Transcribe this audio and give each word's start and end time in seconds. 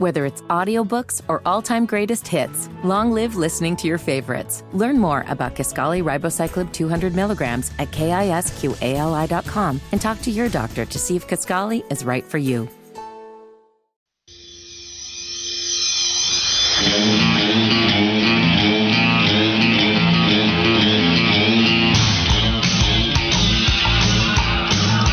Whether 0.00 0.24
it's 0.24 0.40
audiobooks 0.48 1.20
or 1.28 1.42
all-time 1.44 1.84
greatest 1.84 2.26
hits, 2.26 2.70
long 2.82 3.12
live 3.12 3.36
listening 3.36 3.76
to 3.76 3.86
your 3.86 3.98
favorites. 3.98 4.64
Learn 4.72 4.98
more 4.98 5.26
about 5.28 5.54
Kisqali 5.54 6.02
Ribociclib 6.02 6.72
200 6.72 7.14
milligrams 7.14 7.70
at 7.78 7.90
kisqali.com 7.90 9.80
and 9.92 10.00
talk 10.00 10.22
to 10.22 10.30
your 10.30 10.48
doctor 10.48 10.86
to 10.86 10.98
see 10.98 11.16
if 11.16 11.28
Kisqali 11.28 11.84
is 11.92 12.02
right 12.02 12.24
for 12.24 12.38
you. 12.38 12.66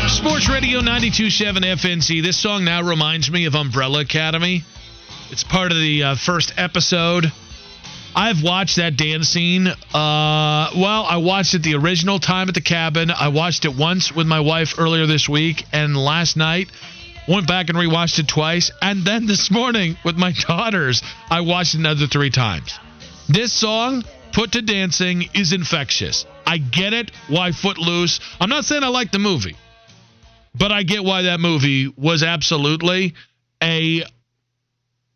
Sports 0.08 0.48
Radio 0.48 0.80
92.7 0.80 1.58
FNZ. 1.58 2.22
This 2.22 2.38
song 2.38 2.64
now 2.64 2.82
reminds 2.82 3.30
me 3.30 3.44
of 3.44 3.54
Umbrella 3.54 4.00
Academy. 4.00 4.64
It's 5.30 5.44
part 5.44 5.72
of 5.72 5.78
the 5.78 6.02
uh, 6.02 6.14
first 6.16 6.54
episode. 6.56 7.30
I've 8.16 8.42
watched 8.42 8.76
that 8.76 8.96
dance 8.96 9.28
scene. 9.28 9.66
Uh, 9.66 9.74
well, 9.92 11.04
I 11.04 11.18
watched 11.18 11.52
it 11.52 11.62
the 11.62 11.74
original 11.74 12.18
time 12.18 12.48
at 12.48 12.54
the 12.54 12.62
cabin. 12.62 13.10
I 13.10 13.28
watched 13.28 13.66
it 13.66 13.76
once 13.76 14.10
with 14.10 14.26
my 14.26 14.40
wife 14.40 14.76
earlier 14.78 15.06
this 15.06 15.28
week, 15.28 15.64
and 15.70 15.94
last 15.94 16.36
night 16.36 16.70
went 17.28 17.46
back 17.46 17.68
and 17.68 17.76
rewatched 17.76 18.18
it 18.18 18.26
twice. 18.26 18.70
And 18.80 19.04
then 19.04 19.26
this 19.26 19.50
morning 19.50 19.98
with 20.02 20.16
my 20.16 20.32
daughters, 20.46 21.02
I 21.30 21.42
watched 21.42 21.74
another 21.74 22.06
three 22.06 22.30
times. 22.30 22.78
This 23.28 23.52
song, 23.52 24.04
Put 24.32 24.52
to 24.52 24.62
Dancing, 24.62 25.28
is 25.34 25.52
infectious. 25.52 26.24
I 26.46 26.56
get 26.56 26.94
it 26.94 27.10
why 27.28 27.52
Footloose. 27.52 28.20
I'm 28.40 28.48
not 28.48 28.64
saying 28.64 28.82
I 28.82 28.88
like 28.88 29.12
the 29.12 29.18
movie, 29.18 29.56
but 30.54 30.72
I 30.72 30.84
get 30.84 31.04
why 31.04 31.22
that 31.22 31.38
movie 31.38 31.92
was 31.96 32.22
absolutely 32.22 33.12
a 33.62 34.04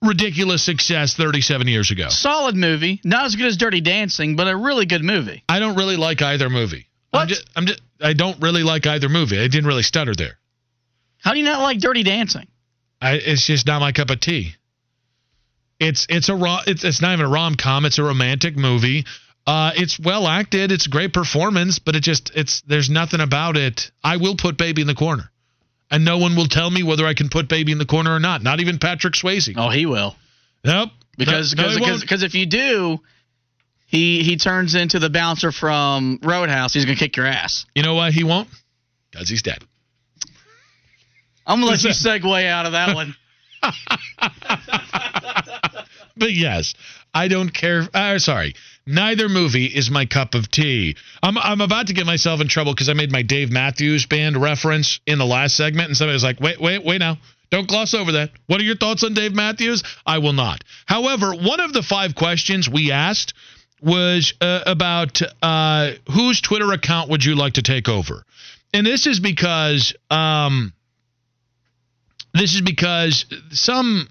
ridiculous 0.03 0.63
success 0.63 1.15
37 1.15 1.69
years 1.69 1.91
ago. 1.91 2.09
Solid 2.09 2.57
movie, 2.57 3.01
not 3.05 3.25
as 3.25 3.37
good 3.37 3.47
as 3.47 3.57
Dirty 3.57 3.81
Dancing, 3.81 4.37
but 4.37 4.49
a 4.49 4.57
really 4.57 4.87
good 4.87 5.03
movie. 5.03 5.45
I 5.49 5.59
don't 5.59 5.77
really 5.77 5.97
like 5.97 6.23
either 6.23 6.51
movie. 6.51 6.89
What? 7.11 7.23
I'm 7.23 7.29
just, 7.29 7.51
I'm 7.57 7.67
just, 7.67 7.81
I 8.01 8.13
don't 8.13 8.41
really 8.43 8.63
like 8.63 8.87
either 8.87 9.09
movie. 9.09 9.39
I 9.39 9.49
didn't 9.49 9.67
really 9.67 9.83
stutter 9.83 10.15
there. 10.15 10.39
How 11.19 11.33
do 11.33 11.39
you 11.39 11.45
not 11.45 11.63
like 11.63 11.79
Dirty 11.79 12.03
Dancing? 12.03 12.49
I, 13.01 13.15
it's 13.15 13.47
just 13.47 13.67
not 13.67 13.81
my 13.81 13.93
cup 13.93 14.11
of 14.11 14.21
tea. 14.21 14.55
It's 15.81 16.07
it's 16.09 16.29
a 16.29 16.37
ro- 16.37 16.61
it's 16.67 16.85
it's 16.85 17.03
not 17.03 17.15
even 17.15 17.27
a 17.27 17.29
rom 17.29 17.57
com. 17.57 17.85
It's 17.85 17.99
a 17.99 18.05
romantic 18.05 18.57
movie. 18.57 19.05
Uh, 19.45 19.73
it's 19.75 19.99
well 19.99 20.29
acted. 20.29 20.71
It's 20.71 20.87
a 20.87 20.89
great 20.89 21.13
performance, 21.13 21.81
but 21.81 21.97
it 21.97 22.05
just 22.05 22.31
it's 22.37 22.61
there's 22.63 22.89
nothing 22.89 23.21
about 23.21 23.57
it. 23.57 23.91
I 24.05 24.19
will 24.19 24.37
put 24.37 24.57
baby 24.57 24.83
in 24.83 24.87
the 24.87 24.95
corner, 24.95 25.32
and 25.93 26.05
no 26.05 26.19
one 26.19 26.35
will 26.35 26.49
tell 26.49 26.69
me 26.69 26.83
whether 26.83 27.07
I 27.07 27.15
can 27.15 27.29
put 27.29 27.49
baby 27.49 27.71
in 27.71 27.79
the 27.79 27.87
corner 27.87 28.13
or 28.13 28.19
not. 28.19 28.43
Not 28.43 28.61
even 28.61 28.79
Patrick 28.79 29.15
Swayze. 29.15 29.55
Oh, 29.57 29.69
he 29.69 29.87
will. 29.87 30.17
Nope. 30.65 30.91
Because 31.19 31.55
No, 31.55 31.69
no, 31.69 31.79
because 31.79 32.01
because 32.01 32.23
if 32.23 32.35
you 32.35 32.47
do, 32.47 32.99
he 33.87 34.23
he 34.25 34.37
turns 34.37 34.75
into 34.75 34.99
the 34.99 35.11
bouncer 35.11 35.53
from 35.53 36.19
Roadhouse. 36.23 36.73
He's 36.73 36.87
gonna 36.87 36.97
kick 36.97 37.17
your 37.17 37.27
ass. 37.27 37.67
you 37.75 37.83
know 37.83 37.95
why 37.95 38.11
he 38.11 38.25
won't? 38.25 38.49
Because 39.11 39.29
he's 39.29 39.43
dead. 39.43 39.63
I'm 41.47 41.61
gonna 41.61 41.71
let 41.71 41.85
you 41.85 41.91
segue 41.91 42.47
out 42.47 42.67
of 42.67 42.73
that 42.73 42.95
one. 42.97 43.15
But 46.15 46.33
yes, 46.33 46.75
I 47.15 47.29
don't 47.29 47.53
care. 47.53 47.89
Uh, 47.93 48.19
sorry, 48.19 48.55
neither 48.87 49.29
movie 49.29 49.67
is 49.67 49.91
my 49.91 50.07
cup 50.07 50.35
of 50.35 50.51
tea. 50.51 50.97
I'm 51.23 51.39
I'm 51.39 51.61
about 51.61 51.89
to 51.89 51.95
get 51.95 52.07
myself 52.07 52.41
in 52.41 52.49
trouble 52.49 52.73
because 52.73 52.89
I 52.89 52.95
made 52.95 53.13
my 53.13 53.23
Dave 53.23 53.51
Matthews 53.51 54.07
Band 54.07 54.37
reference 54.37 55.01
in 55.07 55.19
the 55.19 55.27
last 55.27 55.57
segment, 55.57 55.89
and 55.89 55.97
somebody 55.97 56.15
was 56.15 56.25
like, 56.25 56.41
"Wait, 56.41 56.61
wait, 56.61 56.85
wait 56.85 56.99
now." 56.99 57.19
Don't 57.51 57.69
gloss 57.69 57.93
over 57.93 58.13
that. 58.13 58.31
What 58.47 58.63
are 58.63 58.65
your 58.65 58.77
thoughts 58.77 59.05
on 59.05 59.13
Dave 59.13 59.35
Matthews? 59.35 59.83
I 60.07 60.19
will 60.19 60.33
not. 60.33 60.65
However, 60.87 61.35
one 61.35 61.61
of 61.61 61.75
the 61.75 61.83
five 61.83 62.15
questions 62.15 62.67
we 62.67 62.93
asked 62.93 63.35
was 63.83 64.33
uh, 64.41 64.61
about 64.65 65.21
uh, 65.43 65.91
whose 66.11 66.41
Twitter 66.41 66.73
account 66.73 67.11
would 67.11 67.23
you 67.23 67.35
like 67.35 67.55
to 67.55 67.63
take 67.63 67.91
over? 67.91 68.25
And 68.73 68.87
this 68.87 69.07
is 69.07 69.21
because 69.21 69.93
um, 70.11 70.73
this 72.33 72.55
is 72.55 72.63
because 72.63 73.27
some 73.51 74.09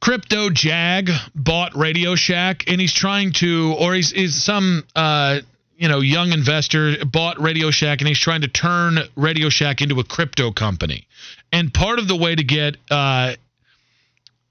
crypto 0.00 0.50
jag 0.50 1.10
bought 1.34 1.76
Radio 1.76 2.14
Shack 2.14 2.64
and 2.68 2.80
he's 2.80 2.92
trying 2.92 3.32
to 3.34 3.74
or 3.78 3.94
he's, 3.94 4.10
he's 4.10 4.42
some 4.42 4.84
uh 4.96 5.40
you 5.76 5.88
know 5.88 6.00
young 6.00 6.32
investor 6.32 7.04
bought 7.04 7.40
Radio 7.40 7.70
Shack 7.70 8.00
and 8.00 8.08
he's 8.08 8.18
trying 8.18 8.40
to 8.42 8.48
turn 8.48 8.98
Radio 9.16 9.48
Shack 9.48 9.82
into 9.82 10.00
a 10.00 10.04
crypto 10.04 10.52
company. 10.52 11.06
And 11.52 11.72
part 11.72 11.98
of 11.98 12.08
the 12.08 12.16
way 12.16 12.34
to 12.34 12.44
get 12.44 12.76
uh 12.90 13.34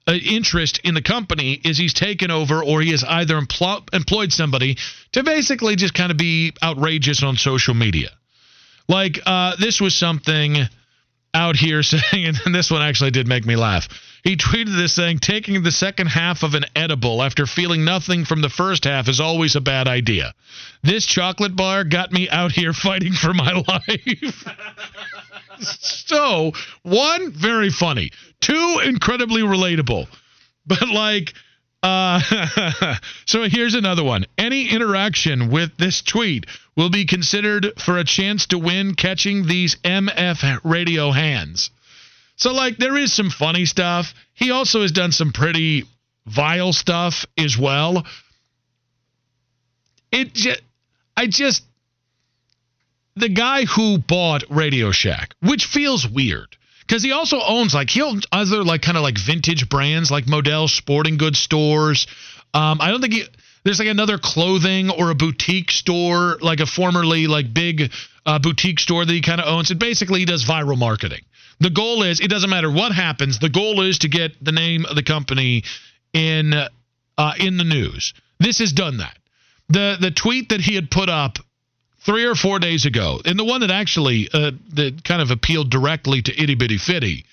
uh, 0.07 0.13
interest 0.13 0.79
in 0.83 0.95
the 0.95 1.01
company 1.03 1.53
is 1.63 1.77
he's 1.77 1.93
taken 1.93 2.31
over 2.31 2.63
or 2.63 2.81
he 2.81 2.89
has 2.89 3.03
either 3.03 3.39
empl- 3.39 3.93
employed 3.93 4.33
somebody 4.33 4.75
to 5.11 5.23
basically 5.23 5.75
just 5.75 5.93
kind 5.93 6.09
of 6.09 6.17
be 6.17 6.51
outrageous 6.63 7.21
on 7.21 7.35
social 7.35 7.75
media. 7.75 8.09
Like 8.87 9.19
uh, 9.23 9.55
this 9.59 9.79
was 9.79 9.95
something 9.95 10.57
out 11.31 11.55
here 11.55 11.83
saying, 11.83 12.33
and 12.43 12.55
this 12.55 12.71
one 12.71 12.81
actually 12.81 13.11
did 13.11 13.27
make 13.27 13.45
me 13.45 13.55
laugh. 13.55 13.87
He 14.23 14.35
tweeted 14.35 14.75
this 14.75 14.93
saying, 14.93 15.19
taking 15.19 15.63
the 15.63 15.71
second 15.71 16.07
half 16.07 16.43
of 16.43 16.53
an 16.53 16.65
edible 16.75 17.23
after 17.23 17.45
feeling 17.45 17.85
nothing 17.85 18.25
from 18.25 18.41
the 18.41 18.49
first 18.49 18.83
half 18.83 19.07
is 19.07 19.19
always 19.19 19.55
a 19.55 19.61
bad 19.61 19.87
idea. 19.87 20.33
This 20.83 21.05
chocolate 21.05 21.55
bar 21.55 21.83
got 21.83 22.11
me 22.11 22.29
out 22.29 22.51
here 22.51 22.73
fighting 22.73 23.13
for 23.13 23.33
my 23.33 23.51
life. 23.67 24.47
so, 25.59 26.51
one, 26.83 27.31
very 27.31 27.69
funny. 27.69 28.11
Two, 28.41 28.81
incredibly 28.83 29.41
relatable. 29.41 30.07
But 30.65 30.89
like, 30.89 31.33
uh, 31.81 32.19
so 33.25 33.43
here's 33.43 33.75
another 33.75 34.03
one. 34.03 34.25
Any 34.37 34.69
interaction 34.69 35.49
with 35.49 35.77
this 35.77 36.01
tweet 36.01 36.45
will 36.75 36.89
be 36.89 37.05
considered 37.05 37.73
for 37.77 37.97
a 37.97 38.03
chance 38.03 38.47
to 38.47 38.57
win 38.57 38.95
catching 38.95 39.45
these 39.47 39.75
MF 39.77 40.59
radio 40.63 41.11
hands. 41.11 41.71
So, 42.39 42.53
like, 42.53 42.77
there 42.77 42.97
is 42.97 43.13
some 43.13 43.29
funny 43.29 43.65
stuff. 43.65 44.13
He 44.33 44.51
also 44.51 44.81
has 44.81 44.93
done 44.93 45.11
some 45.11 45.33
pretty 45.33 45.83
vile 46.25 46.71
stuff 46.71 47.25
as 47.37 47.57
well. 47.57 48.05
It 50.11 50.33
just, 50.33 50.61
I 51.17 51.27
just, 51.27 51.63
the 53.17 53.27
guy 53.29 53.65
who 53.65 53.97
bought 53.97 54.45
Radio 54.49 54.91
Shack, 54.91 55.35
which 55.41 55.65
feels 55.65 56.07
weird 56.07 56.55
because 56.87 57.03
he 57.03 57.11
also 57.11 57.41
owns 57.45 57.73
like 57.73 57.89
he 57.89 58.01
owns 58.01 58.25
other 58.31 58.63
like 58.63 58.81
kind 58.81 58.97
of 58.97 59.03
like 59.03 59.17
vintage 59.17 59.67
brands 59.67 60.09
like 60.09 60.25
Modell's 60.25 60.73
Sporting 60.73 61.17
Goods 61.17 61.39
stores. 61.39 62.07
Um, 62.53 62.79
I 62.79 62.89
don't 62.89 63.01
think 63.01 63.13
he 63.13 63.23
there's 63.65 63.79
like 63.79 63.89
another 63.89 64.17
clothing 64.17 64.89
or 64.89 65.09
a 65.09 65.15
boutique 65.15 65.71
store 65.71 66.37
like 66.41 66.61
a 66.61 66.65
formerly 66.65 67.27
like 67.27 67.53
big 67.53 67.91
uh, 68.25 68.39
boutique 68.39 68.79
store 68.79 69.03
that 69.03 69.11
he 69.11 69.21
kind 69.21 69.41
of 69.41 69.47
owns. 69.47 69.71
And 69.71 69.79
basically 69.79 70.21
he 70.21 70.25
does 70.25 70.45
viral 70.45 70.77
marketing. 70.77 71.21
The 71.59 71.69
goal 71.69 72.03
is 72.03 72.21
it 72.21 72.29
doesn't 72.29 72.49
matter 72.49 72.71
what 72.71 72.93
happens. 72.93 73.39
The 73.39 73.49
goal 73.49 73.81
is 73.81 73.99
to 73.99 74.09
get 74.09 74.43
the 74.43 74.51
name 74.51 74.85
of 74.85 74.95
the 74.95 75.03
company 75.03 75.63
in 76.13 76.53
uh, 76.53 77.33
in 77.37 77.57
the 77.57 77.63
news. 77.63 78.13
This 78.39 78.59
has 78.59 78.71
done 78.71 78.97
that. 78.97 79.17
The 79.67 79.97
the 79.99 80.11
tweet 80.11 80.49
that 80.49 80.61
he 80.61 80.75
had 80.75 80.89
put 80.89 81.09
up 81.09 81.37
three 82.05 82.25
or 82.25 82.35
four 82.35 82.59
days 82.59 82.85
ago, 82.85 83.21
and 83.25 83.37
the 83.37 83.43
one 83.43 83.61
that 83.61 83.71
actually 83.71 84.29
uh, 84.33 84.51
that 84.73 85.03
kind 85.03 85.21
of 85.21 85.31
appealed 85.31 85.69
directly 85.69 86.21
to 86.21 86.41
itty 86.41 86.55
bitty 86.55 86.77
fitty, 86.77 87.25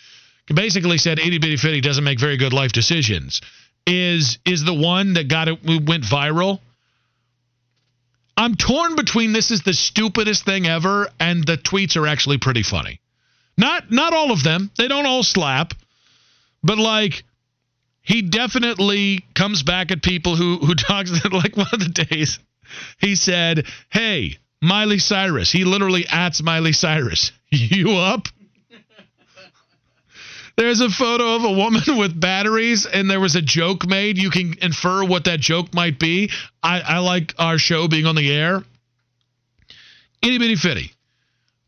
basically 0.53 0.98
said 0.98 1.19
itty 1.19 1.38
bitty 1.38 1.56
fitty 1.56 1.81
doesn't 1.81 2.04
make 2.04 2.19
very 2.19 2.36
good 2.36 2.53
life 2.53 2.72
decisions. 2.72 3.41
Is 3.86 4.38
is 4.44 4.65
the 4.65 4.75
one 4.75 5.15
that 5.15 5.28
got 5.28 5.47
it 5.48 5.62
went 5.65 6.03
viral? 6.03 6.59
I'm 8.36 8.54
torn 8.56 8.97
between 8.97 9.32
this 9.32 9.50
is 9.50 9.62
the 9.62 9.72
stupidest 9.72 10.44
thing 10.44 10.66
ever 10.66 11.09
and 11.19 11.47
the 11.47 11.56
tweets 11.56 11.97
are 11.97 12.06
actually 12.06 12.38
pretty 12.38 12.62
funny. 12.62 13.00
Not 13.58 13.90
not 13.90 14.12
all 14.12 14.32
of 14.32 14.42
them. 14.42 14.70
They 14.76 14.88
don't 14.88 15.06
all 15.06 15.22
slap. 15.22 15.72
But 16.62 16.78
like 16.78 17.24
he 18.03 18.22
definitely 18.22 19.24
comes 19.34 19.62
back 19.62 19.91
at 19.91 20.03
people 20.03 20.36
who 20.36 20.58
who 20.58 20.74
talks 20.74 21.10
like 21.24 21.56
one 21.56 21.68
of 21.72 21.80
the 21.80 22.04
days 22.06 22.38
he 22.98 23.14
said, 23.14 23.66
"Hey, 23.91 24.38
Miley 24.62 24.98
Cyrus." 24.98 25.50
He 25.50 25.64
literally 25.64 26.06
ats 26.06 26.42
Miley 26.42 26.72
Cyrus. 26.72 27.32
You 27.50 27.92
up? 27.92 28.26
There's 30.56 30.80
a 30.80 30.91
photo 30.91 31.36
of 31.36 31.44
a 31.44 31.52
woman 31.52 31.82
with 31.97 32.18
batteries, 32.18 32.86
and 32.86 33.09
there 33.09 33.20
was 33.20 33.36
a 33.36 33.42
joke 33.42 33.86
made. 33.86 34.18
You 34.18 34.30
can 34.30 34.54
infer 34.60 35.04
what 35.04 35.24
that 35.24 35.38
joke 35.38 35.72
might 35.72 35.98
be. 35.98 36.30
I, 36.62 36.80
I 36.80 36.98
like 36.98 37.34
our 37.38 37.56
show 37.56 37.86
being 37.86 38.04
on 38.04 38.16
the 38.16 38.32
air. 38.32 38.64
Itty 40.22 40.38
bitty 40.38 40.56
fitty. 40.56 40.92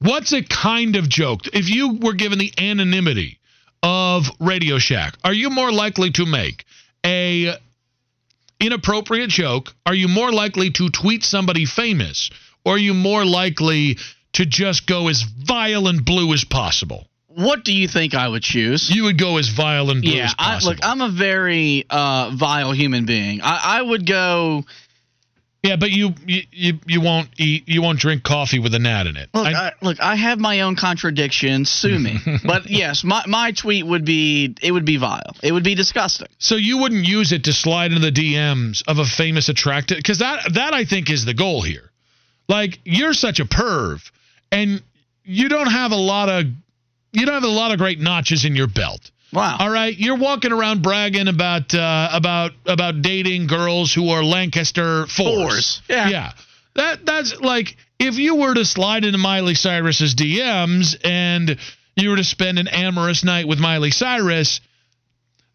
What's 0.00 0.32
a 0.32 0.42
kind 0.42 0.96
of 0.96 1.08
joke? 1.08 1.40
If 1.52 1.68
you 1.68 1.98
were 2.00 2.14
given 2.14 2.38
the 2.38 2.52
anonymity 2.56 3.38
of 3.82 4.26
Radio 4.38 4.78
Shack, 4.78 5.16
are 5.24 5.32
you 5.32 5.50
more 5.50 5.72
likely 5.72 6.10
to 6.12 6.26
make 6.26 6.64
a 7.04 7.54
inappropriate 8.60 9.30
joke? 9.30 9.74
Are 9.84 9.94
you 9.94 10.08
more 10.08 10.32
likely 10.32 10.70
to 10.72 10.88
tweet 10.90 11.24
somebody 11.24 11.64
famous? 11.64 12.30
Or 12.64 12.74
are 12.74 12.78
you 12.78 12.94
more 12.94 13.24
likely 13.24 13.98
to 14.34 14.46
just 14.46 14.86
go 14.86 15.08
as 15.08 15.22
vile 15.22 15.88
and 15.88 16.04
blue 16.04 16.32
as 16.32 16.44
possible? 16.44 17.08
what 17.38 17.64
do 17.64 17.72
you 17.72 17.86
think 17.86 18.14
I 18.14 18.26
would 18.26 18.42
choose? 18.42 18.90
You 18.90 19.04
would 19.04 19.16
go 19.16 19.36
as 19.36 19.48
vile 19.48 19.90
and 19.90 20.02
blue 20.02 20.10
yeah, 20.10 20.24
as 20.24 20.34
I, 20.36 20.54
possible. 20.54 20.72
look, 20.72 20.80
I'm 20.82 21.00
a 21.00 21.08
very 21.08 21.84
uh, 21.88 22.32
vile 22.34 22.72
human 22.72 23.06
being. 23.06 23.40
I, 23.42 23.78
I 23.78 23.82
would 23.82 24.04
go. 24.06 24.64
Yeah, 25.62 25.74
but 25.76 25.90
you, 25.90 26.14
you 26.24 26.42
you 26.52 26.78
you 26.86 27.00
won't 27.00 27.28
eat. 27.38 27.68
You 27.68 27.82
won't 27.82 27.98
drink 27.98 28.22
coffee 28.22 28.60
with 28.60 28.74
a 28.74 28.78
gnat 28.78 29.06
in 29.08 29.16
it. 29.16 29.28
Look, 29.34 29.46
I- 29.46 29.68
I, 29.68 29.72
look, 29.82 30.00
I 30.00 30.14
have 30.14 30.38
my 30.38 30.60
own 30.60 30.76
contradictions. 30.76 31.68
Sue 31.68 31.98
me. 31.98 32.18
but 32.44 32.70
yes, 32.70 33.02
my, 33.02 33.24
my 33.26 33.50
tweet 33.52 33.84
would 33.84 34.04
be 34.04 34.54
it 34.62 34.70
would 34.70 34.84
be 34.84 34.98
vile. 34.98 35.34
It 35.42 35.50
would 35.52 35.64
be 35.64 35.74
disgusting. 35.74 36.28
So 36.38 36.54
you 36.54 36.78
wouldn't 36.78 37.04
use 37.04 37.32
it 37.32 37.44
to 37.44 37.52
slide 37.52 37.90
into 37.92 38.10
the 38.10 38.12
DMs 38.12 38.82
of 38.86 38.98
a 38.98 39.04
famous 39.04 39.48
attractive 39.48 39.96
because 39.96 40.20
that 40.20 40.52
that 40.54 40.74
I 40.74 40.84
think 40.84 41.10
is 41.10 41.24
the 41.24 41.34
goal 41.34 41.62
here. 41.62 41.90
Like 42.48 42.78
you're 42.84 43.12
such 43.14 43.40
a 43.40 43.44
perv, 43.44 44.00
and 44.52 44.80
you 45.24 45.48
don't 45.48 45.70
have 45.70 45.90
a 45.90 45.96
lot 45.96 46.28
of 46.28 46.44
you 47.12 47.26
don't 47.26 47.34
have 47.34 47.42
a 47.42 47.48
lot 47.48 47.72
of 47.72 47.78
great 47.78 47.98
notches 47.98 48.44
in 48.44 48.54
your 48.54 48.68
belt. 48.68 49.10
Wow. 49.32 49.56
All 49.58 49.70
right, 49.70 49.96
you're 49.96 50.16
walking 50.16 50.52
around 50.52 50.82
bragging 50.82 51.28
about 51.28 51.74
uh, 51.74 52.08
about 52.12 52.52
about 52.66 53.02
dating 53.02 53.46
girls 53.46 53.92
who 53.92 54.08
are 54.10 54.24
Lancaster 54.24 55.06
fours. 55.06 55.16
Fours, 55.16 55.82
yeah. 55.88 56.08
yeah. 56.08 56.32
That 56.74 57.04
that's 57.04 57.38
like 57.40 57.76
if 57.98 58.16
you 58.16 58.36
were 58.36 58.54
to 58.54 58.64
slide 58.64 59.04
into 59.04 59.18
Miley 59.18 59.54
Cyrus's 59.54 60.14
DMs 60.14 60.96
and 61.04 61.58
you 61.96 62.10
were 62.10 62.16
to 62.16 62.24
spend 62.24 62.58
an 62.58 62.68
amorous 62.68 63.22
night 63.22 63.46
with 63.46 63.58
Miley 63.58 63.90
Cyrus, 63.90 64.60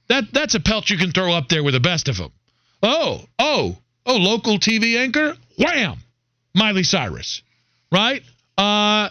that 0.08 0.25
that's 0.31 0.54
a 0.54 0.60
pelt 0.60 0.90
you 0.90 0.98
can 0.98 1.12
throw 1.12 1.34
up 1.34 1.48
there 1.48 1.64
with 1.64 1.74
the 1.74 1.80
best 1.80 2.10
of 2.10 2.18
them. 2.18 2.31
Oh, 2.84 3.22
oh, 3.40 3.78
oh, 4.06 4.18
local 4.18 4.60
TV 4.60 4.98
anchor, 4.98 5.36
wham, 5.58 5.98
Miley 6.54 6.84
Cyrus, 6.84 7.42
right? 7.92 8.22
Uh, 8.58 9.10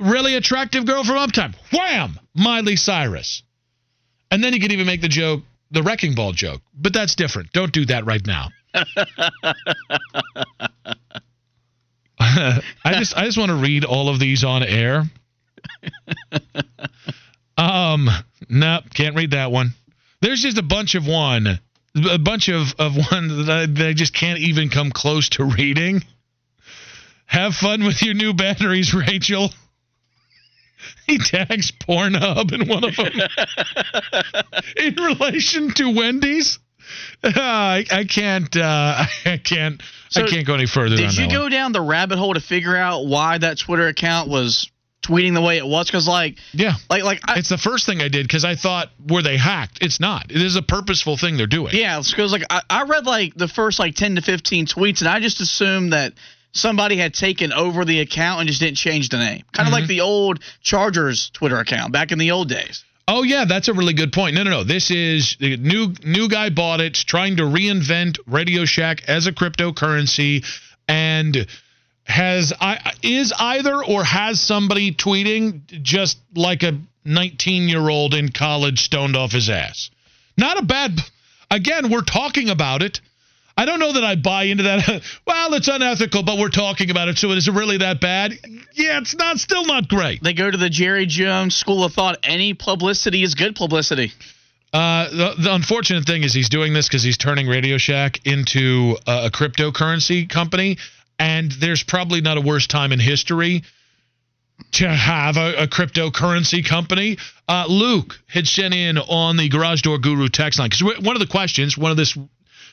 really 0.00 0.34
attractive 0.34 0.86
girl 0.86 1.04
from 1.04 1.16
Uptime, 1.16 1.54
wham, 1.72 2.18
Miley 2.34 2.76
Cyrus. 2.76 3.42
And 4.32 4.42
then 4.42 4.54
you 4.54 4.60
could 4.60 4.72
even 4.72 4.86
make 4.86 5.02
the 5.02 5.08
joke, 5.08 5.42
the 5.70 5.82
wrecking 5.82 6.14
ball 6.14 6.32
joke, 6.32 6.62
but 6.74 6.94
that's 6.94 7.14
different. 7.14 7.52
Don't 7.52 7.70
do 7.70 7.84
that 7.84 8.06
right 8.06 8.26
now. 8.26 8.48
I 12.18 12.62
just 12.94 13.14
I 13.14 13.26
just 13.26 13.36
want 13.36 13.50
to 13.50 13.56
read 13.56 13.84
all 13.84 14.08
of 14.08 14.18
these 14.18 14.42
on 14.42 14.62
air. 14.62 15.04
um, 17.58 18.08
no, 18.48 18.80
can't 18.94 19.14
read 19.16 19.32
that 19.32 19.52
one. 19.52 19.74
There's 20.22 20.40
just 20.40 20.56
a 20.56 20.62
bunch 20.62 20.94
of 20.94 21.06
one, 21.06 21.60
a 22.10 22.18
bunch 22.18 22.48
of 22.48 22.74
of 22.78 22.96
one 22.96 23.44
that 23.44 23.50
I, 23.50 23.66
that 23.66 23.86
I 23.86 23.92
just 23.92 24.14
can't 24.14 24.38
even 24.38 24.70
come 24.70 24.92
close 24.92 25.28
to 25.30 25.44
reading. 25.44 26.02
Have 27.26 27.54
fun 27.54 27.84
with 27.84 28.02
your 28.02 28.14
new 28.14 28.32
batteries, 28.32 28.94
Rachel. 28.94 29.50
He 31.06 31.18
tags 31.18 31.70
Pornhub 31.72 32.52
in 32.52 32.68
one 32.68 32.84
of 32.84 32.96
them 32.96 33.12
in 34.76 34.94
relation 34.94 35.70
to 35.74 35.90
Wendy's. 35.94 36.58
Uh, 37.22 37.30
I, 37.36 37.84
I 37.90 38.04
can't. 38.04 38.54
Uh, 38.56 39.04
I 39.24 39.40
can't. 39.42 39.82
I 40.16 40.22
can't 40.28 40.46
go 40.46 40.54
any 40.54 40.66
further. 40.66 40.96
Did 40.96 41.16
you 41.16 41.30
go 41.30 41.42
one. 41.42 41.50
down 41.50 41.72
the 41.72 41.80
rabbit 41.80 42.18
hole 42.18 42.34
to 42.34 42.40
figure 42.40 42.76
out 42.76 43.06
why 43.06 43.38
that 43.38 43.58
Twitter 43.58 43.86
account 43.88 44.28
was 44.28 44.70
tweeting 45.02 45.32
the 45.34 45.40
way 45.40 45.56
it 45.56 45.66
was? 45.66 45.86
Because 45.86 46.06
like, 46.06 46.36
Yeah. 46.52 46.74
like, 46.90 47.02
like, 47.02 47.20
I, 47.26 47.38
It's 47.38 47.48
the 47.48 47.56
first 47.58 47.86
thing 47.86 48.00
I 48.02 48.08
did 48.08 48.26
because 48.26 48.44
I 48.44 48.54
thought, 48.56 48.90
were 49.08 49.22
they 49.22 49.36
hacked? 49.38 49.78
It's 49.80 50.00
not. 50.00 50.30
It 50.30 50.42
is 50.42 50.56
a 50.56 50.62
purposeful 50.62 51.16
thing 51.16 51.36
they're 51.36 51.46
doing. 51.46 51.74
yeah, 51.74 52.00
because 52.04 52.30
like 52.32 52.42
I, 52.50 52.60
I 52.68 52.82
read 52.84 53.06
like 53.06 53.34
the 53.34 53.48
first 53.48 53.78
like 53.78 53.94
ten 53.94 54.16
to 54.16 54.22
fifteen 54.22 54.66
tweets, 54.66 55.00
and 55.00 55.08
I 55.08 55.20
just 55.20 55.40
assumed 55.40 55.92
that 55.94 56.12
somebody 56.52 56.96
had 56.96 57.14
taken 57.14 57.52
over 57.52 57.84
the 57.84 58.00
account 58.00 58.40
and 58.40 58.48
just 58.48 58.60
didn't 58.60 58.76
change 58.76 59.08
the 59.08 59.18
name, 59.18 59.42
kind 59.52 59.66
of 59.66 59.72
like 59.72 59.84
mm-hmm. 59.84 59.88
the 59.88 60.00
old 60.00 60.40
Chargers 60.60 61.30
Twitter 61.30 61.58
account 61.58 61.92
back 61.92 62.12
in 62.12 62.18
the 62.18 62.30
old 62.30 62.48
days. 62.48 62.84
Oh 63.08 63.24
yeah, 63.24 63.44
that's 63.46 63.68
a 63.68 63.74
really 63.74 63.94
good 63.94 64.12
point. 64.12 64.36
No, 64.36 64.44
no, 64.44 64.50
no. 64.50 64.64
This 64.64 64.90
is 64.90 65.36
the 65.40 65.56
new 65.56 65.92
new 66.04 66.28
guy 66.28 66.50
bought 66.50 66.80
it, 66.80 66.94
trying 66.94 67.36
to 67.38 67.42
reinvent 67.42 68.18
Radio 68.26 68.64
Shack 68.64 69.02
as 69.08 69.26
a 69.26 69.32
cryptocurrency, 69.32 70.46
and 70.86 71.46
has 72.04 72.52
I 72.60 72.92
is 73.02 73.32
either 73.36 73.84
or 73.84 74.04
has 74.04 74.40
somebody 74.40 74.92
tweeting 74.94 75.66
just 75.82 76.18
like 76.34 76.62
a 76.62 76.78
19 77.04 77.68
year 77.68 77.88
old 77.88 78.14
in 78.14 78.30
college 78.30 78.82
stoned 78.82 79.16
off 79.16 79.32
his 79.32 79.50
ass. 79.50 79.90
Not 80.36 80.58
a 80.58 80.62
bad. 80.64 81.00
Again, 81.50 81.90
we're 81.90 82.02
talking 82.02 82.50
about 82.50 82.82
it. 82.82 83.00
I 83.62 83.64
don't 83.64 83.78
know 83.78 83.92
that 83.92 84.02
I 84.02 84.16
buy 84.16 84.44
into 84.44 84.64
that. 84.64 85.02
well, 85.26 85.54
it's 85.54 85.68
unethical, 85.68 86.24
but 86.24 86.36
we're 86.36 86.48
talking 86.48 86.90
about 86.90 87.06
it, 87.06 87.16
so 87.16 87.30
is 87.30 87.46
it 87.46 87.52
really 87.52 87.78
that 87.78 88.00
bad? 88.00 88.32
Yeah, 88.72 88.98
it's 88.98 89.14
not. 89.14 89.38
Still 89.38 89.64
not 89.66 89.86
great. 89.86 90.20
They 90.20 90.32
go 90.32 90.50
to 90.50 90.58
the 90.58 90.68
Jerry 90.68 91.06
Jones 91.06 91.54
School 91.54 91.84
of 91.84 91.92
Thought. 91.92 92.18
Any 92.24 92.54
publicity 92.54 93.22
is 93.22 93.36
good 93.36 93.54
publicity. 93.54 94.10
Uh, 94.72 95.08
the, 95.10 95.34
the 95.38 95.54
unfortunate 95.54 96.04
thing 96.04 96.24
is 96.24 96.34
he's 96.34 96.48
doing 96.48 96.72
this 96.72 96.88
because 96.88 97.04
he's 97.04 97.16
turning 97.16 97.46
Radio 97.46 97.78
Shack 97.78 98.26
into 98.26 98.96
a, 99.06 99.26
a 99.26 99.30
cryptocurrency 99.30 100.28
company, 100.28 100.78
and 101.20 101.52
there's 101.52 101.84
probably 101.84 102.20
not 102.20 102.38
a 102.38 102.40
worse 102.40 102.66
time 102.66 102.90
in 102.90 102.98
history 102.98 103.62
to 104.72 104.88
have 104.88 105.36
a, 105.36 105.62
a 105.62 105.66
cryptocurrency 105.68 106.66
company. 106.66 107.16
Uh, 107.48 107.66
Luke 107.68 108.18
had 108.26 108.48
sent 108.48 108.74
in 108.74 108.98
on 108.98 109.36
the 109.36 109.48
Garage 109.48 109.82
Door 109.82 109.98
Guru 109.98 110.28
text 110.28 110.58
line 110.58 110.68
because 110.68 111.00
one 111.00 111.14
of 111.14 111.20
the 111.20 111.28
questions, 111.28 111.78
one 111.78 111.92
of 111.92 111.96
this, 111.96 112.18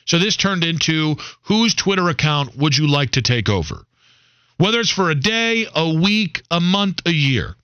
so 0.04 0.18
this 0.18 0.36
turned 0.36 0.64
into 0.64 1.16
whose 1.42 1.74
Twitter 1.74 2.08
account 2.08 2.56
would 2.56 2.76
you 2.76 2.86
like 2.86 3.12
to 3.12 3.22
take 3.22 3.48
over? 3.48 3.84
Whether 4.56 4.80
it's 4.80 4.90
for 4.90 5.10
a 5.10 5.14
day, 5.14 5.66
a 5.74 5.94
week, 5.94 6.42
a 6.50 6.60
month, 6.60 7.00
a 7.06 7.12
year. 7.12 7.54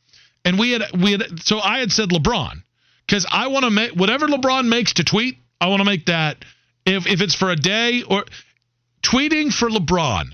And 0.45 0.59
we 0.59 0.73
had 0.73 0.83
we 0.99 1.13
had 1.13 1.43
so 1.43 1.59
I 1.59 1.81
had 1.81 1.93
said 1.93 2.11
LeBron 2.11 2.63
because 3.07 3.27
I 3.29 3.49
want 3.49 3.65
to 3.65 3.71
make 3.71 3.93
whatever 3.93 4.27
LeBron 4.27 4.69
makes 4.69 4.95
to 4.95 5.05
tweet. 5.05 5.39
I 5.61 5.69
want 5.69 5.81
to 5.81 5.85
make 5.85 6.07
that 6.07 6.45
if 6.85 7.07
if 7.07 7.21
it's 7.21 7.35
for 7.35 7.51
a 7.51 7.57
day 7.57 8.03
or 8.03 8.25
tweeting 9.03 9.53
for 9.53 9.69
LeBron. 9.69 10.27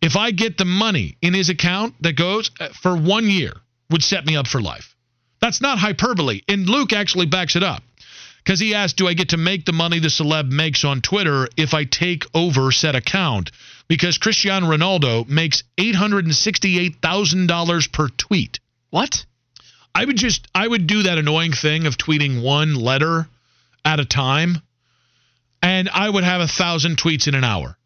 If 0.00 0.16
I 0.16 0.30
get 0.30 0.56
the 0.56 0.64
money 0.64 1.18
in 1.20 1.34
his 1.34 1.50
account 1.50 1.94
that 2.00 2.14
goes 2.14 2.50
uh, 2.58 2.68
for 2.68 2.96
one 2.96 3.28
year, 3.28 3.52
would 3.90 4.02
set 4.02 4.24
me 4.24 4.34
up 4.34 4.46
for 4.46 4.62
life. 4.62 4.96
That's 5.42 5.60
not 5.60 5.78
hyperbole, 5.78 6.40
and 6.48 6.66
Luke 6.66 6.94
actually 6.94 7.26
backs 7.26 7.56
it 7.56 7.62
up 7.62 7.82
because 8.44 8.60
he 8.60 8.74
asked, 8.74 8.96
"Do 8.96 9.08
I 9.08 9.14
get 9.14 9.30
to 9.30 9.36
make 9.36 9.64
the 9.64 9.72
money 9.72 9.98
the 9.98 10.08
celeb 10.08 10.50
makes 10.50 10.84
on 10.84 11.00
Twitter 11.00 11.48
if 11.56 11.74
I 11.74 11.84
take 11.84 12.24
over 12.34 12.72
said 12.72 12.94
account?" 12.94 13.50
Because 13.88 14.18
Cristiano 14.18 14.66
Ronaldo 14.68 15.28
makes 15.28 15.62
eight 15.78 15.94
hundred 15.94 16.24
and 16.24 16.34
sixty-eight 16.34 16.96
thousand 17.02 17.46
dollars 17.46 17.86
per 17.86 18.08
tweet. 18.08 18.60
What? 18.90 19.24
I 19.94 20.04
would 20.04 20.16
just 20.16 20.46
I 20.54 20.66
would 20.66 20.86
do 20.86 21.04
that 21.04 21.18
annoying 21.18 21.52
thing 21.52 21.86
of 21.86 21.96
tweeting 21.96 22.42
one 22.42 22.74
letter 22.74 23.28
at 23.84 24.00
a 24.00 24.04
time, 24.04 24.62
and 25.62 25.88
I 25.88 26.08
would 26.08 26.24
have 26.24 26.40
a 26.40 26.48
thousand 26.48 26.96
tweets 26.96 27.28
in 27.28 27.34
an 27.34 27.44
hour. 27.44 27.76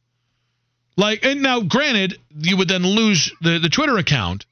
Like, 0.97 1.25
and 1.25 1.43
now, 1.43 1.61
granted, 1.61 2.19
you 2.37 2.57
would 2.57 2.69
then 2.69 2.83
lose 2.83 3.33
the 3.41 3.59
the 3.59 3.69
Twitter 3.69 3.99
account, 3.99 4.47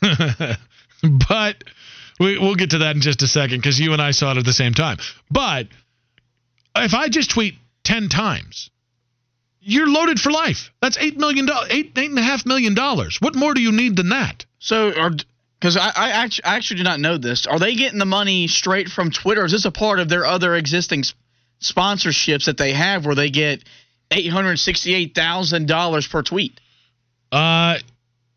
but 0.00 1.64
we, 2.22 2.38
we'll 2.38 2.54
get 2.54 2.70
to 2.70 2.78
that 2.78 2.94
in 2.94 3.02
just 3.02 3.22
a 3.22 3.26
second 3.26 3.58
because 3.58 3.78
you 3.78 3.92
and 3.92 4.00
I 4.00 4.12
saw 4.12 4.32
it 4.32 4.38
at 4.38 4.44
the 4.44 4.52
same 4.52 4.74
time. 4.74 4.98
But 5.30 5.66
if 6.76 6.94
I 6.94 7.08
just 7.08 7.30
tweet 7.30 7.54
ten 7.84 8.08
times, 8.08 8.70
you're 9.60 9.88
loaded 9.88 10.20
for 10.20 10.30
life. 10.30 10.70
That's 10.80 10.96
eight 10.98 11.18
million 11.18 11.46
dollars, 11.46 11.68
eight 11.70 11.92
eight 11.96 12.10
and 12.10 12.18
a 12.18 12.22
half 12.22 12.46
million 12.46 12.74
dollars. 12.74 13.18
What 13.20 13.34
more 13.34 13.54
do 13.54 13.60
you 13.60 13.72
need 13.72 13.96
than 13.96 14.10
that? 14.10 14.44
So, 14.58 14.92
are 14.92 15.10
because 15.60 15.76
I, 15.76 15.90
I 15.94 16.10
actually, 16.10 16.44
I 16.44 16.56
actually 16.56 16.78
did 16.78 16.84
not 16.84 17.00
know 17.00 17.18
this. 17.18 17.46
Are 17.46 17.58
they 17.58 17.74
getting 17.74 17.98
the 17.98 18.04
money 18.04 18.48
straight 18.48 18.88
from 18.88 19.10
Twitter? 19.10 19.44
Is 19.44 19.52
this 19.52 19.64
a 19.64 19.70
part 19.70 20.00
of 20.00 20.08
their 20.08 20.26
other 20.26 20.56
existing 20.56 21.00
s- 21.00 21.14
sponsorships 21.60 22.46
that 22.46 22.56
they 22.56 22.72
have, 22.72 23.06
where 23.06 23.14
they 23.14 23.30
get 23.30 23.62
eight 24.10 24.28
hundred 24.28 24.56
sixty-eight 24.58 25.14
thousand 25.14 25.68
dollars 25.68 26.06
per 26.08 26.22
tweet? 26.22 26.60
Uh, 27.30 27.78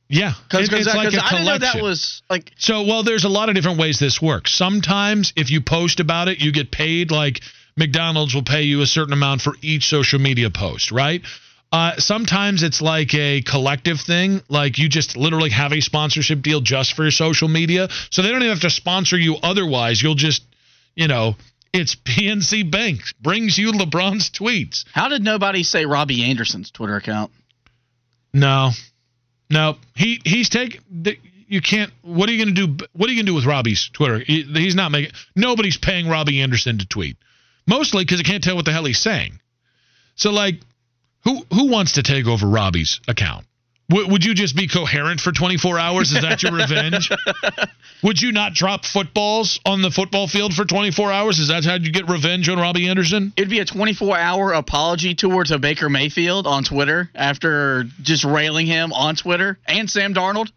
yeah, 0.08 0.34
Because 0.44 0.70
like 0.70 1.08
I 1.08 1.10
didn't 1.10 1.46
know 1.46 1.58
that 1.58 1.82
was 1.82 2.22
like 2.30 2.52
So, 2.58 2.84
well, 2.84 3.04
there's 3.04 3.24
a 3.24 3.30
lot 3.30 3.50
of 3.50 3.56
different 3.56 3.80
ways 3.80 3.98
this 3.98 4.22
works. 4.22 4.54
Sometimes, 4.54 5.34
if 5.36 5.50
you 5.50 5.62
post 5.62 6.00
about 6.00 6.28
it, 6.28 6.40
you 6.40 6.52
get 6.52 6.72
paid. 6.72 7.10
Like 7.10 7.42
McDonald's 7.76 8.36
will 8.36 8.44
pay 8.44 8.64
you 8.64 8.82
a 8.82 8.86
certain 8.86 9.14
amount 9.14 9.42
for 9.42 9.54
each 9.62 9.88
social 9.88 10.20
media 10.20 10.50
post, 10.52 10.92
right? 10.92 11.22
Uh, 11.72 11.98
sometimes 11.98 12.62
it's 12.62 12.82
like 12.82 13.14
a 13.16 13.42
collective 13.42 14.00
thing. 14.00 14.42
Like 14.48 14.78
you 14.78 14.88
just 14.90 15.18
literally 15.18 15.50
have 15.50 15.74
a 15.74 15.82
sponsorship 15.82 16.42
deal 16.42 16.62
just 16.62 16.94
for 16.94 17.04
your 17.04 17.12
social 17.12 17.48
media, 17.48 17.88
so 18.12 18.22
they 18.22 18.30
don't 18.30 18.44
even 18.44 18.52
have 18.52 18.62
to 18.62 18.70
sponsor 18.70 19.18
you. 19.18 19.36
Otherwise, 19.42 20.02
you'll 20.02 20.16
just, 20.16 20.46
you 20.96 21.08
know, 21.08 21.36
it's 21.74 21.96
PNC 22.06 22.70
Bank 22.70 23.02
brings 23.20 23.58
you 23.58 23.72
LeBron's 23.72 24.30
tweets. 24.30 24.86
how 24.94 25.10
did 25.10 25.24
nobody 25.24 25.64
say 25.64 25.86
Robbie 25.86 26.24
Anderson's 26.30 26.70
Twitter 26.70 26.96
account? 26.96 27.32
No, 28.34 28.72
no, 29.50 29.78
he 29.96 30.22
he's 30.24 30.50
taking. 30.50 30.82
You 31.48 31.62
can't. 31.62 31.92
What 32.02 32.28
are 32.30 32.32
you 32.34 32.44
going 32.44 32.56
to 32.56 32.68
do? 32.68 32.86
What 32.94 33.08
are 33.08 33.14
you 33.14 33.18
going 33.18 33.28
to 33.28 33.32
do 33.32 33.36
with 33.36 33.46
Robbie's 33.46 33.90
Twitter? 33.94 34.20
He, 34.20 34.44
he's 34.44 34.76
not 34.76 34.92
making. 34.92 35.12
Nobody's 35.36 35.78
paying 35.78 36.08
Robbie 36.08 36.42
Anderson 36.42 36.80
to 36.80 36.88
tweet. 36.88 37.18
Mostly 37.68 38.04
because 38.04 38.20
I 38.20 38.24
can't 38.24 38.44
tell 38.44 38.56
what 38.56 38.66
the 38.66 38.72
hell 38.72 38.86
he's 38.86 39.00
saying. 39.00 39.40
So 40.16 40.32
like, 40.32 40.62
who 41.24 41.46
who 41.52 41.70
wants 41.70 41.94
to 41.94 42.04
take 42.04 42.26
over 42.26 42.48
Robbie's 42.48 43.00
account? 43.08 43.46
W- 43.90 44.10
would 44.12 44.26
you 44.26 44.34
just 44.34 44.56
be 44.56 44.68
coherent 44.68 45.20
for 45.20 45.32
24 45.32 45.78
hours? 45.78 46.12
Is 46.12 46.22
that 46.22 46.42
your 46.42 46.52
revenge? 46.56 47.10
would 48.04 48.22
you 48.22 48.32
not 48.32 48.54
drop 48.54 48.86
footballs 48.86 49.60
on 49.66 49.82
the 49.82 49.92
football 49.92 50.28
field 50.28 50.54
for 50.54 50.66
24 50.66 51.12
hours? 51.12 51.40
Is 51.40 51.50
that 51.50 51.64
how 51.66 51.76
you 51.76 51.92
get 51.92 52.10
revenge 52.10 52.50
on 52.50 52.58
Robbie 52.58 52.88
Anderson? 52.90 53.32
It'd 53.38 53.50
be 53.50 53.60
a 53.60 53.66
24 53.66 54.18
hour 54.18 54.54
apology 54.54 55.14
tour 55.14 55.44
to 55.46 55.60
Baker 55.60 55.90
Mayfield 55.90 56.48
on 56.48 56.64
Twitter 56.64 57.10
after 57.14 57.86
just 58.02 58.24
railing 58.24 58.66
him 58.66 58.92
on 58.92 59.16
Twitter 59.16 59.60
and 59.68 59.90
Sam 59.90 60.14
Darnold. 60.14 60.52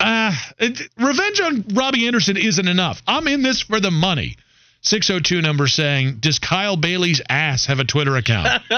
Uh, 0.00 0.32
it, 0.58 0.80
revenge 0.96 1.40
on 1.40 1.64
Robbie 1.74 2.06
Anderson 2.06 2.36
isn't 2.36 2.68
enough. 2.68 3.02
I'm 3.06 3.26
in 3.26 3.42
this 3.42 3.62
for 3.62 3.80
the 3.80 3.90
money. 3.90 4.36
602 4.82 5.42
number 5.42 5.66
saying, 5.66 6.18
Does 6.20 6.38
Kyle 6.38 6.76
Bailey's 6.76 7.20
ass 7.28 7.66
have 7.66 7.80
a 7.80 7.84
Twitter 7.84 8.16
account? 8.16 8.62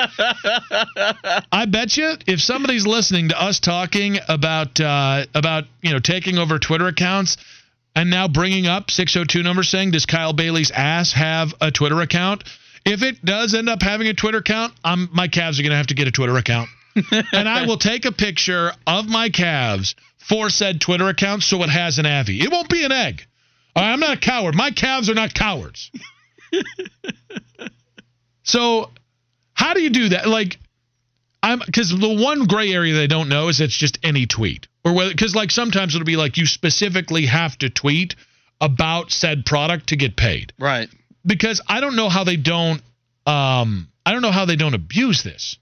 I 1.52 1.66
bet 1.68 1.96
you 1.96 2.14
if 2.26 2.40
somebody's 2.40 2.86
listening 2.86 3.28
to 3.28 3.40
us 3.40 3.60
talking 3.60 4.18
about 4.28 4.80
uh, 4.80 5.26
about 5.34 5.64
you 5.82 5.92
know 5.92 5.98
taking 5.98 6.38
over 6.38 6.58
Twitter 6.58 6.86
accounts 6.86 7.36
and 7.94 8.10
now 8.10 8.28
bringing 8.28 8.66
up 8.66 8.90
602 8.90 9.42
number 9.42 9.62
saying, 9.62 9.90
Does 9.90 10.06
Kyle 10.06 10.32
Bailey's 10.32 10.70
ass 10.70 11.12
have 11.12 11.54
a 11.60 11.70
Twitter 11.70 12.00
account? 12.00 12.44
If 12.84 13.02
it 13.02 13.22
does 13.24 13.54
end 13.54 13.68
up 13.68 13.82
having 13.82 14.06
a 14.08 14.14
Twitter 14.14 14.38
account, 14.38 14.72
I'm, 14.82 15.08
my 15.12 15.28
calves 15.28 15.60
are 15.60 15.62
going 15.62 15.70
to 15.70 15.76
have 15.76 15.88
to 15.88 15.94
get 15.94 16.08
a 16.08 16.12
Twitter 16.12 16.36
account. 16.36 16.70
and 17.32 17.48
I 17.48 17.66
will 17.66 17.76
take 17.76 18.04
a 18.04 18.12
picture 18.12 18.72
of 18.86 19.06
my 19.06 19.28
calves 19.28 19.94
for 20.18 20.50
said 20.50 20.80
Twitter 20.80 21.08
account 21.08 21.42
so 21.42 21.62
it 21.62 21.70
has 21.70 21.98
an 21.98 22.06
Avi. 22.06 22.40
It 22.40 22.50
won't 22.50 22.68
be 22.68 22.84
an 22.84 22.92
egg. 22.92 23.26
I'm 23.76 24.00
not 24.00 24.16
a 24.16 24.20
coward. 24.20 24.54
My 24.54 24.70
calves 24.70 25.08
are 25.08 25.14
not 25.14 25.32
cowards. 25.34 25.90
so, 28.42 28.90
how 29.54 29.74
do 29.74 29.80
you 29.80 29.90
do 29.90 30.08
that? 30.10 30.28
Like, 30.28 30.58
I'm 31.42 31.60
because 31.64 31.90
the 31.90 32.22
one 32.22 32.46
gray 32.46 32.72
area 32.72 32.94
they 32.94 33.06
don't 33.06 33.28
know 33.28 33.48
is 33.48 33.60
it's 33.60 33.76
just 33.76 33.98
any 34.02 34.26
tweet, 34.26 34.66
or 34.84 34.92
whether 34.92 35.10
because 35.10 35.34
like 35.34 35.50
sometimes 35.50 35.94
it'll 35.94 36.04
be 36.04 36.16
like 36.16 36.36
you 36.36 36.46
specifically 36.46 37.26
have 37.26 37.56
to 37.58 37.70
tweet 37.70 38.16
about 38.60 39.10
said 39.10 39.46
product 39.46 39.88
to 39.88 39.96
get 39.96 40.16
paid. 40.16 40.52
Right. 40.58 40.88
Because 41.24 41.60
I 41.66 41.80
don't 41.80 41.96
know 41.96 42.08
how 42.08 42.24
they 42.24 42.36
don't. 42.36 42.82
Um, 43.26 43.88
I 44.04 44.12
don't 44.12 44.22
know 44.22 44.32
how 44.32 44.44
they 44.44 44.56
don't 44.56 44.74
abuse 44.74 45.22
this. 45.22 45.56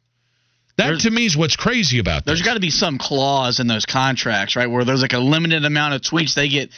That 0.76 0.84
There's- 0.86 1.02
to 1.02 1.10
me 1.10 1.26
is 1.26 1.36
what's 1.36 1.56
crazy 1.56 1.98
about 1.98 2.24
There's 2.24 2.42
got 2.42 2.54
to 2.54 2.60
be 2.60 2.70
some 2.70 2.98
clause 2.98 3.58
in 3.58 3.66
those 3.66 3.84
contracts, 3.84 4.54
right, 4.54 4.70
where 4.70 4.84
there's 4.84 5.02
like 5.02 5.12
a 5.12 5.18
limited 5.18 5.64
amount 5.64 5.94
of 5.94 6.02
tweets 6.02 6.34
they 6.34 6.48
get. 6.48 6.70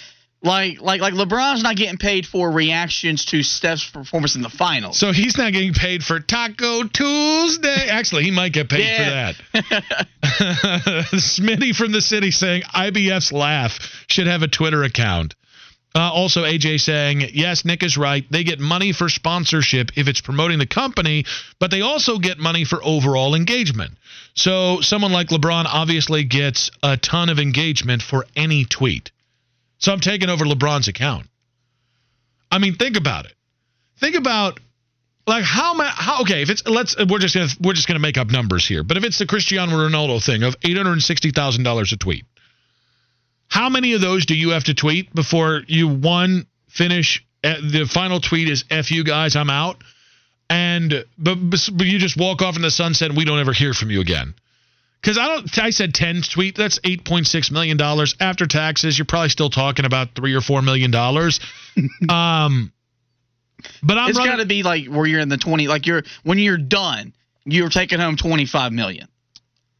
Like, 0.42 0.80
like, 0.80 1.02
like 1.02 1.12
LeBron's 1.12 1.62
not 1.62 1.76
getting 1.76 1.98
paid 1.98 2.24
for 2.26 2.50
reactions 2.50 3.26
to 3.26 3.42
Steph's 3.42 3.88
performance 3.90 4.36
in 4.36 4.42
the 4.42 4.48
finals. 4.48 4.98
So 4.98 5.12
he's 5.12 5.36
not 5.36 5.52
getting 5.52 5.74
paid 5.74 6.02
for 6.02 6.18
Taco 6.18 6.84
Tuesday. 6.84 7.88
Actually, 7.90 8.24
he 8.24 8.30
might 8.30 8.52
get 8.54 8.70
paid 8.70 8.86
Yeah. 8.86 9.32
for 9.32 9.52
that. 9.52 9.84
Smitty 11.12 11.74
from 11.74 11.92
the 11.92 12.00
city 12.00 12.30
saying 12.30 12.62
IBF's 12.62 13.32
laugh 13.32 13.78
should 14.08 14.26
have 14.26 14.42
a 14.42 14.48
Twitter 14.48 14.82
account. 14.82 15.34
Uh, 15.94 15.98
also, 16.10 16.44
AJ 16.44 16.80
saying, 16.80 17.22
yes, 17.34 17.64
Nick 17.64 17.82
is 17.82 17.96
right. 17.96 18.24
They 18.30 18.44
get 18.44 18.60
money 18.60 18.92
for 18.92 19.08
sponsorship 19.08 19.90
if 19.98 20.06
it's 20.06 20.20
promoting 20.20 20.58
the 20.60 20.66
company, 20.66 21.24
but 21.58 21.72
they 21.72 21.80
also 21.80 22.18
get 22.18 22.38
money 22.38 22.64
for 22.64 22.78
overall 22.84 23.34
engagement. 23.34 23.92
So 24.34 24.80
someone 24.82 25.10
like 25.12 25.28
LeBron 25.28 25.64
obviously 25.66 26.22
gets 26.24 26.70
a 26.82 26.96
ton 26.96 27.28
of 27.28 27.40
engagement 27.40 28.02
for 28.02 28.24
any 28.36 28.64
tweet. 28.64 29.10
So 29.80 29.92
I'm 29.92 30.00
taking 30.00 30.28
over 30.28 30.44
LeBron's 30.44 30.88
account. 30.88 31.26
I 32.50 32.58
mean, 32.58 32.74
think 32.74 32.96
about 32.96 33.26
it. 33.26 33.34
Think 33.98 34.16
about 34.16 34.60
like 35.26 35.44
how 35.44 35.74
ma- 35.74 35.84
how 35.84 36.22
okay 36.22 36.42
if 36.42 36.50
it's 36.50 36.66
let's 36.66 36.96
we're 37.08 37.18
just 37.18 37.34
gonna 37.34 37.48
we're 37.60 37.72
just 37.72 37.86
gonna 37.86 38.00
make 38.00 38.18
up 38.18 38.30
numbers 38.30 38.66
here 38.66 38.82
but 38.82 38.96
if 38.96 39.04
it's 39.04 39.18
the 39.18 39.26
cristiano 39.26 39.72
ronaldo 39.72 40.22
thing 40.24 40.42
of 40.42 40.58
$860000 40.60 41.92
a 41.92 41.96
tweet 41.96 42.24
how 43.48 43.68
many 43.68 43.92
of 43.92 44.00
those 44.00 44.26
do 44.26 44.34
you 44.34 44.50
have 44.50 44.64
to 44.64 44.74
tweet 44.74 45.14
before 45.14 45.62
you 45.68 45.88
one 45.88 46.46
finish 46.68 47.24
uh, 47.44 47.54
the 47.62 47.84
final 47.84 48.20
tweet 48.20 48.48
is 48.48 48.64
f 48.70 48.90
you 48.90 49.04
guys 49.04 49.36
i'm 49.36 49.50
out 49.50 49.82
and 50.48 51.04
but, 51.16 51.36
but 51.36 51.86
you 51.86 51.98
just 51.98 52.16
walk 52.16 52.42
off 52.42 52.56
in 52.56 52.62
the 52.62 52.70
sunset 52.70 53.08
and 53.10 53.16
we 53.16 53.24
don't 53.24 53.38
ever 53.38 53.52
hear 53.52 53.72
from 53.72 53.90
you 53.90 54.00
again 54.00 54.34
because 55.00 55.18
i 55.18 55.26
don't 55.26 55.58
i 55.58 55.70
said 55.70 55.94
10 55.94 56.22
tweet 56.22 56.56
that's 56.56 56.78
8.6 56.80 57.50
million 57.50 57.76
dollars 57.76 58.14
after 58.20 58.46
taxes 58.46 58.98
you're 58.98 59.06
probably 59.06 59.28
still 59.28 59.50
talking 59.50 59.84
about 59.84 60.14
three 60.14 60.34
or 60.34 60.40
four 60.40 60.62
million 60.62 60.90
dollars 60.90 61.40
um 62.08 62.72
but 63.82 63.98
i'm 63.98 64.10
it's 64.10 64.18
got 64.18 64.36
to 64.36 64.46
be 64.46 64.62
like 64.62 64.86
where 64.86 65.06
you're 65.06 65.20
in 65.20 65.28
the 65.28 65.36
20, 65.36 65.68
like 65.68 65.86
you're 65.86 66.02
when 66.22 66.38
you're 66.38 66.56
done, 66.56 67.12
you're 67.44 67.68
taking 67.68 67.98
home 67.98 68.16
25 68.16 68.72
million. 68.72 69.06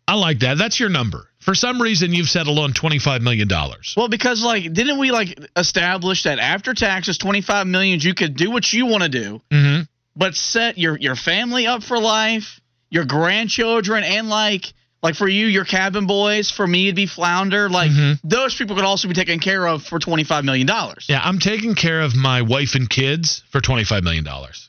I 0.06 0.16
like 0.16 0.40
that. 0.40 0.58
That's 0.58 0.78
your 0.78 0.90
number. 0.90 1.28
For 1.38 1.54
some 1.54 1.80
reason, 1.80 2.12
you've 2.12 2.28
settled 2.28 2.58
on 2.58 2.72
$25 2.74 3.22
million. 3.22 3.48
Well, 3.96 4.08
because 4.08 4.42
like, 4.44 4.70
didn't 4.72 4.98
we 4.98 5.10
like 5.12 5.38
establish 5.56 6.24
that 6.24 6.38
after 6.38 6.74
taxes, 6.74 7.16
25 7.16 7.66
million, 7.66 8.00
you 8.00 8.12
could 8.12 8.36
do 8.36 8.50
what 8.50 8.70
you 8.72 8.84
want 8.86 9.04
to 9.04 9.08
do, 9.08 9.40
Mm-hmm. 9.50 9.82
but 10.14 10.34
set 10.34 10.76
your 10.76 10.98
your 10.98 11.16
family 11.16 11.66
up 11.66 11.82
for 11.82 11.98
life, 11.98 12.60
your 12.90 13.06
grandchildren, 13.06 14.04
and 14.04 14.28
like 14.28 14.74
like 15.02 15.14
for 15.14 15.28
you, 15.28 15.46
your 15.46 15.64
cabin 15.64 16.06
boys. 16.06 16.50
For 16.50 16.66
me, 16.66 16.84
it'd 16.86 16.96
be 16.96 17.06
Flounder. 17.06 17.68
Like 17.68 17.90
Mhm. 17.90 18.18
those 18.22 18.54
people 18.54 18.76
could 18.76 18.84
also 18.84 19.08
be 19.08 19.14
taken 19.14 19.38
care 19.40 19.66
of 19.66 19.84
for 19.84 19.98
25 19.98 20.44
million 20.44 20.66
dollars. 20.66 21.06
Yeah, 21.08 21.20
I'm 21.22 21.38
taking 21.38 21.74
care 21.74 22.00
of 22.02 22.14
my 22.14 22.42
wife 22.42 22.74
and 22.74 22.88
kids 22.88 23.42
for 23.50 23.60
$25 23.60 24.02
million. 24.02 24.26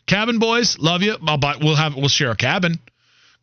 Cabin 0.07 0.39
boys, 0.39 0.77
love 0.79 1.01
you. 1.03 1.17
I'll 1.27 1.37
buy, 1.37 1.55
we'll 1.61 1.75
have 1.75 1.95
we'll 1.95 2.07
share 2.09 2.31
a 2.31 2.35
cabin. 2.35 2.79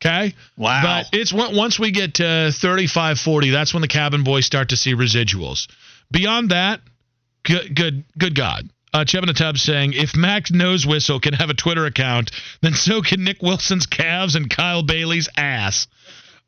Okay? 0.00 0.35
Wow. 0.57 0.83
But 0.83 1.18
it's 1.18 1.33
once 1.33 1.78
we 1.78 1.90
get 1.90 2.14
to 2.14 2.52
35, 2.52 3.18
40, 3.18 3.50
that's 3.50 3.75
when 3.75 3.80
the 3.80 3.88
cabin 3.88 4.23
boys 4.23 4.47
start 4.47 4.68
to 4.68 4.76
see 4.76 4.95
residuals. 4.95 5.66
Beyond 6.11 6.50
that, 6.50 6.80
good 7.42 7.75
good 7.75 8.04
good 8.16 8.35
God. 8.35 8.68
Uh, 8.95 9.04
Cheb 9.04 9.21
in 9.21 9.26
the 9.26 9.35
Tub 9.35 9.59
saying, 9.59 9.92
if 9.92 10.16
Max 10.16 10.50
Nose 10.50 10.87
Whistle 10.87 11.21
can 11.21 11.35
have 11.35 11.50
a 11.50 11.54
Twitter 11.54 11.85
account, 11.85 12.30
then 12.62 12.73
so 12.73 13.02
can 13.02 13.23
Nick 13.23 13.42
Wilson's 13.42 13.85
calves 13.85 14.35
and 14.35 14.49
Kyle 14.49 14.83
Bailey's 14.83 15.28
ass. 15.37 15.87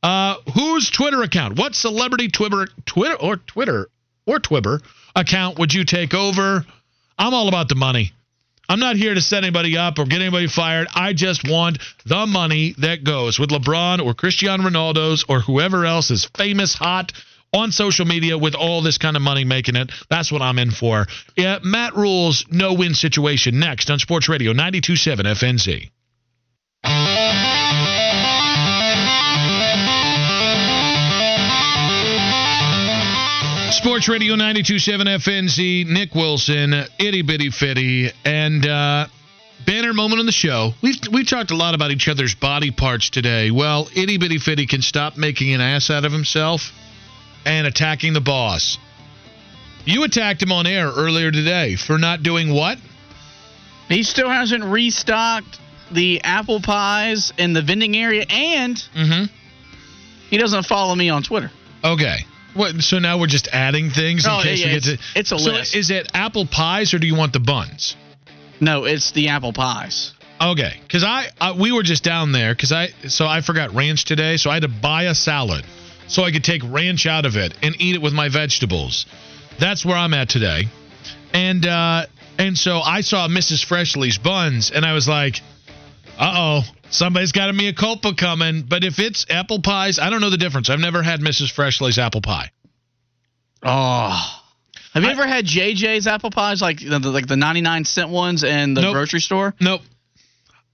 Uh, 0.03 0.37
whose 0.55 0.91
Twitter 0.91 1.23
account? 1.23 1.59
What 1.59 1.75
celebrity 1.75 2.29
Twitter, 2.29 2.69
Twitter 2.87 3.17
or 3.17 3.37
Twitter 3.37 3.91
or 4.27 4.39
Twibber 4.39 4.81
account 5.15 5.59
would 5.59 5.75
you 5.75 5.85
take 5.85 6.15
over? 6.15 6.65
I'm 7.19 7.35
all 7.35 7.49
about 7.49 7.69
the 7.69 7.75
money. 7.75 8.13
I'm 8.69 8.79
not 8.79 8.95
here 8.97 9.15
to 9.15 9.21
set 9.21 9.43
anybody 9.43 9.77
up 9.77 9.99
or 9.99 10.05
get 10.05 10.23
anybody 10.23 10.47
fired. 10.47 10.87
I 10.95 11.13
just 11.13 11.43
want 11.47 11.79
the 12.07 12.25
money 12.27 12.75
that 12.79 13.03
goes 13.03 13.39
with 13.39 13.51
LeBron 13.51 14.01
or 14.05 14.15
Cristiano 14.15 14.63
Ronaldo's 14.63 15.25
or 15.29 15.41
whoever 15.41 15.85
else 15.85 16.11
is 16.13 16.25
famous, 16.37 16.73
hot 16.73 17.13
on 17.53 17.73
social 17.73 18.07
media 18.07 18.39
with 18.39 18.55
all 18.55 18.81
this 18.81 18.97
kind 18.97 19.17
of 19.17 19.23
money 19.23 19.45
making 19.45 19.75
it. 19.75 19.91
That's 20.09 20.31
what 20.31 20.41
I'm 20.41 20.59
in 20.61 20.71
for. 20.71 21.07
Yeah, 21.37 21.59
Matt 21.65 21.97
Rhule's 21.97 22.47
no 22.49 22.75
win 22.75 22.95
situation 22.95 23.59
next 23.59 23.91
on 23.91 23.99
Sports 23.99 24.29
Radio 24.29 24.53
927 24.53 25.27
FNZ. 25.27 25.91
Sports 33.71 34.09
Radio 34.09 34.35
927 34.35 35.07
FNZ, 35.07 35.87
Nick 35.87 36.15
Wilson, 36.15 36.75
Itty 36.99 37.23
Bitty 37.23 37.51
Fitty, 37.51 38.11
and 38.25 38.67
uh, 38.67 39.07
banner 39.65 39.93
moment 39.95 40.21
on 40.21 40.27
the 40.27 40.33
show. 40.33 40.73
We've 40.83 40.97
we 41.11 41.25
talked 41.25 41.51
a 41.51 41.57
lot 41.57 41.75
about 41.75 41.91
each 41.91 42.09
other's 42.09 42.35
body 42.35 42.71
parts 42.73 43.11
today. 43.11 43.51
Well, 43.51 43.89
Itty 43.95 44.19
Bitty 44.19 44.39
Fitty 44.39 44.67
can 44.67 44.83
stop 44.83 45.17
making 45.17 45.55
an 45.55 45.61
ass 45.61 45.89
out 45.89 46.05
of 46.05 46.13
himself 46.13 46.73
and 47.47 47.67
attacking 47.67 48.13
the 48.13 48.21
boss. 48.21 48.77
You 49.87 50.03
attacked 50.05 50.43
him 50.43 50.53
on 50.53 50.67
air 50.67 50.89
earlier 50.89 51.31
today 51.31 51.77
for 51.77 51.97
not 51.99 52.23
doing 52.23 52.53
what? 52.53 52.77
He 53.89 54.03
still 54.03 54.29
hasn't 54.29 54.65
restocked 54.65 55.59
the 55.91 56.21
apple 56.23 56.61
pies 56.61 57.33
in 57.39 57.53
the 57.55 57.63
vending 57.63 57.97
area, 57.97 58.27
and 58.29 58.77
Mm-hmm. 58.95 59.25
he 60.29 60.37
doesn't 60.39 60.67
follow 60.67 60.95
me 60.95 61.09
on 61.09 61.23
Twitter. 61.23 61.51
Okay. 61.83 62.27
What? 62.55 62.81
So 62.83 62.99
now 62.99 63.19
we're 63.19 63.27
just 63.27 63.49
adding 63.53 63.91
things 63.91 64.25
in 64.27 64.31
Oh, 64.33 64.43
case 64.43 64.61
yeah, 64.61 64.67
we 64.67 64.73
get 64.75 64.83
to. 64.85 64.93
it's- 64.95 65.13
it's 65.15 65.33
a 65.33 65.39
so 65.39 65.51
list. 65.53 65.75
Is 65.75 65.91
it 65.91 66.11
apple 66.15 66.47
pies 66.47 66.93
or 66.95 66.99
do 66.99 67.07
you 67.07 67.15
want 67.15 67.33
the 67.33 67.41
buns? 67.41 67.95
No, 68.61 68.85
it's 68.85 69.13
the 69.13 69.29
apple 69.29 69.53
pies. 69.53 70.13
Okay, 70.41 70.75
because 70.83 71.05
I, 71.05 71.29
I 71.41 71.53
we 71.53 71.71
were 71.71 71.83
just 71.83 72.03
down 72.03 72.33
there 72.33 72.55
because 72.55 72.73
I 72.73 72.89
so 73.09 73.27
I 73.27 73.41
forgot 73.43 73.75
ranch 73.75 74.05
today, 74.05 74.37
so 74.39 74.51
I 74.51 74.55
had 74.55 74.63
to 74.63 74.69
buy 74.69 75.05
a 75.05 75.15
salad 75.15 75.65
so 76.09 76.25
I 76.25 76.33
could 76.33 76.45
take 76.45 76.63
ranch 76.65 77.07
out 77.07 77.27
of 77.27 77.37
it 77.37 77.53
and 77.63 77.77
eat 77.79 77.95
it 77.95 78.03
with 78.03 78.15
my 78.15 78.29
vegetables. 78.31 79.05
That's 79.59 79.85
where 79.85 79.97
I'm 79.97 80.15
at 80.15 80.29
today, 80.31 80.69
and 81.35 81.67
uh, 81.67 82.07
and 82.39 82.57
so 82.57 82.81
I 82.81 83.03
saw 83.03 83.29
Mrs. 83.29 83.63
Freshley's 83.65 84.17
buns, 84.17 84.71
and 84.71 84.85
I 84.87 84.95
was 84.95 85.07
like, 85.07 85.41
uh 86.19 86.63
oh, 86.63 86.63
somebody's 86.91 87.33
got 87.33 87.51
a 87.51 87.53
mea 87.53 87.73
culpa 87.73 88.15
coming. 88.15 88.63
But 88.63 88.85
if 88.85 88.99
it's 88.99 89.27
apple 89.31 89.61
pies, 89.61 89.99
I 89.99 90.11
don't 90.11 90.21
know 90.21 90.31
the 90.31 90.37
difference. 90.37 90.71
I've 90.71 90.81
never 90.81 91.03
had 91.03 91.21
Mrs. 91.21 91.53
Freshley's 91.53 91.99
apple 91.99 92.21
pie. 92.23 92.51
Oh. 93.63 94.37
Have 94.95 95.03
you 95.03 95.09
I- 95.09 95.13
ever 95.13 95.27
had 95.27 95.45
JJ's 95.47 96.07
apple 96.07 96.31
pies, 96.31 96.61
like 96.63 96.81
the, 96.81 96.99
the- 96.99 97.11
like 97.11 97.27
the 97.27 97.37
99 97.37 97.85
cent 97.85 98.09
ones 98.11 98.43
in 98.43 98.75
the 98.75 98.83
Nope. 98.83 98.93
grocery 98.95 99.21
store? 99.21 99.55
Nope. 99.61 99.83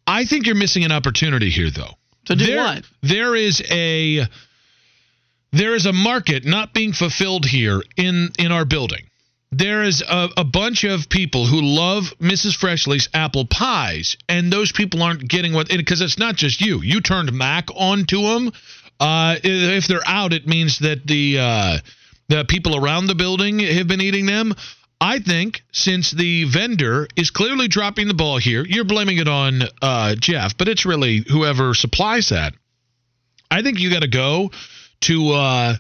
I 0.06 0.25
think 0.25 0.46
you're 0.46 0.54
missing 0.54 0.85
an 0.85 0.92
opportunity 0.92 1.50
here, 1.50 1.70
though. 1.70 1.94
To 2.26 2.37
do 2.37 2.46
there, 2.46 2.56
what? 2.58 2.85
There 3.02 3.35
is 3.37 3.62
a 3.70 4.25
there 5.52 5.75
is 5.75 5.87
a 5.87 5.92
market 5.92 6.44
not 6.44 6.73
being 6.75 6.92
fulfilled 6.92 7.44
here 7.46 7.82
in 7.96 8.30
in 8.38 8.50
our 8.52 8.64
building. 8.64 9.06
There 9.59 9.85
is 9.85 10.03
a, 10.03 10.29
a 10.37 10.45
bunch 10.45 10.85
of 10.85 11.09
people 11.09 11.47
who 11.47 11.63
love 11.63 12.13
Mrs. 12.21 12.55
Freshley's 12.55 13.09
apple 13.15 13.47
pies, 13.47 14.19
and 14.29 14.53
those 14.53 14.71
people 14.71 15.03
aren't 15.03 15.27
getting 15.27 15.55
what 15.55 15.69
because 15.69 16.03
it's 16.03 16.19
not 16.19 16.37
just 16.37 16.61
you. 16.61 16.83
You 16.83 17.01
turned 17.01 17.33
Mac 17.33 17.69
onto 17.75 18.21
them. 18.21 18.53
Uh, 19.01 19.37
if 19.43 19.87
they're 19.87 20.07
out, 20.07 20.35
it 20.35 20.47
means 20.47 20.81
that 20.81 21.07
the 21.07 21.39
uh, 21.39 21.79
the 22.29 22.45
people 22.45 22.77
around 22.77 23.07
the 23.07 23.15
building 23.15 23.61
have 23.61 23.89
been 23.89 24.03
eating 24.03 24.27
them. 24.27 24.55
I 25.01 25.21
think 25.21 25.63
since 25.73 26.11
the 26.11 26.45
vendor 26.45 27.09
is 27.17 27.31
clearly 27.31 27.69
dropping 27.69 28.09
the 28.09 28.15
ball 28.15 28.37
here, 28.37 28.63
you're 28.63 28.85
blaming 28.85 29.17
it 29.17 29.29
on 29.29 29.63
uh, 29.81 30.17
Jeff, 30.17 30.59
but 30.59 30.69
it's 30.69 30.85
really 30.85 31.25
whoever 31.27 31.73
supplies 31.73 32.29
that. 32.29 32.53
I 33.51 33.63
think 33.63 33.81
you 33.81 33.89
got 33.91 34.03
to 34.03 34.09
go 34.09 34.51
to 35.03 35.31
uh, 35.33 35.75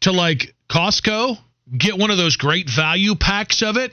to 0.00 0.12
like 0.12 0.54
Costco, 0.70 1.36
get 1.76 1.98
one 1.98 2.10
of 2.10 2.16
those 2.16 2.36
great 2.36 2.68
value 2.68 3.14
packs 3.14 3.62
of 3.62 3.76
it, 3.76 3.92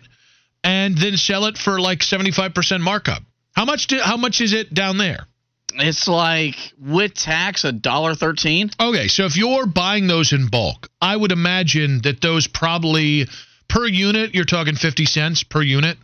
and 0.63 0.98
then 0.98 1.18
sell 1.18 1.46
it 1.46 1.58
for 1.58 1.80
like 1.80 2.03
seventy 2.03 2.32
five 2.32 2.53
percent 2.53 2.84
markup. 2.84 3.24
How 3.56 3.65
much? 3.65 3.88
Do, 3.88 4.00
how 4.00 4.18
much 4.18 4.42
is 4.42 4.53
it 4.53 4.74
down 4.74 4.98
there? 4.98 5.27
It's 5.75 6.08
like 6.08 6.56
with 6.80 7.13
tax 7.15 7.63
a 7.63 7.72
dollar 7.72 8.15
thirteen. 8.15 8.70
Okay, 8.80 9.08
so 9.08 9.25
if 9.25 9.38
you're 9.38 9.65
buying 9.65 10.08
those 10.08 10.34
in 10.34 10.48
bulk, 10.48 10.89
I 11.01 11.15
would 11.15 11.32
imagine 11.32 12.01
that 12.03 12.22
those 12.22 12.48
probably 12.48 13.27
per 13.74 13.88
unit 13.88 14.36
you're 14.36 14.46
talking 14.46 14.75
50 14.75 15.06
cents 15.06 15.44
per 15.44 15.62
unit. 15.62 15.98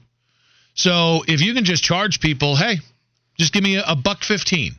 So 0.73 1.23
if 1.27 1.41
you 1.41 1.53
can 1.53 1.65
just 1.65 1.83
charge 1.83 2.19
people, 2.19 2.55
hey, 2.55 2.77
just 3.38 3.53
give 3.53 3.63
me 3.63 3.75
a, 3.75 3.83
a 3.85 3.95
buck 3.95 4.23
15. 4.23 4.73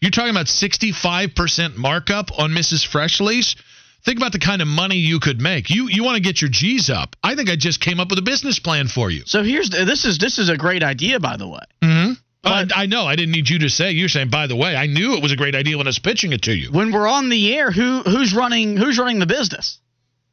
You're 0.00 0.10
talking 0.10 0.30
about 0.30 0.46
65% 0.46 1.76
markup 1.76 2.38
on 2.38 2.50
Mrs. 2.50 2.86
Freshley's. 2.86 3.56
Think 4.04 4.18
about 4.18 4.32
the 4.32 4.38
kind 4.38 4.60
of 4.60 4.68
money 4.68 4.96
you 4.96 5.18
could 5.18 5.40
make. 5.40 5.70
You 5.70 5.88
you 5.88 6.04
want 6.04 6.16
to 6.16 6.22
get 6.22 6.40
your 6.40 6.50
G's 6.50 6.90
up. 6.90 7.16
I 7.22 7.34
think 7.34 7.48
I 7.48 7.56
just 7.56 7.80
came 7.80 8.00
up 8.00 8.10
with 8.10 8.18
a 8.18 8.22
business 8.22 8.58
plan 8.58 8.88
for 8.88 9.10
you. 9.10 9.22
So 9.26 9.42
here's 9.42 9.70
this 9.70 10.04
is 10.04 10.18
this 10.18 10.38
is 10.38 10.50
a 10.50 10.56
great 10.56 10.82
idea 10.82 11.20
by 11.20 11.36
the 11.36 11.48
way. 11.48 11.64
Mm-hmm. 11.82 12.12
Uh, 12.44 12.66
I 12.74 12.86
know. 12.86 13.06
I 13.06 13.16
didn't 13.16 13.32
need 13.32 13.48
you 13.48 13.60
to 13.60 13.70
say. 13.70 13.92
You're 13.92 14.10
saying, 14.10 14.28
by 14.28 14.46
the 14.46 14.56
way, 14.56 14.76
I 14.76 14.86
knew 14.86 15.14
it 15.14 15.22
was 15.22 15.32
a 15.32 15.36
great 15.36 15.54
idea 15.54 15.78
when 15.78 15.86
I 15.86 15.88
was 15.88 15.98
pitching 15.98 16.32
it 16.32 16.42
to 16.42 16.54
you. 16.54 16.70
When 16.70 16.92
we're 16.92 17.08
on 17.08 17.30
the 17.30 17.54
air, 17.56 17.70
who 17.70 18.02
who's 18.02 18.34
running 18.34 18.76
who's 18.76 18.98
running 18.98 19.18
the 19.18 19.26
business? 19.26 19.80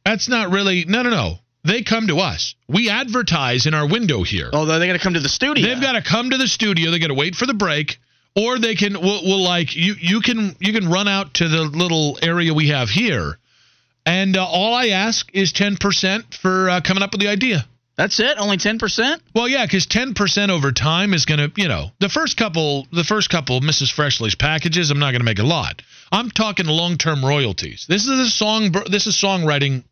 That's 0.04 0.28
not 0.28 0.50
really. 0.50 0.84
No, 0.86 1.02
no, 1.02 1.10
no. 1.10 1.38
They 1.64 1.82
come 1.82 2.08
to 2.08 2.18
us. 2.18 2.54
We 2.68 2.90
advertise 2.90 3.66
in 3.66 3.74
our 3.74 3.88
window 3.88 4.24
here. 4.24 4.50
Oh, 4.52 4.66
they 4.66 4.86
got 4.86 4.94
to 4.94 4.98
come 4.98 5.14
to 5.14 5.20
the 5.20 5.28
studio. 5.28 5.66
They've 5.66 5.80
got 5.80 5.92
to 5.92 6.02
come 6.02 6.30
to 6.30 6.36
the 6.36 6.48
studio. 6.48 6.90
They 6.90 6.98
got 6.98 7.08
to 7.08 7.14
wait 7.14 7.36
for 7.36 7.46
the 7.46 7.54
break, 7.54 7.98
or 8.34 8.58
they 8.58 8.74
can. 8.74 8.94
We'll, 9.00 9.22
we'll, 9.22 9.42
like 9.42 9.76
you. 9.76 9.94
You 9.98 10.20
can. 10.20 10.56
You 10.58 10.72
can 10.72 10.90
run 10.90 11.08
out 11.08 11.34
to 11.34 11.48
the 11.48 11.62
little 11.62 12.18
area 12.20 12.52
we 12.52 12.68
have 12.68 12.90
here, 12.90 13.38
and 14.06 14.36
uh, 14.36 14.44
all 14.44 14.74
I 14.74 14.88
ask 14.88 15.28
is 15.34 15.52
ten 15.52 15.76
percent 15.76 16.34
for 16.34 16.68
uh, 16.68 16.80
coming 16.80 17.02
up 17.02 17.12
with 17.12 17.20
the 17.20 17.28
idea. 17.28 17.66
That's 17.96 18.18
it. 18.20 18.38
Only 18.38 18.56
ten 18.56 18.78
percent. 18.78 19.22
Well, 19.34 19.48
yeah, 19.48 19.64
because 19.64 19.86
ten 19.86 20.14
percent 20.14 20.50
over 20.50 20.72
time 20.72 21.14
is 21.14 21.24
gonna. 21.24 21.50
You 21.56 21.68
know, 21.68 21.90
the 22.00 22.08
first 22.08 22.36
couple. 22.36 22.86
The 22.92 23.04
first 23.04 23.30
couple 23.30 23.58
of 23.58 23.62
Mrs. 23.62 23.92
Freshley's 23.92 24.34
packages. 24.34 24.90
I'm 24.90 24.98
not 24.98 25.12
gonna 25.12 25.24
make 25.24 25.38
a 25.38 25.44
lot. 25.44 25.82
I'm 26.10 26.30
talking 26.30 26.66
long-term 26.66 27.24
royalties. 27.24 27.86
This 27.88 28.06
is 28.06 28.18
a 28.18 28.30
song. 28.30 28.74
This 28.90 29.06
is 29.06 29.16
songwriting 29.16 29.84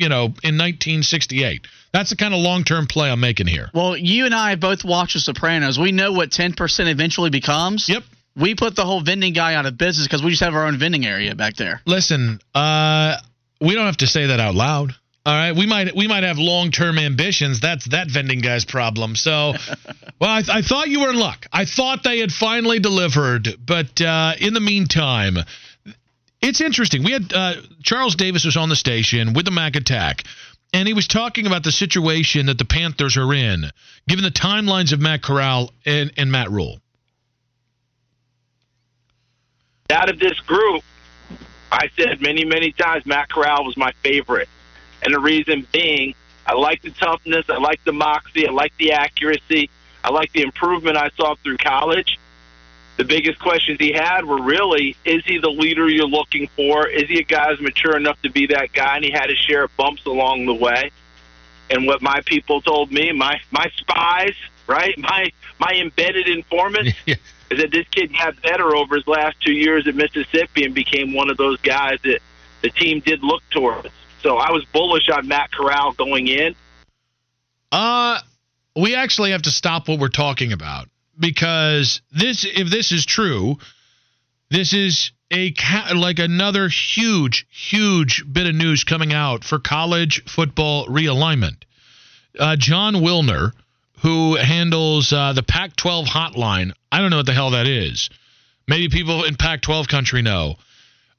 you 0.00 0.08
know, 0.08 0.24
in 0.24 0.56
1968. 0.56 1.66
That's 1.92 2.10
the 2.10 2.16
kind 2.16 2.32
of 2.32 2.40
long 2.40 2.64
term 2.64 2.86
play 2.86 3.10
I'm 3.10 3.20
making 3.20 3.46
here. 3.46 3.70
Well, 3.74 3.96
you 3.96 4.24
and 4.24 4.34
I 4.34 4.56
both 4.56 4.82
watch 4.82 5.12
The 5.12 5.20
Sopranos. 5.20 5.78
We 5.78 5.92
know 5.92 6.12
what 6.12 6.30
10% 6.30 6.90
eventually 6.90 7.30
becomes. 7.30 7.88
Yep. 7.88 8.02
We 8.34 8.54
put 8.54 8.74
the 8.76 8.86
whole 8.86 9.02
vending 9.02 9.34
guy 9.34 9.54
out 9.54 9.66
of 9.66 9.76
business 9.76 10.06
because 10.06 10.22
we 10.22 10.30
just 10.30 10.42
have 10.42 10.54
our 10.54 10.66
own 10.66 10.78
vending 10.78 11.04
area 11.04 11.34
back 11.34 11.56
there. 11.56 11.82
Listen, 11.84 12.40
uh, 12.54 13.16
we 13.60 13.74
don't 13.74 13.86
have 13.86 13.98
to 13.98 14.06
say 14.06 14.26
that 14.26 14.40
out 14.40 14.54
loud. 14.54 14.94
All 15.26 15.34
right, 15.34 15.54
we 15.54 15.66
might 15.66 15.94
we 15.94 16.08
might 16.08 16.22
have 16.22 16.38
long 16.38 16.70
term 16.70 16.98
ambitions. 16.98 17.60
That's 17.60 17.86
that 17.90 18.10
vending 18.10 18.40
guy's 18.40 18.64
problem. 18.64 19.16
So, 19.16 19.52
well, 20.20 20.30
I, 20.30 20.42
I, 20.50 20.62
thought 20.62 20.88
you 20.88 21.00
were 21.00 21.10
in 21.10 21.18
luck. 21.18 21.46
I 21.52 21.66
thought 21.66 22.02
they 22.02 22.20
had 22.20 22.32
finally 22.32 22.78
delivered, 22.78 23.48
but 23.64 24.00
uh, 24.00 24.32
in 24.40 24.54
the 24.54 24.60
meantime, 24.60 25.36
it's 26.40 26.62
interesting. 26.62 27.04
We 27.04 27.12
had 27.12 27.32
uh, 27.34 27.54
Charles 27.82 28.14
Davis 28.14 28.46
was 28.46 28.56
on 28.56 28.70
the 28.70 28.76
station 28.76 29.34
with 29.34 29.44
the 29.44 29.50
Mac 29.50 29.76
Attack, 29.76 30.24
and 30.72 30.88
he 30.88 30.94
was 30.94 31.06
talking 31.06 31.46
about 31.46 31.64
the 31.64 31.72
situation 31.72 32.46
that 32.46 32.56
the 32.56 32.64
Panthers 32.64 33.18
are 33.18 33.34
in, 33.34 33.64
given 34.08 34.24
the 34.24 34.30
timelines 34.30 34.92
of 34.92 35.00
Matt 35.00 35.22
Corral 35.22 35.70
and, 35.84 36.12
and 36.16 36.32
Matt 36.32 36.50
Rhule. 36.50 36.80
Out 39.90 40.08
of 40.08 40.18
this 40.18 40.38
group, 40.40 40.82
I 41.70 41.90
said 41.96 42.20
many, 42.20 42.44
many 42.44 42.72
times 42.72 43.06
Matt 43.06 43.30
Corral 43.30 43.64
was 43.64 43.76
my 43.76 43.92
favorite. 44.02 44.48
And 45.02 45.14
the 45.14 45.20
reason 45.20 45.66
being, 45.72 46.14
I 46.46 46.54
like 46.54 46.82
the 46.82 46.90
toughness, 46.90 47.48
I 47.48 47.58
like 47.58 47.82
the 47.84 47.92
moxie, 47.92 48.46
I 48.46 48.50
like 48.50 48.76
the 48.78 48.92
accuracy, 48.92 49.70
I 50.02 50.10
like 50.10 50.32
the 50.32 50.42
improvement 50.42 50.96
I 50.96 51.10
saw 51.16 51.34
through 51.36 51.58
college 51.58 52.18
the 53.00 53.06
biggest 53.06 53.38
questions 53.38 53.78
he 53.80 53.92
had 53.92 54.26
were 54.26 54.42
really 54.42 54.94
is 55.06 55.24
he 55.24 55.38
the 55.38 55.48
leader 55.48 55.88
you're 55.88 56.06
looking 56.06 56.48
for? 56.48 56.86
Is 56.86 57.08
he 57.08 57.18
a 57.18 57.22
guy 57.22 57.48
who's 57.48 57.60
mature 57.62 57.96
enough 57.96 58.20
to 58.20 58.30
be 58.30 58.48
that 58.48 58.74
guy? 58.74 58.96
And 58.96 59.04
he 59.06 59.10
had 59.10 59.30
his 59.30 59.38
share 59.38 59.64
of 59.64 59.74
bumps 59.78 60.04
along 60.04 60.44
the 60.44 60.52
way. 60.52 60.90
And 61.70 61.86
what 61.86 62.02
my 62.02 62.20
people 62.26 62.60
told 62.60 62.92
me, 62.92 63.10
my 63.12 63.40
my 63.50 63.70
spies, 63.78 64.34
right, 64.66 64.98
my 64.98 65.32
my 65.58 65.72
embedded 65.80 66.28
informants, 66.28 66.92
is 67.50 67.58
that 67.58 67.70
this 67.70 67.86
kid 67.88 68.12
got 68.12 68.40
better 68.42 68.76
over 68.76 68.96
his 68.96 69.06
last 69.06 69.40
two 69.40 69.52
years 69.52 69.86
at 69.86 69.94
Mississippi 69.94 70.64
and 70.64 70.74
became 70.74 71.14
one 71.14 71.30
of 71.30 71.36
those 71.36 71.60
guys 71.60 71.98
that 72.04 72.20
the 72.62 72.70
team 72.70 73.00
did 73.00 73.22
look 73.22 73.42
towards. 73.50 73.88
So 74.22 74.36
I 74.36 74.52
was 74.52 74.64
bullish 74.72 75.08
on 75.08 75.26
Matt 75.26 75.50
Corral 75.50 75.92
going 75.92 76.28
in. 76.28 76.54
Uh, 77.72 78.20
we 78.76 78.94
actually 78.94 79.32
have 79.32 79.42
to 79.42 79.50
stop 79.50 79.88
what 79.88 79.98
we're 79.98 80.08
talking 80.08 80.52
about 80.52 80.88
because 81.18 82.02
this 82.12 82.44
if 82.44 82.68
this 82.70 82.92
is 82.92 83.06
true, 83.06 83.56
this 84.50 84.72
is 84.72 85.12
a 85.32 85.54
like 85.94 86.18
another 86.18 86.68
huge 86.68 87.46
huge 87.50 88.24
bit 88.30 88.46
of 88.46 88.54
news 88.54 88.84
coming 88.84 89.12
out 89.12 89.44
for 89.44 89.58
college 89.58 90.22
football 90.24 90.86
realignment. 90.86 91.62
Uh, 92.38 92.56
Jon 92.56 92.94
Wilner, 92.96 93.52
who 94.02 94.36
handles 94.36 95.12
uh, 95.12 95.32
the 95.32 95.42
Pac-12 95.42 96.06
hotline, 96.06 96.72
I 96.92 97.00
don't 97.00 97.10
know 97.10 97.18
what 97.18 97.26
the 97.26 97.32
hell 97.32 97.50
that 97.50 97.66
is. 97.66 98.10
Maybe 98.66 98.88
people 98.88 99.24
in 99.24 99.36
Pac-12 99.36 99.88
country 99.88 100.22
know. 100.22 100.56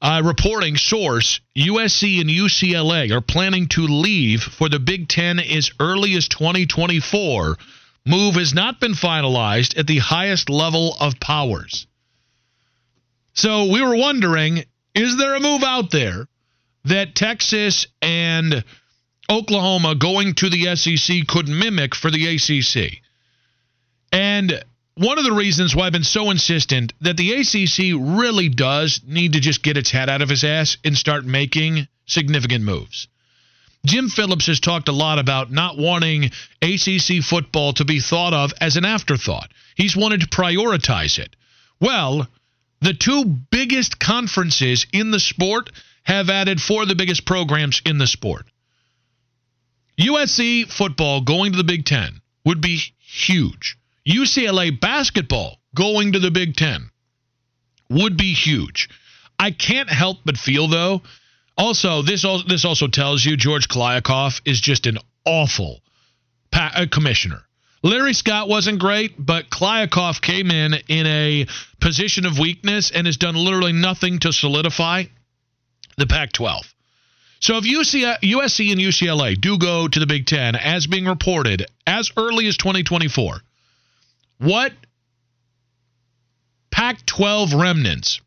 Uh, 0.02 0.22
reporting 0.26 0.78
source 0.78 1.42
USC 1.56 2.22
and 2.22 2.30
UCLA 2.30 3.12
are 3.12 3.22
planning 3.22 3.68
to 3.68 3.82
leave 3.82 4.42
for 4.42 4.68
the 4.68 4.80
Big 4.80 5.08
Ten 5.08 5.40
as 5.40 5.72
early 5.80 6.16
as 6.16 6.28
2024 6.28 7.58
move 8.06 8.36
has 8.36 8.54
not 8.54 8.80
been 8.80 8.94
finalized 8.94 9.78
at 9.78 9.86
the 9.86 10.00
highest 10.00 10.50
level 10.50 10.96
of 11.00 11.20
powers. 11.20 11.86
So 13.34 13.66
we 13.66 13.82
were 13.82 13.96
wondering 13.96 14.66
is 14.94 15.18
there 15.18 15.36
a 15.36 15.40
move 15.40 15.64
out 15.64 15.92
there 15.92 16.28
that 16.86 17.16
Texas 17.16 17.88
and 18.02 18.64
Oklahoma 19.30 19.96
going 19.96 20.34
to 20.36 20.50
the 20.50 20.76
SEC 20.76 21.28
could 21.28 21.48
mimic 21.48 21.96
for 21.96 22.12
the 22.12 22.36
ACC? 22.36 23.02
And 24.12 24.64
one 24.96 25.18
of 25.18 25.24
the 25.24 25.32
reasons 25.32 25.76
why 25.76 25.86
I've 25.86 25.94
been 25.94 26.04
so 26.04 26.32
insistent 26.32 26.94
that 27.02 27.18
the 27.18 27.34
ACC 27.34 27.96
really 27.98 28.50
does 28.50 29.02
need 29.06 29.34
to 29.34 29.40
just 29.40 29.64
get 29.64 29.78
its 29.78 29.92
head 29.92 30.10
out 30.10 30.22
of 30.22 30.32
its 30.32 30.44
ass 30.44 30.78
and 30.84 30.98
start 30.98 31.26
making 31.26 31.88
significant 32.06 32.64
moves. 32.64 33.08
Jim 33.86 34.10
Phillips 34.10 34.48
has 34.48 34.60
talked 34.60 34.90
a 34.90 34.94
lot 34.94 35.18
about 35.18 35.52
not 35.52 35.78
wanting 35.78 36.26
ACC 36.62 37.24
football 37.24 37.74
to 37.74 37.86
be 37.86 38.00
thought 38.00 38.34
of 38.34 38.54
as 38.62 38.76
an 38.76 38.86
afterthought. 38.86 39.52
He's 39.76 39.96
wanted 39.96 40.22
to 40.22 40.28
prioritize 40.28 41.18
it. 41.18 41.36
Well, 41.80 42.28
the 42.82 42.94
two 42.94 43.26
biggest 43.26 44.00
conferences 44.00 44.86
in 44.94 45.10
the 45.12 45.20
sport 45.20 45.72
have 46.04 46.30
added 46.30 46.62
four 46.62 46.84
of 46.84 46.90
the 46.90 46.96
biggest 46.96 47.26
programs 47.26 47.82
in 47.86 47.98
the 47.98 48.08
sport. 48.08 48.46
USC 50.00 50.68
football 50.68 51.22
going 51.22 51.52
to 51.52 51.58
the 51.58 51.64
Big 51.64 51.86
Ten 51.86 52.22
would 52.46 52.62
be 52.62 52.82
huge. 53.00 53.78
UCLA 54.08 54.80
basketball 54.80 55.58
going 55.76 56.14
to 56.14 56.20
the 56.20 56.32
Big 56.32 56.56
Ten 56.56 56.90
would 57.90 58.18
be 58.18 58.34
huge. 58.34 58.90
I 59.38 59.52
can't 59.52 59.90
help 59.90 60.20
but 60.26 60.38
feel, 60.38 60.68
though, 60.68 61.02
also, 61.58 62.02
this 62.02 62.26
also, 62.26 62.48
this 62.48 62.66
also 62.66 62.88
tells 62.88 63.24
you 63.24 63.38
George 63.38 63.68
Kliavkoff 63.68 64.42
is 64.46 64.60
just 64.60 64.88
an 64.88 64.98
awful 65.26 65.82
pa- 66.52 66.72
uh, 66.76 66.86
commissioner. 66.90 67.44
Larry 67.84 68.14
Scott 68.14 68.48
wasn't 68.48 68.80
great, 68.80 69.14
but 69.18 69.50
Kliavkoff 69.50 70.22
came 70.22 70.52
in 70.52 70.76
in 70.88 71.08
a 71.08 71.48
position 71.80 72.26
of 72.26 72.38
weakness 72.38 72.92
and 72.92 73.08
has 73.08 73.18
done 73.18 73.36
literally 73.36 73.74
nothing 73.74 74.20
to 74.20 74.32
solidify 74.32 75.06
the 75.98 76.06
Pac-12. 76.06 76.62
So 77.40 77.58
if 77.58 77.64
UC, 77.64 78.20
USC 78.22 78.72
and 78.72 78.80
UCLA 78.80 79.40
do 79.40 79.58
go 79.58 79.88
to 79.88 80.00
the 80.00 80.06
Big 80.06 80.28
Ten, 80.28 80.56
as 80.56 80.86
being 80.86 81.06
reported 81.06 81.66
as 81.88 82.12
early 82.16 82.48
as 82.48 82.56
2024, 82.58 83.42
what 84.42 84.74
Pac 86.72 87.06
12 87.06 87.54
remnants 87.54 88.22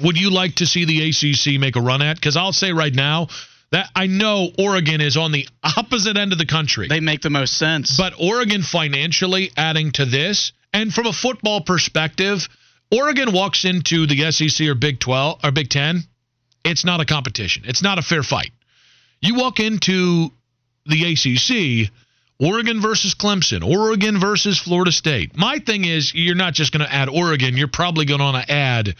would 0.00 0.18
you 0.18 0.30
like 0.30 0.56
to 0.56 0.66
see 0.66 0.84
the 0.84 1.08
ACC 1.08 1.58
make 1.58 1.76
a 1.76 1.80
run 1.80 2.02
at? 2.02 2.16
Because 2.16 2.36
I'll 2.36 2.52
say 2.52 2.72
right 2.72 2.94
now 2.94 3.28
that 3.72 3.88
I 3.96 4.06
know 4.06 4.50
Oregon 4.58 5.00
is 5.00 5.16
on 5.16 5.32
the 5.32 5.48
opposite 5.62 6.16
end 6.16 6.32
of 6.32 6.38
the 6.38 6.46
country. 6.46 6.88
They 6.88 7.00
make 7.00 7.22
the 7.22 7.30
most 7.30 7.56
sense. 7.56 7.96
But 7.96 8.14
Oregon 8.20 8.62
financially 8.62 9.50
adding 9.56 9.92
to 9.92 10.04
this, 10.04 10.52
and 10.72 10.92
from 10.92 11.06
a 11.06 11.12
football 11.12 11.62
perspective, 11.62 12.46
Oregon 12.92 13.32
walks 13.32 13.64
into 13.64 14.06
the 14.06 14.30
SEC 14.30 14.66
or 14.68 14.74
Big 14.74 15.00
12 15.00 15.40
or 15.42 15.50
Big 15.50 15.70
10, 15.70 16.02
it's 16.64 16.84
not 16.84 17.00
a 17.00 17.04
competition. 17.04 17.64
It's 17.66 17.82
not 17.82 17.98
a 17.98 18.02
fair 18.02 18.22
fight. 18.22 18.50
You 19.20 19.36
walk 19.36 19.60
into 19.60 20.30
the 20.84 21.12
ACC, 21.12 21.90
Oregon 22.38 22.82
versus 22.82 23.14
Clemson, 23.14 23.66
Oregon 23.66 24.20
versus 24.20 24.58
Florida 24.58 24.92
State. 24.92 25.36
My 25.36 25.58
thing 25.58 25.84
is, 25.84 26.14
you're 26.14 26.34
not 26.34 26.52
just 26.52 26.72
going 26.72 26.86
to 26.86 26.92
add 26.92 27.08
Oregon, 27.08 27.56
you're 27.56 27.68
probably 27.68 28.04
going 28.04 28.20
to 28.20 28.50
add 28.50 28.94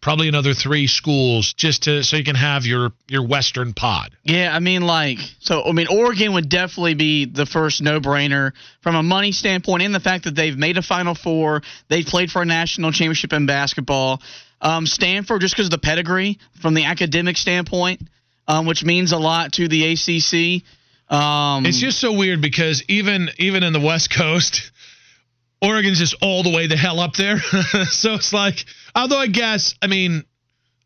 probably 0.00 0.28
another 0.28 0.54
three 0.54 0.86
schools 0.86 1.52
just 1.52 1.84
to 1.84 2.02
so 2.02 2.16
you 2.16 2.24
can 2.24 2.34
have 2.34 2.64
your 2.64 2.92
your 3.06 3.26
Western 3.26 3.74
pod. 3.74 4.10
Yeah, 4.24 4.54
I 4.54 4.58
mean, 4.58 4.82
like, 4.82 5.18
so 5.40 5.62
I 5.64 5.72
mean, 5.72 5.86
Oregon 5.88 6.32
would 6.32 6.48
definitely 6.48 6.94
be 6.94 7.26
the 7.26 7.46
first 7.46 7.82
no-brainer 7.82 8.52
from 8.80 8.96
a 8.96 9.02
money 9.02 9.32
standpoint, 9.32 9.82
and 9.82 9.94
the 9.94 10.00
fact 10.00 10.24
that 10.24 10.34
they've 10.34 10.56
made 10.56 10.76
a 10.76 10.82
Final 10.82 11.14
Four, 11.14 11.62
they've 11.88 12.06
played 12.06 12.30
for 12.30 12.42
a 12.42 12.46
national 12.46 12.92
championship 12.92 13.32
in 13.32 13.46
basketball. 13.46 14.20
Um, 14.62 14.86
Stanford, 14.86 15.40
just 15.40 15.54
because 15.54 15.66
of 15.66 15.70
the 15.70 15.78
pedigree 15.78 16.38
from 16.60 16.74
the 16.74 16.84
academic 16.84 17.36
standpoint, 17.36 18.02
um, 18.46 18.66
which 18.66 18.84
means 18.84 19.12
a 19.12 19.18
lot 19.18 19.52
to 19.54 19.68
the 19.68 19.92
ACC. 19.92 20.64
Um, 21.10 21.66
it's 21.66 21.78
just 21.78 21.98
so 21.98 22.12
weird 22.12 22.40
because 22.40 22.84
even 22.88 23.30
even 23.38 23.64
in 23.64 23.72
the 23.72 23.80
West 23.80 24.10
Coast, 24.10 24.70
Oregon's 25.60 25.98
just 25.98 26.14
all 26.22 26.42
the 26.42 26.50
way 26.50 26.68
the 26.68 26.76
hell 26.76 27.00
up 27.00 27.14
there. 27.14 27.38
so 27.90 28.14
it's 28.14 28.32
like, 28.32 28.64
although 28.94 29.18
I 29.18 29.26
guess, 29.26 29.74
I 29.82 29.88
mean, 29.88 30.24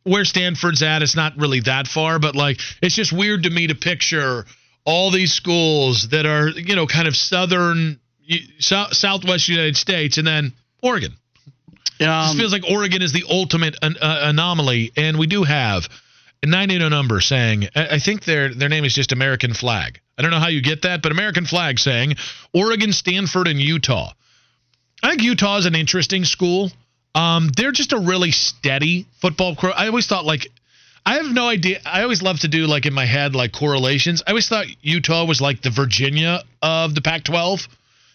where 0.03 0.25
Stanford's 0.25 0.83
at, 0.83 1.03
it's 1.03 1.15
not 1.15 1.37
really 1.37 1.61
that 1.61 1.87
far, 1.87 2.19
but 2.19 2.35
like, 2.35 2.59
it's 2.83 2.95
just 2.95 3.13
weird 3.13 3.45
to 3.45 3.51
me 3.51 3.67
to 3.67 3.75
picture 3.75 4.47
all 4.85 5.11
these 5.11 5.33
schools 5.33 6.09
that 6.09 6.27
are, 6.27 6.49
you 6.49 6.75
know, 6.75 6.87
kind 6.87 7.07
of 7.07 7.17
southern, 7.17 8.01
southwest 8.59 9.49
United 9.49 9.77
States, 9.77 10.19
and 10.19 10.27
then 10.27 10.53
Oregon. 10.83 11.13
Um, 12.01 12.37
it 12.37 12.41
feels 12.41 12.53
like 12.53 12.65
Oregon 12.69 13.03
is 13.03 13.13
the 13.13 13.25
ultimate 13.31 13.77
an, 13.81 13.97
uh, 14.01 14.21
anomaly, 14.23 14.93
and 14.97 15.19
we 15.19 15.27
do 15.27 15.45
have 15.45 15.89
a 16.43 16.47
980 16.47 16.91
number 16.91 17.21
saying, 17.21 17.69
I 17.77 17.99
think 17.99 18.25
their 18.25 18.53
their 18.53 18.69
name 18.69 18.85
is 18.85 18.95
just 18.95 19.13
American 19.13 19.55
Flag. 19.55 20.01
I 20.17 20.23
don't 20.23 20.31
know 20.31 20.39
how 20.39 20.49
you 20.49 20.63
get 20.63 20.83
that, 20.83 21.03
but 21.03 21.13
American 21.13 21.47
Flag 21.47 21.79
saying 21.79 22.15
Oregon, 22.53 22.93
Stanford, 22.93 23.49
and 23.49 23.61
Utah. 23.61 24.13
I 25.03 25.11
think 25.11 25.23
Utah 25.23 25.59
is 25.59 25.67
an 25.67 25.75
interesting 25.75 26.25
school. 26.25 26.71
Um, 27.15 27.51
they're 27.57 27.73
just 27.73 27.93
a 27.93 27.99
really 27.99 28.31
steady 28.31 29.07
football. 29.21 29.55
Cro- 29.55 29.73
I 29.73 29.87
always 29.87 30.07
thought 30.07 30.25
like 30.25 30.49
I 31.07 31.17
have 31.17 31.27
no 31.27 31.49
idea. 31.49 31.81
I 31.85 32.03
always 32.03 32.23
love 32.23 32.41
to 32.41 32.49
do 32.49 32.67
like 32.67 32.87
in 32.87 32.95
my 32.95 33.05
head 33.05 33.35
like 33.35 33.53
correlations. 33.53 34.23
I 34.27 34.31
always 34.31 34.49
thought 34.49 34.67
Utah 34.83 35.25
was 35.25 35.41
like 35.41 35.61
the 35.61 35.71
Virginia 35.71 36.43
of 36.63 36.95
the 36.95 37.03
Pac-12, 37.03 37.69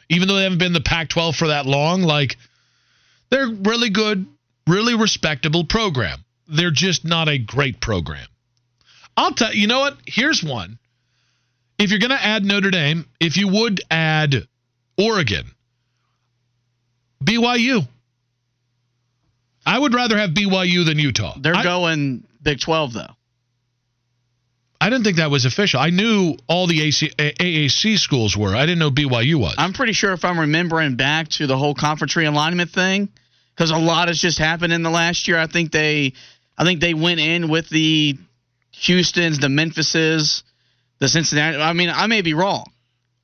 even 0.10 0.28
though 0.28 0.36
they 0.36 0.44
haven't 0.44 0.58
been 0.58 0.74
the 0.74 0.82
Pac-12 0.82 1.36
for 1.36 1.50
that 1.50 1.66
long. 1.66 2.02
Like 2.02 2.38
they're 3.30 3.48
really 3.48 3.90
good, 3.90 4.26
really 4.66 4.96
respectable 4.96 5.66
program. 5.66 6.26
They're 6.48 6.72
just 6.72 7.06
not 7.06 7.30
a 7.30 7.38
great 7.38 7.80
program. 7.80 8.28
I'll 9.16 9.34
tell 9.34 9.54
you 9.54 9.68
know 9.68 9.82
what. 9.82 9.98
Here's 10.06 10.44
one. 10.44 10.80
If 11.80 11.92
you're 11.92 12.00
going 12.00 12.12
to 12.12 12.24
add 12.24 12.44
Notre 12.44 12.72
Dame, 12.72 13.06
if 13.20 13.38
you 13.38 13.48
would 13.48 13.82
add 13.90 14.46
Oregon, 14.98 15.46
BYU. 17.24 17.88
I 19.66 19.80
would 19.80 19.94
rather 19.94 20.18
have 20.18 20.32
BYU 20.32 20.86
than 20.86 21.00
Utah. 21.00 21.36
They're 21.40 21.56
I, 21.56 21.64
going 21.64 22.24
Big 22.42 22.60
12 22.60 22.94
though. 22.94 23.16
I 24.82 24.90
didn't 24.90 25.04
think 25.04 25.18
that 25.18 25.30
was 25.30 25.46
official. 25.46 25.80
I 25.80 25.90
knew 25.90 26.38
all 26.48 26.66
the 26.66 26.82
AC, 26.82 27.10
AAC 27.18 27.98
schools 28.00 28.36
were. 28.38 28.56
I 28.56 28.66
didn't 28.66 28.80
know 28.80 28.92
BYU 28.92 29.36
was. 29.36 29.56
I'm 29.58 29.74
pretty 29.74 29.94
sure 29.94 30.14
if 30.14 30.24
I'm 30.24 30.40
remembering 30.40 30.96
back 30.96 31.28
to 31.30 31.48
the 31.48 31.58
whole 31.58 31.76
conference 31.76 32.14
realignment 32.14 32.72
thing, 32.72 33.10
because 33.54 33.72
a 33.72 33.78
lot 33.78 34.08
has 34.08 34.20
just 34.20 34.40
happened 34.40 34.72
in 34.72 34.82
the 34.82 34.90
last 34.90 35.28
year. 35.28 35.38
I 35.38 35.48
think 35.48 35.74
they, 35.74 36.14
I 36.58 36.64
think 36.64 36.80
they 36.80 36.94
went 36.94 37.20
in 37.20 37.50
with 37.50 37.68
the 37.68 38.18
Houston's, 38.72 39.40
the 39.40 39.50
Memphises, 39.50 40.44
the 41.00 41.10
Cincinnati. 41.10 41.58
I 41.58 41.74
mean, 41.74 41.90
I 41.90 42.08
may 42.08 42.22
be 42.22 42.34
wrong. 42.34 42.66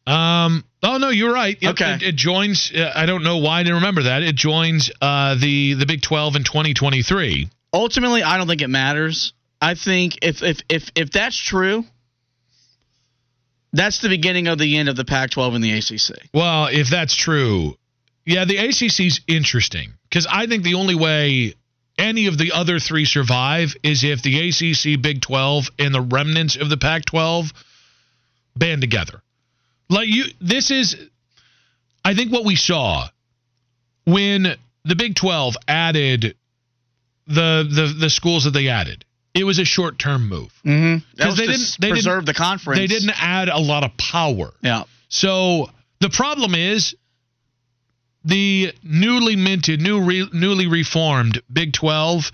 Um. 0.07 0.63
Oh 0.83 0.97
no, 0.97 1.09
you're 1.09 1.33
right. 1.33 1.57
Yep, 1.59 1.71
okay. 1.71 1.93
It, 1.95 2.03
it 2.03 2.15
joins. 2.15 2.71
Uh, 2.71 2.91
I 2.95 3.05
don't 3.07 3.23
know 3.23 3.37
why 3.37 3.59
I 3.59 3.63
didn't 3.63 3.75
remember 3.75 4.03
that. 4.03 4.21
It 4.21 4.35
joins 4.35 4.91
uh, 5.01 5.35
the 5.35 5.73
the 5.73 5.85
Big 5.85 6.01
12 6.01 6.35
in 6.35 6.43
2023. 6.43 7.49
Ultimately, 7.73 8.21
I 8.21 8.37
don't 8.37 8.47
think 8.47 8.61
it 8.61 8.69
matters. 8.69 9.33
I 9.59 9.73
think 9.73 10.19
if 10.21 10.43
if 10.43 10.59
if 10.69 10.91
if 10.95 11.09
that's 11.09 11.37
true, 11.37 11.85
that's 13.73 13.99
the 13.99 14.09
beginning 14.09 14.47
of 14.47 14.59
the 14.59 14.77
end 14.77 14.89
of 14.89 14.95
the 14.95 15.05
Pac-12 15.05 15.55
and 15.55 15.63
the 15.63 15.71
ACC. 15.73 16.29
Well, 16.33 16.67
if 16.67 16.89
that's 16.89 17.15
true, 17.15 17.75
yeah, 18.25 18.45
the 18.45 18.57
ACC's 18.57 19.21
interesting 19.27 19.93
because 20.09 20.27
I 20.29 20.45
think 20.45 20.63
the 20.63 20.75
only 20.75 20.95
way 20.95 21.55
any 21.97 22.27
of 22.27 22.37
the 22.37 22.51
other 22.51 22.79
three 22.79 23.05
survive 23.05 23.75
is 23.83 24.03
if 24.03 24.21
the 24.21 24.49
ACC, 24.49 25.01
Big 25.01 25.21
12, 25.21 25.69
and 25.79 25.93
the 25.93 26.01
remnants 26.01 26.55
of 26.55 26.69
the 26.69 26.77
Pac-12 26.77 27.51
band 28.55 28.81
together. 28.81 29.21
Like 29.89 30.07
you, 30.07 30.25
this 30.41 30.71
is, 30.71 30.97
I 32.03 32.15
think, 32.15 32.31
what 32.31 32.45
we 32.45 32.55
saw 32.55 33.07
when 34.05 34.55
the 34.83 34.95
Big 34.95 35.15
Twelve 35.15 35.55
added 35.67 36.35
the 37.27 37.67
the 37.69 37.95
the 37.99 38.09
schools 38.09 38.45
that 38.45 38.51
they 38.51 38.69
added. 38.69 39.05
It 39.33 39.43
was 39.43 39.59
a 39.59 39.65
short 39.65 39.99
term 39.99 40.29
move 40.29 40.49
because 40.63 40.75
mm-hmm. 40.75 41.35
they 41.35 41.47
didn't 41.47 41.77
they 41.79 41.89
preserve 41.91 42.25
didn't, 42.25 42.27
the 42.27 42.33
conference. 42.33 42.79
They 42.79 42.87
didn't 42.87 43.21
add 43.21 43.49
a 43.49 43.59
lot 43.59 43.83
of 43.83 43.95
power. 43.97 44.53
Yeah. 44.61 44.83
So 45.09 45.69
the 45.99 46.09
problem 46.09 46.55
is 46.55 46.95
the 48.25 48.73
newly 48.83 49.35
minted, 49.35 49.79
new 49.81 50.01
re, 50.01 50.27
newly 50.33 50.67
reformed 50.67 51.41
Big 51.51 51.73
12 51.73 52.31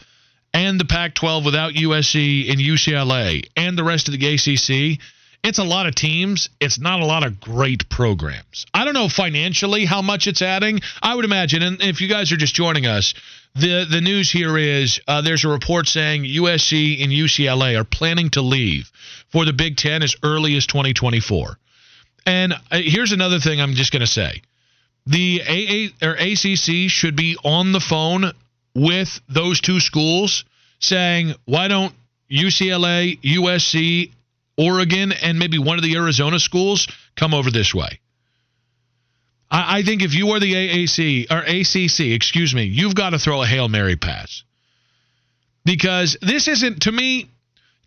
and 0.54 0.80
the 0.80 0.86
Pac 0.86 1.14
12 1.14 1.46
without 1.46 1.74
USC 1.74 2.50
and 2.50 2.60
UCLA 2.60 3.44
and 3.56 3.78
the 3.78 3.84
rest 3.84 4.08
of 4.08 4.18
the 4.18 4.34
ACC 4.34 5.00
it's 5.44 5.58
a 5.58 5.64
lot 5.64 5.88
of 5.88 5.96
teams. 5.96 6.50
It's 6.60 6.80
not 6.80 7.00
a 7.00 7.06
lot 7.06 7.26
of 7.26 7.40
great 7.40 7.90
programs. 7.90 8.66
I 8.74 8.86
don't 8.86 8.94
know 8.94 9.10
financially 9.10 9.86
how 9.86 10.02
much 10.02 10.28
it's 10.28 10.42
adding. 10.42 10.82
I 11.02 11.16
would 11.16 11.26
imagine, 11.26 11.64
and 11.64 11.82
if 11.82 12.02
you 12.02 12.08
guys 12.08 12.32
are 12.32 12.38
just 12.38 12.54
joining 12.54 12.86
us, 12.86 13.14
the 13.56 13.86
the 13.90 14.02
news 14.02 14.32
here 14.32 14.58
is 14.58 15.02
uh, 15.08 15.22
there's 15.22 15.44
a 15.44 15.50
report 15.50 15.88
saying 15.88 16.24
USC 16.24 17.04
and 17.04 17.12
UCLA 17.12 17.80
are 17.80 17.84
planning 17.84 18.30
to 18.32 18.42
leave 18.42 18.92
for 19.30 19.46
the 19.46 19.54
Big 19.54 19.78
Ten 19.78 20.04
as 20.04 20.16
early 20.24 20.56
as 20.56 20.68
2024. 20.68 21.58
And 22.26 22.54
uh, 22.54 22.58
here's 22.72 23.12
another 23.12 23.40
thing 23.40 23.60
I'm 23.60 23.74
just 23.74 23.92
going 23.92 24.02
to 24.02 24.08
say: 24.08 24.42
the 25.06 25.42
AA 25.42 26.06
or 26.06 26.14
ACC 26.14 26.90
should 26.90 27.16
be 27.16 27.38
on 27.44 27.72
the 27.72 27.80
phone 27.80 28.32
with 28.76 29.20
those 29.28 29.60
two 29.62 29.80
schools, 29.80 30.46
saying, 30.80 31.34
"Why 31.46 31.68
don't 31.68 31.94
UCLA, 32.30 33.20
USC, 33.22 34.12
Oregon 34.58 35.12
and 35.12 35.40
maybe 35.40 35.58
one 35.58 35.78
of 35.78 35.84
the 35.84 35.96
Arizona 35.96 36.40
schools 36.40 36.88
come 37.16 37.34
over 37.34 37.50
this 37.50 37.74
way. 37.74 38.00
I, 39.50 39.80
I 39.80 39.84
think 39.84 40.04
if 40.04 40.14
you 40.14 40.30
are 40.32 40.40
the 40.40 40.54
AAC 40.54 41.32
or 41.32 41.40
ACC, 41.40 42.14
excuse 42.14 42.54
me, 42.54 42.64
you've 42.64 42.96
got 42.96 43.12
to 43.12 43.20
throw 43.20 43.42
a 43.42 43.46
Hail 43.46 43.68
Mary 43.68 43.96
pass. 43.96 44.44
Because 45.64 46.18
this 46.22 46.48
isn't 46.48 46.84
to 46.84 46.92
me, 46.92 47.30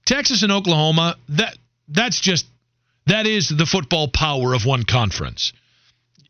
Texas 0.07 0.43
and 0.43 0.53
Oklahoma, 0.53 1.17
that 1.31 1.57
that's 1.89 2.21
just 2.21 2.47
that 3.07 3.27
is 3.27 3.49
the 3.49 3.67
football 3.67 4.09
power 4.09 4.55
of 4.55 4.65
one 4.65 4.85
conference. 4.85 5.53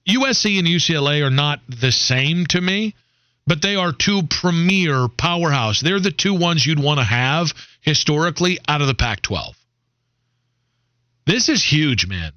USC 0.08 0.58
and 0.58 0.68
UCLA 0.68 1.26
are 1.26 1.30
not 1.30 1.60
the 1.68 1.92
same 1.92 2.46
to 2.46 2.60
me, 2.60 2.94
but 3.46 3.62
they 3.62 3.76
are 3.76 3.92
two 3.92 4.22
premier 4.24 5.08
powerhouse. 5.08 5.80
They're 5.80 6.00
the 6.00 6.10
two 6.10 6.34
ones 6.34 6.64
you'd 6.64 6.82
want 6.82 6.98
to 6.98 7.04
have 7.04 7.52
historically 7.80 8.58
out 8.68 8.80
of 8.80 8.86
the 8.86 8.94
Pac 8.94 9.22
12. 9.22 9.54
This 11.26 11.48
is 11.48 11.62
huge, 11.62 12.06
man. 12.06 12.32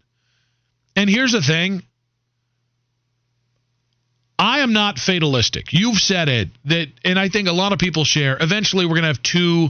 And 0.96 1.10
here's 1.10 1.34
the 1.34 1.42
thing 1.42 1.84
I 4.40 4.60
am 4.60 4.72
not 4.72 5.00
fatalistic. 5.00 5.74
You've 5.74 5.98
said 5.98 6.30
it 6.30 6.50
that, 6.66 6.88
and 7.04 7.18
I 7.18 7.30
think 7.30 7.48
a 7.48 7.54
lot 7.54 7.74
of 7.74 7.80
people 7.80 8.06
share. 8.06 8.38
Eventually, 8.40 8.86
we're 8.86 8.96
going 8.96 9.02
to 9.02 9.08
have 9.08 9.24
two 9.24 9.70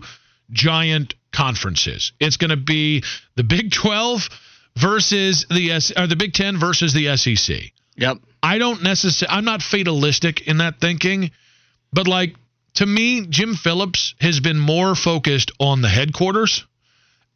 giant 0.51 1.15
conferences. 1.31 2.11
It's 2.19 2.37
going 2.37 2.49
to 2.49 2.57
be 2.57 3.03
the 3.35 3.43
Big 3.43 3.71
12 3.71 4.29
versus 4.75 5.45
the 5.49 5.71
S, 5.71 5.91
or 5.97 6.07
the 6.07 6.15
Big 6.15 6.33
10 6.33 6.57
versus 6.59 6.93
the 6.93 7.15
SEC. 7.17 7.71
Yep. 7.97 8.17
I 8.43 8.57
don't 8.59 8.83
necessarily. 8.83 9.37
I'm 9.37 9.45
not 9.45 9.61
fatalistic 9.61 10.47
in 10.47 10.57
that 10.57 10.79
thinking, 10.79 11.31
but 11.91 12.07
like 12.07 12.35
to 12.75 12.85
me, 12.85 13.25
Jim 13.27 13.55
Phillips 13.55 14.13
has 14.21 14.39
been 14.39 14.59
more 14.59 14.93
focused 14.93 15.51
on 15.59 15.81
the 15.81 15.89
headquarters 15.89 16.63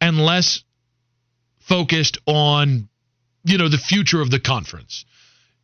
and 0.00 0.18
less 0.24 0.62
focused 1.58 2.18
on, 2.26 2.88
you 3.44 3.58
know, 3.58 3.68
the 3.68 3.78
future 3.78 4.20
of 4.20 4.30
the 4.30 4.38
conference. 4.40 5.04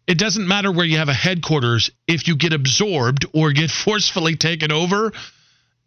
it 0.09 0.19
doesn't 0.19 0.49
matter 0.49 0.73
where 0.73 0.87
you 0.87 0.97
have 0.97 1.11
a 1.11 1.15
headquarters 1.15 1.91
if 2.07 2.27
you 2.27 2.35
get 2.35 2.53
absorbed 2.53 3.27
or 3.35 3.53
get 3.53 3.71
forcefully 3.85 4.37
taken 4.37 4.73
over. 4.73 5.13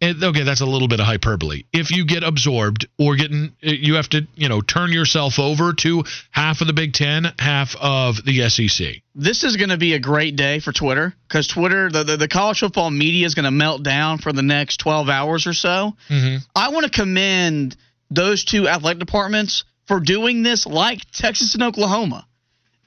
Okay, 0.02 0.42
that's 0.42 0.60
a 0.60 0.66
little 0.66 0.88
bit 0.88 0.98
of 0.98 1.06
hyperbole. 1.06 1.62
If 1.72 1.92
you 1.92 2.04
get 2.04 2.24
absorbed 2.24 2.88
or 2.98 3.14
getting, 3.14 3.52
you 3.60 3.94
have 3.94 4.08
to, 4.10 4.26
you 4.34 4.48
know, 4.48 4.60
turn 4.60 4.90
yourself 4.90 5.38
over 5.38 5.72
to 5.74 6.02
half 6.32 6.60
of 6.60 6.66
the 6.66 6.72
Big 6.72 6.92
Ten, 6.92 7.26
half 7.38 7.76
of 7.80 8.16
the 8.24 8.48
SEC. 8.48 8.96
This 9.14 9.44
is 9.44 9.56
going 9.56 9.68
to 9.68 9.76
be 9.76 9.94
a 9.94 10.00
great 10.00 10.34
day 10.34 10.58
for 10.58 10.72
Twitter 10.72 11.14
because 11.28 11.46
Twitter, 11.46 11.88
the, 11.88 12.02
the, 12.02 12.16
the 12.16 12.28
college 12.28 12.58
football 12.58 12.90
media 12.90 13.26
is 13.26 13.36
going 13.36 13.44
to 13.44 13.52
melt 13.52 13.84
down 13.84 14.18
for 14.18 14.32
the 14.32 14.42
next 14.42 14.78
12 14.78 15.08
hours 15.08 15.46
or 15.46 15.52
so. 15.52 15.94
Mm-hmm. 16.08 16.38
I 16.56 16.70
want 16.70 16.84
to 16.84 16.90
commend 16.90 17.76
those 18.10 18.44
two 18.44 18.68
athletic 18.68 18.98
departments 18.98 19.64
for 19.86 20.00
doing 20.00 20.42
this 20.42 20.66
like 20.66 21.00
Texas 21.12 21.54
and 21.54 21.62
Oklahoma 21.62 22.26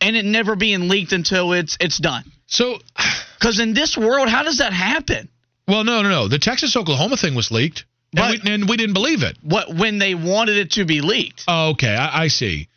and 0.01 0.15
it 0.15 0.25
never 0.25 0.55
being 0.55 0.87
leaked 0.87 1.13
until 1.13 1.53
it's 1.53 1.77
it's 1.79 1.97
done. 1.97 2.23
So, 2.47 2.77
because 3.39 3.59
in 3.59 3.73
this 3.73 3.97
world, 3.97 4.29
how 4.29 4.43
does 4.43 4.57
that 4.57 4.73
happen? 4.73 5.29
Well, 5.67 5.83
no, 5.83 6.01
no, 6.01 6.09
no. 6.09 6.27
The 6.27 6.39
Texas 6.39 6.75
Oklahoma 6.75 7.17
thing 7.17 7.35
was 7.35 7.51
leaked, 7.51 7.85
But- 8.13 8.35
and 8.35 8.43
we, 8.43 8.51
and 8.53 8.69
we 8.69 8.77
didn't 8.77 8.93
believe 8.93 9.23
it. 9.23 9.37
What 9.41 9.73
when 9.73 9.97
they 9.97 10.13
wanted 10.15 10.57
it 10.57 10.71
to 10.71 10.85
be 10.85 11.01
leaked? 11.01 11.43
Oh, 11.47 11.69
okay, 11.71 11.95
I, 11.95 12.23
I 12.23 12.27
see. 12.27 12.67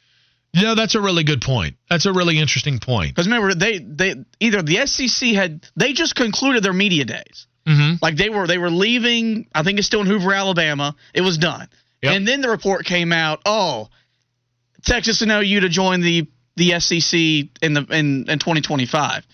No, 0.55 0.74
that's 0.74 0.94
a 0.94 1.01
really 1.01 1.24
good 1.24 1.42
point. 1.42 1.77
That's 1.90 2.07
a 2.07 2.12
really 2.12 2.38
interesting 2.38 2.79
point. 2.79 3.14
Because 3.14 3.27
remember, 3.27 3.55
they 3.55 3.79
they 3.79 4.14
either 4.40 4.62
the 4.62 4.87
SEC 4.87 5.29
had 5.35 5.66
they 5.77 5.92
just 5.92 6.16
concluded 6.16 6.62
their 6.62 6.72
media 6.72 7.05
days. 7.05 7.46
Mm-hmm. 7.66 7.96
Like 8.01 8.16
they 8.16 8.31
were 8.31 8.46
they 8.46 8.57
were 8.59 8.70
leaving. 8.70 9.46
I 9.55 9.62
think 9.62 9.79
it's 9.79 9.87
still 9.87 10.01
in 10.01 10.07
Hoover, 10.07 10.33
Alabama. 10.33 10.96
It 11.12 11.20
was 11.20 11.37
done, 11.37 11.68
Yep. 12.03 12.14
and 12.14 12.27
then 12.27 12.40
the 12.40 12.48
report 12.48 12.87
came 12.87 13.12
out. 13.12 13.42
Oh, 13.44 13.90
Texas 14.85 15.20
and 15.20 15.31
OU 15.31 15.61
to 15.61 15.68
join 15.68 16.01
the 16.01 16.27
the 16.57 16.81
SEC 16.81 17.12
in 17.62 17.74
the 17.74 17.87
in, 17.90 18.29
in 18.31 18.38
2025. 18.38 19.27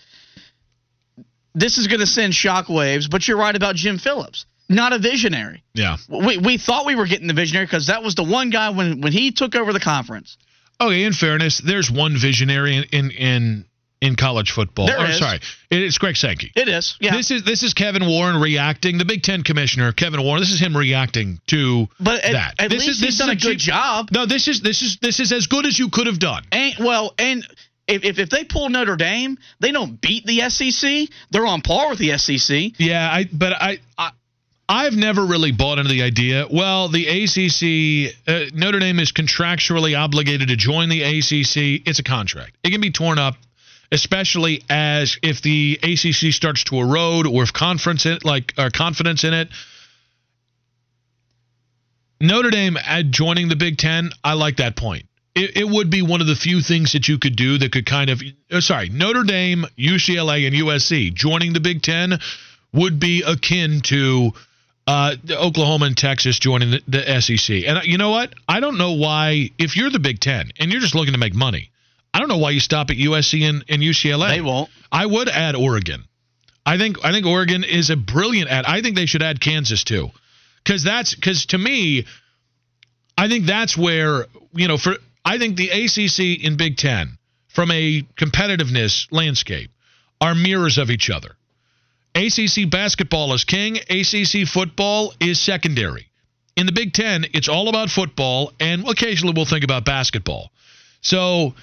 This 1.55 1.77
is 1.77 1.87
going 1.87 2.01
to 2.01 2.07
send 2.07 2.33
shockwaves. 2.33 3.09
But 3.09 3.27
you're 3.27 3.37
right 3.37 3.55
about 3.55 3.75
Jim 3.75 3.97
Phillips. 3.97 4.45
Not 4.67 4.93
a 4.93 4.99
visionary. 4.99 5.63
Yeah. 5.73 5.97
We, 6.09 6.37
we 6.37 6.57
thought 6.57 6.85
we 6.85 6.95
were 6.95 7.05
getting 7.05 7.27
the 7.27 7.33
visionary 7.33 7.65
because 7.65 7.87
that 7.87 8.03
was 8.03 8.15
the 8.15 8.23
one 8.23 8.49
guy 8.49 8.69
when 8.69 9.01
when 9.01 9.13
he 9.13 9.31
took 9.31 9.55
over 9.55 9.73
the 9.73 9.79
conference. 9.79 10.37
Okay. 10.81 11.03
In 11.03 11.13
fairness, 11.13 11.59
there's 11.59 11.89
one 11.91 12.17
visionary 12.17 12.77
in 12.77 12.83
in 12.91 13.11
in, 13.11 13.65
in 14.01 14.15
college 14.15 14.51
football. 14.51 14.87
There 14.87 14.99
oh, 14.99 15.05
is. 15.05 15.19
sorry, 15.19 15.39
it's 15.69 15.97
Greg 15.99 16.17
Sankey. 16.17 16.51
It 16.55 16.67
is, 16.67 16.97
yeah. 16.99 17.15
This 17.15 17.29
is 17.29 17.43
this 17.43 17.61
is 17.61 17.73
Kevin 17.75 18.07
Warren 18.07 18.41
reacting. 18.41 18.97
The 18.97 19.05
Big 19.05 19.21
Ten 19.21 19.43
commissioner, 19.43 19.91
Kevin 19.91 20.21
Warren. 20.23 20.41
This 20.41 20.51
is 20.51 20.59
him 20.59 20.75
reacting 20.75 21.39
to 21.47 21.87
but 21.99 22.23
at, 22.23 22.31
that. 22.33 22.55
at 22.57 22.69
this 22.71 22.79
least 22.79 22.89
is 22.89 22.99
he's 22.99 23.07
this 23.07 23.17
done 23.19 23.29
a 23.29 23.35
good 23.35 23.59
cheap- 23.59 23.69
job. 23.69 24.09
No, 24.11 24.25
this 24.25 24.47
is 24.47 24.61
this 24.61 24.81
is 24.81 24.97
this 24.97 25.19
is 25.19 25.31
as 25.31 25.45
good 25.45 25.65
as 25.65 25.77
you 25.77 25.89
could 25.89 26.07
have 26.07 26.19
done. 26.19 26.43
And 26.51 26.73
well, 26.79 27.13
and 27.19 27.47
if, 27.87 28.03
if 28.03 28.19
if 28.19 28.29
they 28.29 28.43
pull 28.43 28.69
Notre 28.69 28.95
Dame, 28.95 29.37
they 29.59 29.71
don't 29.71 29.99
beat 29.99 30.25
the 30.25 30.49
SEC. 30.49 31.09
They're 31.31 31.45
on 31.45 31.61
par 31.61 31.89
with 31.89 31.99
the 31.99 32.17
SEC. 32.17 32.73
Yeah, 32.77 33.09
I 33.11 33.29
but 33.31 33.53
I, 33.53 33.79
I 33.97 34.11
I've 34.67 34.95
never 34.95 35.23
really 35.23 35.51
bought 35.51 35.77
into 35.77 35.91
the 35.91 36.01
idea. 36.01 36.47
Well, 36.49 36.89
the 36.89 37.07
ACC 37.07 38.15
uh, 38.27 38.49
Notre 38.53 38.79
Dame 38.79 38.99
is 38.99 39.11
contractually 39.11 39.97
obligated 39.97 40.47
to 40.47 40.55
join 40.55 40.89
the 40.89 41.03
ACC. 41.03 41.87
It's 41.87 41.99
a 41.99 42.03
contract. 42.03 42.57
It 42.63 42.71
can 42.71 42.81
be 42.81 42.91
torn 42.91 43.19
up, 43.19 43.35
especially 43.91 44.63
as 44.67 45.17
if 45.21 45.41
the 45.43 45.79
ACC 45.83 46.33
starts 46.33 46.63
to 46.65 46.77
erode 46.77 47.27
or 47.27 47.43
if 47.43 47.53
conference 47.53 48.07
like 48.23 48.53
uh, 48.57 48.71
confidence 48.73 49.23
in 49.23 49.33
it. 49.33 49.49
Notre 52.19 52.49
Dame 52.49 52.77
at 52.77 53.11
joining 53.11 53.49
the 53.49 53.55
Big 53.55 53.77
Ten, 53.77 54.09
I 54.23 54.33
like 54.33 54.57
that 54.57 54.75
point. 54.75 55.05
It, 55.35 55.57
it 55.57 55.67
would 55.67 55.89
be 55.89 56.01
one 56.01 56.21
of 56.21 56.27
the 56.27 56.35
few 56.35 56.61
things 56.61 56.93
that 56.93 57.07
you 57.07 57.19
could 57.19 57.35
do 57.35 57.57
that 57.57 57.71
could 57.71 57.85
kind 57.85 58.09
of, 58.09 58.21
uh, 58.51 58.61
sorry, 58.61 58.89
Notre 58.89 59.23
Dame, 59.23 59.65
UCLA, 59.77 60.47
and 60.47 60.55
USC 60.55 61.13
joining 61.13 61.53
the 61.53 61.59
Big 61.59 61.81
Ten 61.81 62.19
would 62.71 62.99
be 62.99 63.21
akin 63.21 63.81
to 63.81 64.31
uh, 64.87 65.15
Oklahoma 65.29 65.87
and 65.87 65.97
Texas 65.97 66.39
joining 66.39 66.71
the, 66.71 66.81
the 66.87 67.21
SEC. 67.21 67.63
And 67.67 67.83
you 67.83 67.97
know 67.97 68.11
what? 68.11 68.33
I 68.47 68.59
don't 68.59 68.77
know 68.77 68.93
why, 68.93 69.51
if 69.57 69.75
you're 69.75 69.89
the 69.89 69.99
Big 69.99 70.19
Ten 70.19 70.51
and 70.59 70.71
you're 70.71 70.81
just 70.81 70.95
looking 70.95 71.13
to 71.13 71.19
make 71.19 71.33
money, 71.33 71.69
I 72.13 72.19
don't 72.19 72.29
know 72.29 72.37
why 72.37 72.51
you 72.51 72.61
stop 72.61 72.89
at 72.91 72.95
USC 72.95 73.41
and, 73.49 73.65
and 73.67 73.81
UCLA. 73.81 74.29
They 74.29 74.41
won't. 74.41 74.69
I 74.89 75.05
would 75.05 75.27
add 75.27 75.55
Oregon. 75.55 76.05
I 76.65 76.77
think 76.77 77.03
I 77.03 77.11
think 77.11 77.25
Oregon 77.25 77.63
is 77.63 77.89
a 77.89 77.97
brilliant 77.97 78.49
add. 78.49 78.65
I 78.65 78.81
think 78.81 78.95
they 78.95 79.05
should 79.05 79.21
add 79.21 79.39
Kansas 79.39 79.83
too, 79.83 80.11
because 80.63 80.83
that's 80.83 81.13
because 81.13 81.45
to 81.47 81.57
me, 81.57 82.05
I 83.17 83.27
think 83.27 83.45
that's 83.45 83.77
where 83.77 84.25
you 84.53 84.67
know 84.67 84.77
for 84.77 84.95
I 85.25 85.39
think 85.39 85.57
the 85.57 85.69
ACC 85.69 86.45
and 86.45 86.57
Big 86.57 86.77
Ten 86.77 87.17
from 87.47 87.71
a 87.71 88.03
competitiveness 88.15 89.07
landscape 89.11 89.71
are 90.21 90.35
mirrors 90.35 90.77
of 90.77 90.91
each 90.91 91.09
other. 91.09 91.35
ACC 92.13 92.69
basketball 92.69 93.33
is 93.33 93.43
king. 93.43 93.77
ACC 93.89 94.47
football 94.47 95.13
is 95.19 95.39
secondary. 95.39 96.07
In 96.55 96.67
the 96.67 96.71
Big 96.71 96.93
Ten, 96.93 97.25
it's 97.33 97.49
all 97.49 97.67
about 97.67 97.89
football, 97.89 98.53
and 98.59 98.87
occasionally 98.87 99.33
we'll 99.35 99.45
think 99.45 99.65
about 99.65 99.83
basketball. 99.83 100.51
So 101.01 101.55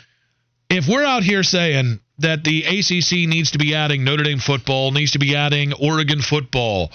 if 0.69 0.87
we're 0.89 1.05
out 1.05 1.23
here 1.23 1.43
saying 1.43 2.01
that 2.19 2.45
the 2.45 2.65
ACC 2.65 3.29
needs 3.29 3.53
to 3.53 3.59
be 3.59 3.75
adding 3.75 4.05
Notre 4.05 4.25
Dame 4.25 4.39
football, 4.39 4.91
needs 4.91 5.13
to 5.13 5.19
be 5.19 5.35
adding 5.35 5.73
Oregon 5.73 6.21
football, 6.21 6.93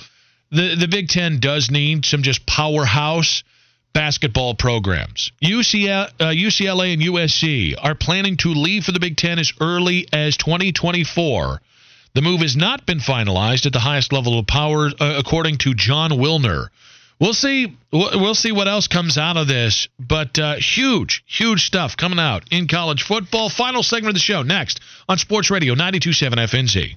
the 0.52 0.76
the 0.76 0.88
Big 0.88 1.10
Ten 1.10 1.40
does 1.40 1.72
need 1.72 2.06
some 2.06 2.22
just 2.22 2.46
powerhouse 2.46 3.44
basketball 3.94 4.54
programs. 4.56 5.32
UCL, 5.42 6.10
uh, 6.20 6.26
UCLA 6.26 6.94
and 6.94 7.02
USC 7.02 7.76
are 7.82 7.96
planning 7.96 8.38
to 8.38 8.50
leave 8.50 8.84
for 8.84 8.92
the 8.92 9.00
Big 9.00 9.18
Ten 9.18 9.40
as 9.40 9.52
early 9.60 10.08
as 10.14 10.38
2024. 10.38 11.62
The 12.14 12.22
move 12.22 12.42
has 12.42 12.56
not 12.56 12.86
been 12.86 13.00
finalized 13.00 13.66
at 13.66 13.74
the 13.74 13.80
highest 13.80 14.12
level 14.12 14.40
of 14.40 14.48
power, 14.48 14.90
uh, 15.00 15.16
according 15.18 15.58
to 15.60 15.74
Jon 15.74 16.12
Wilner. 16.12 16.70
We'll 17.20 17.34
see. 17.34 17.76
We'll 17.92 18.36
see 18.36 18.52
what 18.52 18.68
else 18.68 18.88
comes 18.88 19.18
out 19.18 19.38
of 19.38 19.48
this, 19.48 19.88
but 20.00 20.38
uh, 20.38 20.56
huge, 20.56 21.24
huge 21.26 21.66
stuff 21.66 21.98
coming 21.98 22.20
out 22.20 22.44
in 22.52 22.68
college 22.68 23.04
football. 23.04 23.50
Final 23.50 23.82
segment 23.82 24.10
of 24.10 24.16
the 24.16 24.20
show 24.20 24.44
next 24.44 24.80
on 25.10 25.18
Sports 25.18 25.50
Radio 25.50 25.74
92.7 25.74 26.34
FNZ. 26.34 26.96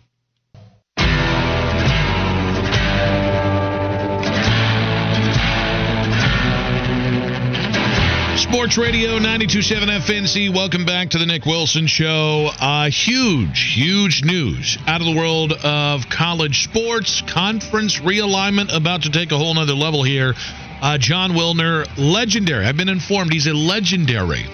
Sports 8.40 8.78
Radio 8.78 9.18
92.7 9.18 10.00
FNZ. 10.00 10.54
Welcome 10.54 10.86
back 10.86 11.10
to 11.10 11.18
the 11.18 11.26
Nick 11.26 11.44
Wilson 11.44 11.86
Show. 11.86 12.48
Uh, 12.58 12.88
huge, 12.88 13.74
huge 13.74 14.24
news 14.24 14.78
out 14.86 15.02
of 15.02 15.06
the 15.06 15.14
world 15.14 15.52
of 15.52 16.08
college 16.08 16.64
sports. 16.64 17.20
Conference 17.20 17.98
realignment 17.98 18.74
about 18.74 19.02
to 19.02 19.10
take 19.10 19.30
a 19.30 19.36
whole 19.36 19.52
nother 19.52 19.74
level 19.74 20.02
here. 20.02 20.32
Uh, 20.80 20.96
Jon 20.96 21.32
Wilner, 21.32 21.86
legendary. 21.98 22.64
I've 22.64 22.78
been 22.78 22.88
informed 22.88 23.30
he's 23.30 23.46
a 23.46 23.52
legendary 23.52 24.46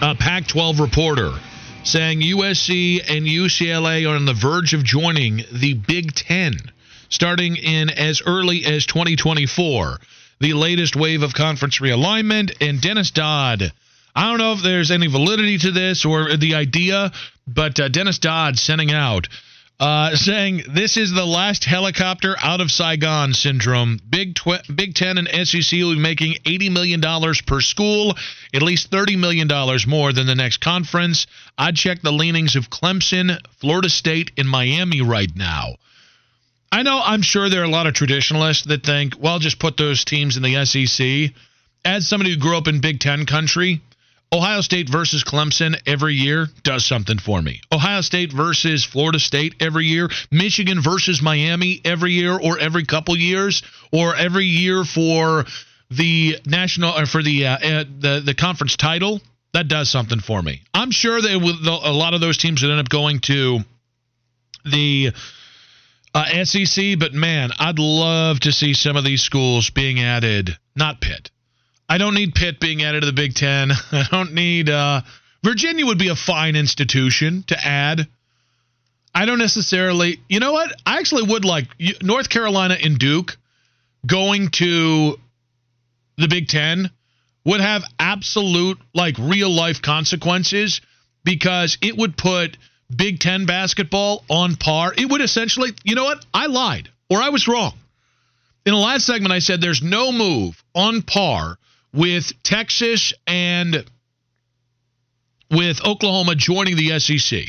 uh, 0.00 0.14
Pac 0.18 0.46
12 0.46 0.80
reporter 0.80 1.32
saying 1.84 2.20
USC 2.20 3.10
and 3.10 3.26
UCLA 3.26 4.10
are 4.10 4.16
on 4.16 4.24
the 4.24 4.32
verge 4.32 4.72
of 4.72 4.82
joining 4.82 5.42
the 5.52 5.74
Big 5.74 6.14
Ten 6.14 6.54
starting 7.10 7.56
in 7.56 7.90
as 7.90 8.22
early 8.24 8.64
as 8.64 8.86
2024 8.86 9.98
the 10.40 10.54
latest 10.54 10.96
wave 10.96 11.22
of 11.22 11.34
conference 11.34 11.80
realignment. 11.80 12.56
And 12.60 12.80
Dennis 12.80 13.10
Dodd, 13.10 13.72
I 14.14 14.28
don't 14.28 14.38
know 14.38 14.52
if 14.52 14.62
there's 14.62 14.90
any 14.90 15.06
validity 15.06 15.58
to 15.58 15.70
this 15.70 16.04
or 16.04 16.36
the 16.36 16.54
idea, 16.54 17.12
but 17.46 17.78
uh, 17.78 17.88
Dennis 17.88 18.18
Dodd 18.18 18.58
sending 18.58 18.92
out. 18.92 19.28
Uh, 19.80 20.16
saying 20.16 20.64
this 20.70 20.96
is 20.96 21.12
the 21.12 21.24
last 21.24 21.64
helicopter 21.64 22.34
out 22.42 22.60
of 22.60 22.68
Saigon 22.68 23.32
syndrome. 23.32 24.00
Big 24.10 24.34
tw- 24.34 24.66
Big 24.74 24.94
Ten 24.94 25.18
and 25.18 25.28
SEC 25.46 25.70
will 25.78 25.94
be 25.94 26.00
making 26.00 26.34
$80 26.44 26.72
million 26.72 27.00
per 27.46 27.60
school, 27.60 28.16
at 28.52 28.60
least 28.60 28.90
$30 28.90 29.16
million 29.16 29.46
more 29.86 30.12
than 30.12 30.26
the 30.26 30.34
next 30.34 30.60
conference. 30.60 31.28
I'd 31.56 31.76
check 31.76 32.02
the 32.02 32.10
leanings 32.10 32.56
of 32.56 32.70
Clemson, 32.70 33.38
Florida 33.60 33.88
State, 33.88 34.32
and 34.36 34.48
Miami 34.48 35.00
right 35.00 35.30
now. 35.36 35.76
I 36.70 36.82
know 36.82 37.00
I'm 37.02 37.22
sure 37.22 37.48
there 37.48 37.62
are 37.62 37.64
a 37.64 37.70
lot 37.70 37.86
of 37.86 37.94
traditionalists 37.94 38.66
that 38.66 38.84
think, 38.84 39.14
well, 39.18 39.38
just 39.38 39.58
put 39.58 39.76
those 39.76 40.04
teams 40.04 40.36
in 40.36 40.42
the 40.42 40.64
SEC. 40.64 41.32
As 41.84 42.06
somebody 42.06 42.34
who 42.34 42.38
grew 42.38 42.56
up 42.56 42.68
in 42.68 42.80
Big 42.80 43.00
Ten 43.00 43.24
country, 43.24 43.80
Ohio 44.30 44.60
State 44.60 44.90
versus 44.90 45.24
Clemson 45.24 45.80
every 45.86 46.14
year 46.14 46.48
does 46.62 46.84
something 46.84 47.18
for 47.18 47.40
me. 47.40 47.62
Ohio 47.72 48.02
State 48.02 48.32
versus 48.32 48.84
Florida 48.84 49.18
State 49.18 49.54
every 49.60 49.86
year, 49.86 50.10
Michigan 50.30 50.82
versus 50.82 51.22
Miami 51.22 51.80
every 51.84 52.12
year 52.12 52.38
or 52.38 52.58
every 52.58 52.84
couple 52.84 53.16
years, 53.16 53.62
or 53.90 54.14
every 54.14 54.44
year 54.44 54.84
for 54.84 55.46
the 55.90 56.36
national 56.44 56.98
or 56.98 57.06
for 57.06 57.22
the 57.22 57.46
uh, 57.46 57.56
uh, 57.56 57.84
the 58.00 58.22
the 58.24 58.34
conference 58.34 58.76
title. 58.76 59.22
That 59.54 59.68
does 59.68 59.88
something 59.88 60.20
for 60.20 60.42
me. 60.42 60.60
I'm 60.74 60.90
sure 60.90 61.18
that 61.18 61.30
a 61.32 61.92
lot 61.92 62.12
of 62.12 62.20
those 62.20 62.36
teams 62.36 62.60
would 62.60 62.70
end 62.70 62.80
up 62.80 62.90
going 62.90 63.20
to 63.20 63.60
the 64.66 65.12
uh, 66.14 66.44
SEC, 66.44 66.98
but 66.98 67.12
man, 67.12 67.50
I'd 67.58 67.78
love 67.78 68.40
to 68.40 68.52
see 68.52 68.74
some 68.74 68.96
of 68.96 69.04
these 69.04 69.22
schools 69.22 69.70
being 69.70 70.00
added. 70.00 70.56
Not 70.74 71.00
Pitt. 71.00 71.30
I 71.88 71.98
don't 71.98 72.14
need 72.14 72.34
Pitt 72.34 72.60
being 72.60 72.82
added 72.82 73.00
to 73.00 73.06
the 73.06 73.12
Big 73.12 73.34
Ten. 73.34 73.70
I 73.92 74.06
don't 74.10 74.34
need 74.34 74.68
uh, 74.68 75.02
Virginia 75.44 75.86
would 75.86 75.98
be 75.98 76.08
a 76.08 76.16
fine 76.16 76.56
institution 76.56 77.44
to 77.48 77.66
add. 77.66 78.06
I 79.14 79.24
don't 79.24 79.38
necessarily. 79.38 80.20
You 80.28 80.40
know 80.40 80.52
what? 80.52 80.72
I 80.84 80.98
actually 80.98 81.22
would 81.22 81.44
like 81.44 81.66
North 82.02 82.28
Carolina 82.28 82.76
and 82.82 82.98
Duke 82.98 83.36
going 84.06 84.48
to 84.50 85.18
the 86.16 86.28
Big 86.28 86.48
Ten 86.48 86.90
would 87.44 87.60
have 87.60 87.84
absolute, 87.98 88.78
like, 88.92 89.16
real 89.18 89.50
life 89.50 89.80
consequences 89.80 90.80
because 91.24 91.78
it 91.80 91.96
would 91.96 92.16
put 92.16 92.56
Big 92.94 93.20
Ten 93.20 93.46
basketball 93.46 94.24
on 94.28 94.56
par. 94.56 94.94
It 94.96 95.08
would 95.08 95.20
essentially, 95.20 95.72
you 95.84 95.94
know 95.94 96.04
what? 96.04 96.24
I 96.32 96.46
lied 96.46 96.88
or 97.10 97.20
I 97.20 97.28
was 97.28 97.48
wrong. 97.48 97.74
In 98.64 98.72
the 98.72 98.78
last 98.78 99.06
segment, 99.06 99.32
I 99.32 99.38
said 99.38 99.60
there's 99.60 99.82
no 99.82 100.12
move 100.12 100.62
on 100.74 101.02
par 101.02 101.58
with 101.92 102.32
Texas 102.42 103.12
and 103.26 103.84
with 105.50 105.84
Oklahoma 105.84 106.34
joining 106.34 106.76
the 106.76 106.98
SEC. 106.98 107.40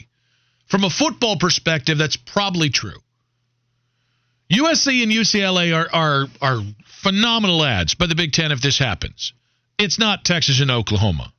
From 0.67 0.84
a 0.84 0.89
football 0.89 1.38
perspective, 1.38 1.97
that's 1.97 2.15
probably 2.15 2.69
true. 2.69 2.99
USC 4.52 5.04
and 5.04 5.12
UCLA 5.12 5.75
are, 5.75 5.89
are, 5.91 6.28
are 6.41 6.63
phenomenal 6.86 7.63
adds 7.63 7.95
by 7.95 8.08
the 8.08 8.15
Big 8.15 8.32
Ten 8.32 8.52
if 8.52 8.62
this 8.62 8.78
happens. 8.78 9.34
It's 9.78 9.99
not 9.99 10.25
Texas 10.25 10.60
and 10.62 10.71
Oklahoma. 10.71 11.32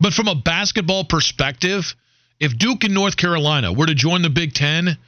But 0.00 0.12
from 0.12 0.28
a 0.28 0.34
basketball 0.34 1.04
perspective, 1.04 1.94
if 2.42 2.58
Duke 2.58 2.82
and 2.82 2.92
North 2.92 3.16
Carolina 3.16 3.72
were 3.72 3.86
to 3.86 3.94
join 3.94 4.22
the 4.22 4.28
Big 4.28 4.52
Ten, 4.52 4.98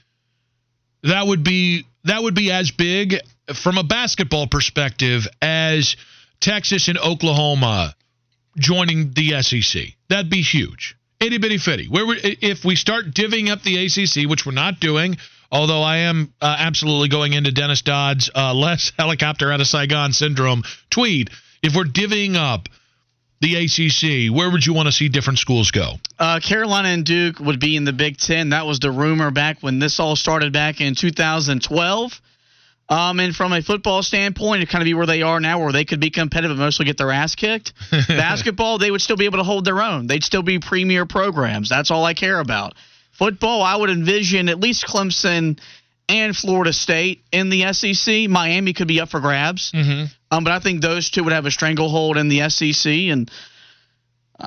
that 1.03 1.27
would 1.27 1.43
be 1.43 1.85
that 2.05 2.23
would 2.23 2.35
be 2.35 2.53
as 2.53 2.71
big 2.71 3.17
from 3.53 3.77
a 3.77 3.83
basketball 3.83 4.47
perspective 4.47 5.27
as 5.43 5.97
Texas 6.41 6.87
and 6.87 6.97
Oklahoma 6.97 7.97
joining 8.57 9.13
the 9.15 9.43
SEC. 9.43 9.83
That'd 10.09 10.31
be 10.31 10.43
huge. 10.43 10.97
Itty 11.19 11.39
bitty 11.39 11.59
fitty. 11.59 11.89
Where 11.89 12.07
we, 12.07 12.19
if 12.23 12.65
we 12.65 12.77
start 12.77 13.07
divvying 13.07 13.51
up 13.51 13.63
the 13.63 13.85
ACC, 13.85 14.31
which 14.31 14.47
we're 14.47 14.53
not 14.53 14.79
doing, 14.79 15.17
although 15.51 15.83
I 15.83 15.99
am 15.99 16.33
uh, 16.41 16.55
absolutely 16.57 17.09
going 17.09 17.33
into 17.33 17.51
Dennis 17.51 17.83
Dodd's 17.83 18.31
uh, 18.33 18.55
less 18.55 18.93
helicopter 18.97 19.51
out 19.51 19.61
of 19.61 19.67
Saigon 19.67 20.13
syndrome 20.13 20.63
tweet. 20.89 21.31
If 21.65 21.75
we're 21.75 21.85
divvying 21.85 22.37
up 22.37 22.69
the 23.45 23.57
ACC, 23.57 24.35
where 24.35 24.51
would 24.51 24.65
you 24.65 24.73
want 24.73 24.87
to 24.87 24.93
see 24.93 25.09
different 25.09 25.39
schools 25.39 25.71
go? 25.71 25.95
Uh, 26.19 26.41
Carolina 26.41 26.89
and 26.89 27.05
Duke 27.05 27.39
would 27.39 27.61
be 27.61 27.77
in 27.77 27.85
the 27.85 27.93
Big 27.93 28.17
Ten. 28.17 28.51
That 28.51 28.65
was 28.65 28.79
the 28.79 28.91
rumor 28.91 29.31
back 29.31 29.59
when 29.61 29.79
this 29.79 30.01
all 30.01 30.17
started 30.17 30.53
back 30.53 30.81
in 30.81 30.95
2012. 30.95 32.21
Um, 32.89 33.21
and 33.21 33.35
from 33.35 33.53
a 33.53 33.63
football 33.63 34.03
standpoint, 34.03 34.63
it 34.63 34.69
kind 34.69 34.83
of 34.83 34.87
be 34.87 34.95
where 34.95 35.07
they 35.07 35.23
are 35.23 35.41
now, 35.41 35.59
where 35.63 35.73
they 35.73 35.85
could 35.85 36.01
be 36.01 36.11
competitive, 36.11 36.57
mostly 36.57 36.87
get 36.87 36.97
their 36.97 37.11
ass 37.11 37.35
kicked. 37.35 37.73
Basketball, 38.09 38.79
they 38.79 38.91
would 38.91 39.03
still 39.03 39.17
be 39.17 39.27
able 39.27 39.39
to 39.39 39.45
hold 39.45 39.65
their 39.65 39.81
own. 39.81 40.07
They'd 40.07 40.25
still 40.25 40.43
be 40.43 40.59
premier 40.59 41.05
programs. 41.05 41.69
That's 41.69 41.91
all 41.91 42.05
I 42.05 42.15
care 42.15 42.41
about. 42.41 42.75
Football, 43.13 43.63
I 43.63 43.77
would 43.77 43.91
envision 43.91 44.49
at 44.49 44.59
least 44.59 44.87
Clemson 44.87 45.59
and 46.09 46.37
Florida 46.37 46.73
State 46.73 47.23
in 47.33 47.49
the 47.49 47.73
SEC. 47.73 48.29
Miami 48.29 48.73
could 48.73 48.89
be 48.89 49.01
up 49.01 49.09
for 49.09 49.21
grabs. 49.21 49.73
Mm-hmm. 49.73 50.05
Um, 50.35 50.43
but 50.43 50.53
I 50.53 50.59
think 50.59 50.81
those 50.81 51.11
two 51.11 51.23
would 51.25 51.33
have 51.33 51.47
a 51.47 51.51
stranglehold 51.51 52.17
in 52.17 52.29
the 52.29 52.49
SEC, 52.49 52.93
and 52.93 53.31
uh, 54.39 54.47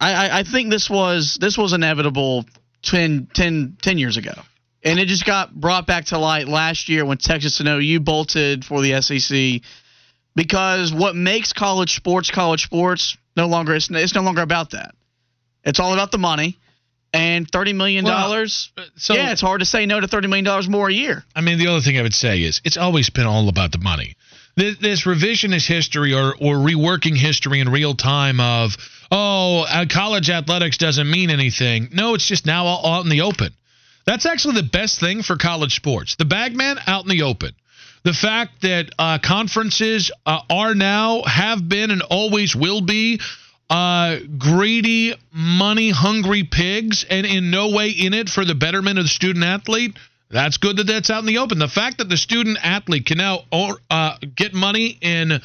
I, 0.00 0.40
I, 0.40 0.42
think 0.42 0.70
this 0.70 0.90
was 0.90 1.38
this 1.40 1.56
was 1.56 1.72
inevitable 1.72 2.44
10, 2.82 3.28
10, 3.32 3.76
10 3.80 3.98
years 3.98 4.16
ago, 4.16 4.32
and 4.82 4.98
it 4.98 5.06
just 5.06 5.24
got 5.24 5.54
brought 5.54 5.86
back 5.86 6.06
to 6.06 6.18
light 6.18 6.48
last 6.48 6.88
year 6.88 7.04
when 7.04 7.18
Texas 7.18 7.60
and 7.60 7.68
OU 7.68 8.00
bolted 8.00 8.64
for 8.64 8.82
the 8.82 9.00
SEC 9.00 9.62
because 10.34 10.92
what 10.92 11.14
makes 11.14 11.52
college 11.52 11.94
sports 11.94 12.30
college 12.32 12.62
sports 12.62 13.16
no 13.36 13.46
longer 13.46 13.74
it's, 13.74 13.88
it's 13.90 14.14
no 14.14 14.22
longer 14.22 14.42
about 14.42 14.70
that. 14.70 14.94
It's 15.62 15.78
all 15.78 15.92
about 15.92 16.10
the 16.10 16.18
money 16.18 16.58
and 17.12 17.48
thirty 17.48 17.72
million 17.72 18.04
dollars. 18.04 18.72
Well, 18.76 18.86
uh, 18.86 18.90
so, 18.96 19.14
yeah, 19.14 19.30
it's 19.30 19.40
hard 19.40 19.60
to 19.60 19.66
say 19.66 19.86
no 19.86 20.00
to 20.00 20.08
thirty 20.08 20.26
million 20.26 20.44
dollars 20.44 20.68
more 20.68 20.88
a 20.88 20.92
year. 20.92 21.24
I 21.36 21.40
mean, 21.40 21.58
the 21.58 21.68
other 21.68 21.80
thing 21.80 21.98
I 21.98 22.02
would 22.02 22.14
say 22.14 22.42
is 22.42 22.60
it's 22.64 22.76
always 22.76 23.10
been 23.10 23.26
all 23.26 23.48
about 23.48 23.70
the 23.70 23.78
money. 23.78 24.14
This, 24.58 24.76
this 24.78 25.04
revisionist 25.04 25.68
history 25.68 26.14
or 26.14 26.34
or 26.34 26.56
reworking 26.56 27.16
history 27.16 27.60
in 27.60 27.68
real 27.68 27.94
time 27.94 28.40
of 28.40 28.76
oh, 29.08 29.62
uh, 29.62 29.86
college 29.88 30.30
athletics 30.30 30.78
doesn't 30.78 31.08
mean 31.08 31.30
anything. 31.30 31.90
No, 31.92 32.14
it's 32.14 32.26
just 32.26 32.44
now 32.44 32.66
out 32.66 33.04
in 33.04 33.08
the 33.08 33.20
open. 33.20 33.52
That's 34.04 34.26
actually 34.26 34.54
the 34.56 34.64
best 34.64 34.98
thing 34.98 35.22
for 35.22 35.36
college 35.36 35.76
sports. 35.76 36.16
The 36.16 36.24
bagman 36.24 36.76
out 36.88 37.04
in 37.04 37.08
the 37.08 37.22
open. 37.22 37.52
The 38.02 38.12
fact 38.12 38.62
that 38.62 38.90
uh, 38.98 39.18
conferences 39.22 40.10
uh, 40.26 40.40
are 40.50 40.74
now, 40.74 41.22
have 41.22 41.68
been, 41.68 41.92
and 41.92 42.02
always 42.02 42.56
will 42.56 42.80
be 42.80 43.20
uh, 43.70 44.16
greedy, 44.38 45.14
money 45.32 45.90
hungry 45.90 46.42
pigs 46.42 47.04
and 47.08 47.26
in 47.26 47.52
no 47.52 47.70
way 47.70 47.90
in 47.90 48.12
it 48.12 48.28
for 48.28 48.44
the 48.44 48.56
betterment 48.56 48.98
of 48.98 49.04
the 49.04 49.08
student 49.08 49.44
athlete, 49.44 49.96
that's 50.30 50.58
good 50.58 50.76
that 50.76 50.86
that's 50.86 51.10
out 51.10 51.20
in 51.20 51.26
the 51.26 51.38
open. 51.38 51.58
The 51.58 51.68
fact 51.68 51.98
that 51.98 52.08
the 52.08 52.16
student 52.16 52.58
athlete 52.62 53.06
can 53.06 53.18
now 53.18 53.44
uh, 53.90 54.16
get 54.34 54.54
money 54.54 54.98
in 55.00 55.40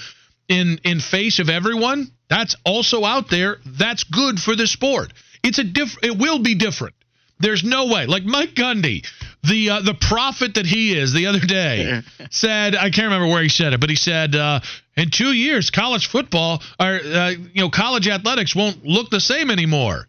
in 0.49 0.79
in 0.83 0.99
face 0.99 1.39
of 1.39 1.49
everyone, 1.49 2.11
that's 2.29 2.55
also 2.65 3.05
out 3.05 3.29
there. 3.29 3.57
That's 3.65 4.03
good 4.03 4.39
for 4.39 4.55
the 4.55 4.67
sport. 4.67 5.13
It's 5.43 5.59
a 5.59 5.63
diff- 5.63 5.97
It 6.03 6.17
will 6.17 6.39
be 6.39 6.55
different. 6.55 6.95
There's 7.39 7.63
no 7.63 7.87
way. 7.87 8.05
Like 8.05 8.23
Mike 8.23 8.53
Gundy, 8.53 9.05
the 9.43 9.69
uh, 9.69 9.81
the 9.81 9.93
prophet 9.93 10.55
that 10.55 10.65
he 10.65 10.97
is, 10.97 11.13
the 11.13 11.27
other 11.27 11.39
day 11.39 12.01
said, 12.29 12.75
I 12.75 12.89
can't 12.89 13.05
remember 13.05 13.27
where 13.27 13.43
he 13.43 13.49
said 13.49 13.73
it, 13.73 13.79
but 13.79 13.89
he 13.89 13.95
said, 13.95 14.35
uh, 14.35 14.59
in 14.95 15.09
two 15.09 15.31
years, 15.33 15.69
college 15.69 16.07
football 16.07 16.61
or 16.79 16.85
uh, 16.85 17.29
you 17.29 17.61
know 17.61 17.69
college 17.69 18.07
athletics 18.07 18.55
won't 18.55 18.85
look 18.85 19.09
the 19.09 19.19
same 19.19 19.49
anymore. 19.49 20.07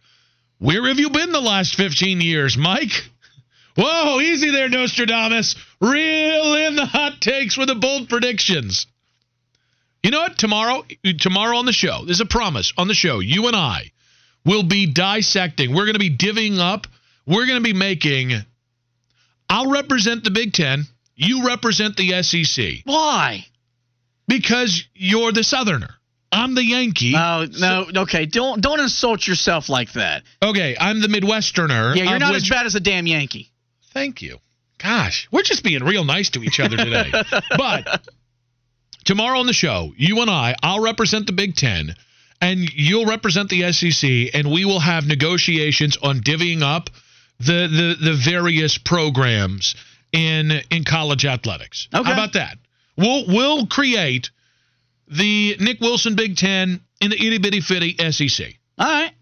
Where 0.58 0.86
have 0.86 0.98
you 0.98 1.10
been 1.10 1.32
the 1.32 1.40
last 1.40 1.74
15 1.74 2.20
years, 2.20 2.56
Mike? 2.56 3.10
Whoa, 3.76 4.20
easy 4.20 4.50
there, 4.50 4.68
Nostradamus. 4.68 5.56
Reel 5.80 6.54
in 6.54 6.76
the 6.76 6.86
hot 6.86 7.20
takes 7.20 7.56
with 7.56 7.68
the 7.68 7.74
bold 7.74 8.08
predictions. 8.08 8.86
You 10.02 10.10
know 10.10 10.20
what? 10.20 10.38
Tomorrow, 10.38 10.84
tomorrow 11.18 11.56
on 11.56 11.66
the 11.66 11.72
show, 11.72 12.04
there's 12.04 12.20
a 12.20 12.26
promise 12.26 12.72
on 12.76 12.88
the 12.88 12.94
show. 12.94 13.20
You 13.20 13.46
and 13.46 13.56
I 13.56 13.90
will 14.44 14.62
be 14.62 14.86
dissecting. 14.86 15.74
We're 15.74 15.86
going 15.86 15.94
to 15.94 15.98
be 15.98 16.14
divvying 16.14 16.58
up. 16.58 16.86
We're 17.26 17.46
going 17.46 17.58
to 17.58 17.64
be 17.64 17.72
making. 17.72 18.32
I'll 19.48 19.70
represent 19.70 20.24
the 20.24 20.30
Big 20.30 20.52
Ten. 20.52 20.84
You 21.16 21.46
represent 21.46 21.96
the 21.96 22.22
SEC. 22.22 22.82
Why? 22.84 23.46
Because 24.28 24.84
you're 24.94 25.32
the 25.32 25.42
Southerner. 25.42 25.94
I'm 26.30 26.54
the 26.54 26.64
Yankee. 26.64 27.12
No, 27.12 27.46
no, 27.58 27.86
okay. 28.02 28.26
Don't 28.26 28.60
don't 28.60 28.80
insult 28.80 29.26
yourself 29.26 29.68
like 29.68 29.92
that. 29.92 30.24
Okay, 30.42 30.76
I'm 30.78 31.00
the 31.00 31.06
Midwesterner. 31.06 31.94
Yeah, 31.94 32.10
you're 32.10 32.18
not 32.18 32.32
which, 32.32 32.42
as 32.42 32.48
bad 32.50 32.66
as 32.66 32.74
a 32.74 32.80
damn 32.80 33.06
Yankee. 33.06 33.52
Thank 33.94 34.20
you. 34.22 34.40
Gosh, 34.78 35.28
we're 35.30 35.42
just 35.42 35.62
being 35.62 35.82
real 35.84 36.04
nice 36.04 36.30
to 36.30 36.42
each 36.42 36.60
other 36.60 36.76
today. 36.76 37.10
but 37.56 38.06
tomorrow 39.04 39.38
on 39.38 39.46
the 39.46 39.52
show, 39.52 39.94
you 39.96 40.20
and 40.20 40.28
I, 40.28 40.56
I'll 40.62 40.82
represent 40.82 41.26
the 41.26 41.32
Big 41.32 41.54
Ten, 41.54 41.94
and 42.40 42.58
you'll 42.74 43.06
represent 43.06 43.48
the 43.48 43.72
SEC, 43.72 44.34
and 44.34 44.50
we 44.50 44.64
will 44.64 44.80
have 44.80 45.06
negotiations 45.06 45.96
on 45.96 46.20
divvying 46.20 46.62
up 46.62 46.90
the 47.38 47.96
the, 48.00 48.10
the 48.10 48.14
various 48.14 48.76
programs 48.76 49.76
in 50.12 50.50
in 50.70 50.84
college 50.84 51.24
athletics. 51.24 51.88
Okay. 51.94 52.04
How 52.04 52.12
about 52.12 52.32
that? 52.34 52.58
We'll 52.96 53.26
we'll 53.28 53.66
create 53.66 54.30
the 55.06 55.56
Nick 55.60 55.80
Wilson 55.80 56.16
Big 56.16 56.36
Ten 56.36 56.80
in 57.00 57.10
the 57.10 57.16
itty 57.16 57.38
bitty 57.38 57.60
fitty 57.60 57.96
SEC. 58.10 58.54
All 58.76 58.86
right. 58.86 59.12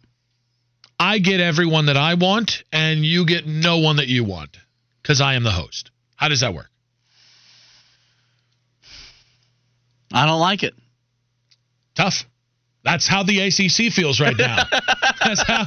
I 0.98 1.18
get 1.18 1.40
everyone 1.40 1.86
that 1.86 1.96
I 1.96 2.14
want, 2.14 2.62
and 2.72 3.04
you 3.04 3.26
get 3.26 3.46
no 3.46 3.78
one 3.78 3.96
that 3.96 4.08
you 4.08 4.24
want 4.24 4.56
because 5.02 5.20
I 5.20 5.34
am 5.34 5.42
the 5.42 5.50
host. 5.50 5.90
How 6.16 6.28
does 6.28 6.40
that 6.40 6.54
work? 6.54 6.70
I 10.12 10.26
don't 10.26 10.40
like 10.40 10.62
it. 10.62 10.74
Tough. 11.94 12.24
That's 12.84 13.06
how 13.06 13.22
the 13.22 13.40
ACC 13.40 13.92
feels 13.92 14.20
right 14.20 14.36
now. 14.36 14.64
That's 15.24 15.42
how 15.42 15.66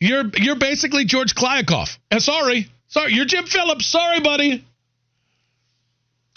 you're 0.00 0.24
you're 0.36 0.56
basically 0.56 1.04
George 1.04 1.34
Kliavkoff. 1.34 1.96
Uh, 2.10 2.18
sorry, 2.18 2.68
sorry, 2.88 3.12
you're 3.12 3.24
Jim 3.24 3.46
Phillips. 3.46 3.86
Sorry, 3.86 4.20
buddy. 4.20 4.64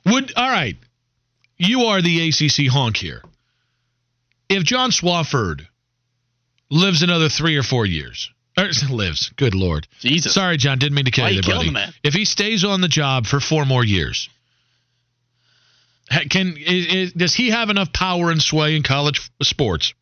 Would 0.06 0.34
all 0.36 0.50
right. 0.50 0.78
You 1.58 1.82
are 1.86 2.02
the 2.02 2.30
ACC 2.30 2.72
honk 2.72 2.98
here. 2.98 3.24
If 4.50 4.64
John 4.64 4.92
Swofford 4.92 5.66
lives 6.70 7.04
another 7.04 7.30
three 7.30 7.58
or 7.58 7.64
four 7.64 7.86
years, 7.86 8.32
or 8.62 8.70
lives, 8.96 9.32
good 9.36 9.56
lord, 9.56 9.88
Jesus. 10.00 10.34
Sorry, 10.34 10.58
John, 10.58 10.80
didn't 10.80 10.96
mean 10.96 11.06
to 11.06 11.12
kill 11.12 11.26
Why 11.26 11.32
you, 11.32 11.42
buddy. 11.42 11.70
Him, 11.70 11.78
if 12.04 12.14
he 12.14 12.26
stays 12.26 12.64
on 12.64 12.82
the 12.82 12.88
job 12.88 13.26
for 13.26 13.40
four 13.40 13.66
more 13.66 13.84
years, 13.84 14.30
can 16.30 16.56
is, 16.58 16.88
is, 16.88 17.14
does 17.14 17.34
he 17.34 17.50
have 17.50 17.70
enough 17.70 17.94
power 17.94 18.32
and 18.32 18.42
sway 18.42 18.76
in 18.76 18.84
college 18.84 19.32
sports 19.42 19.94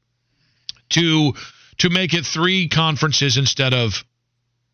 to 0.89 1.33
to 1.79 1.89
make 1.89 2.13
it 2.13 2.25
three 2.25 2.67
conferences 2.67 3.37
instead 3.37 3.73
of 3.73 4.03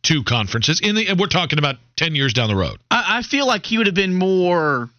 two 0.02 0.24
conferences? 0.24 0.80
In 0.82 0.96
the 0.96 1.14
we're 1.18 1.28
talking 1.28 1.60
about 1.60 1.76
ten 1.96 2.16
years 2.16 2.34
down 2.34 2.50
the 2.50 2.56
road. 2.56 2.78
I, 2.90 3.18
I 3.18 3.22
feel 3.22 3.48
like 3.48 3.66
he 3.66 3.78
would 3.78 3.88
have 3.88 3.96
been 3.96 4.16
more 4.16 4.90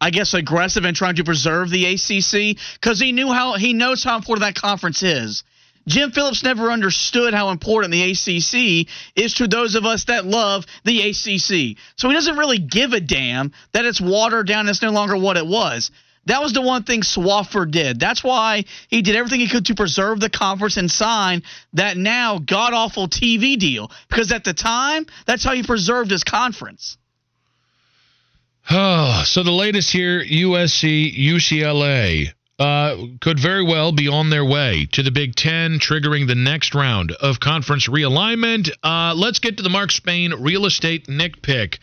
I 0.00 0.10
guess, 0.10 0.34
aggressive 0.34 0.84
in 0.84 0.94
trying 0.94 1.16
to 1.16 1.24
preserve 1.24 1.70
the 1.70 1.86
ACC 1.86 2.56
because 2.74 3.00
he 3.00 3.12
knew 3.12 3.32
how 3.32 3.54
he 3.54 3.72
knows 3.72 4.04
how 4.04 4.16
important 4.16 4.42
that 4.42 4.60
conference 4.60 5.02
is. 5.02 5.42
Jim 5.88 6.12
Phillips 6.12 6.44
never 6.44 6.70
understood 6.70 7.34
how 7.34 7.50
important 7.50 7.92
the 7.92 8.10
ACC 8.10 8.88
is 9.16 9.34
to 9.34 9.48
those 9.48 9.74
of 9.74 9.86
us 9.86 10.04
that 10.04 10.26
love 10.26 10.66
the 10.84 11.00
ACC. 11.00 11.78
So 11.96 12.08
he 12.08 12.14
doesn't 12.14 12.36
really 12.36 12.58
give 12.58 12.92
a 12.92 13.00
damn 13.00 13.52
that 13.72 13.84
it's 13.84 14.00
watered 14.00 14.46
down. 14.46 14.68
It's 14.68 14.82
no 14.82 14.90
longer 14.90 15.16
what 15.16 15.36
it 15.36 15.46
was. 15.46 15.90
That 16.26 16.42
was 16.42 16.52
the 16.52 16.60
one 16.60 16.82
thing 16.82 17.00
Swofford 17.00 17.70
did. 17.70 17.98
That's 17.98 18.22
why 18.22 18.64
he 18.88 19.00
did 19.00 19.16
everything 19.16 19.40
he 19.40 19.48
could 19.48 19.64
to 19.66 19.74
preserve 19.74 20.20
the 20.20 20.28
conference 20.28 20.76
and 20.76 20.90
sign 20.90 21.42
that 21.72 21.96
now 21.96 22.38
god 22.38 22.74
awful 22.74 23.08
TV 23.08 23.58
deal. 23.58 23.90
Because 24.10 24.30
at 24.30 24.44
the 24.44 24.52
time, 24.52 25.06
that's 25.26 25.42
how 25.42 25.54
he 25.54 25.62
preserved 25.62 26.10
his 26.10 26.24
conference. 26.24 26.98
Oh, 28.70 29.22
so 29.26 29.42
the 29.42 29.50
latest 29.50 29.90
here 29.90 30.22
USC, 30.22 31.18
UCLA 31.18 32.34
uh, 32.58 32.96
could 33.20 33.38
very 33.38 33.62
well 33.62 33.92
be 33.92 34.08
on 34.08 34.30
their 34.30 34.44
way 34.44 34.88
to 34.92 35.02
the 35.02 35.10
Big 35.10 35.34
Ten, 35.34 35.78
triggering 35.78 36.26
the 36.26 36.34
next 36.34 36.74
round 36.74 37.12
of 37.12 37.40
conference 37.40 37.88
realignment. 37.88 38.70
Uh, 38.82 39.14
let's 39.16 39.38
get 39.38 39.56
to 39.58 39.62
the 39.62 39.70
Mark 39.70 39.90
Spain 39.90 40.32
real 40.40 40.66
estate 40.66 41.08
Nick 41.08 41.40
pick. 41.42 41.78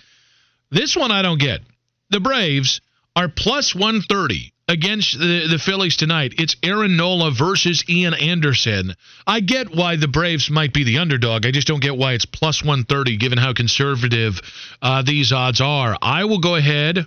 This 0.71 0.95
one 0.95 1.11
I 1.11 1.21
don't 1.21 1.39
get. 1.39 1.61
The 2.09 2.19
Braves 2.19 2.81
are 3.15 3.29
plus 3.29 3.73
130 3.73 4.51
against 4.67 5.17
the, 5.17 5.47
the 5.47 5.59
Phillies 5.59 5.95
tonight. 5.95 6.33
It's 6.37 6.55
Aaron 6.63 6.97
Nola 6.97 7.31
versus 7.31 7.83
Ian 7.87 8.13
Anderson. 8.13 8.95
I 9.25 9.39
get 9.39 9.73
why 9.73 9.95
the 9.95 10.07
Braves 10.07 10.49
might 10.49 10.73
be 10.73 10.83
the 10.83 10.97
underdog. 10.97 11.45
I 11.45 11.51
just 11.51 11.67
don't 11.67 11.81
get 11.81 11.97
why 11.97 12.13
it's 12.13 12.25
plus 12.25 12.63
130 12.63 13.17
given 13.17 13.37
how 13.37 13.53
conservative 13.53 14.41
uh, 14.81 15.03
these 15.03 15.31
odds 15.31 15.61
are. 15.61 15.97
I 16.01 16.25
will 16.25 16.39
go 16.39 16.55
ahead. 16.55 17.05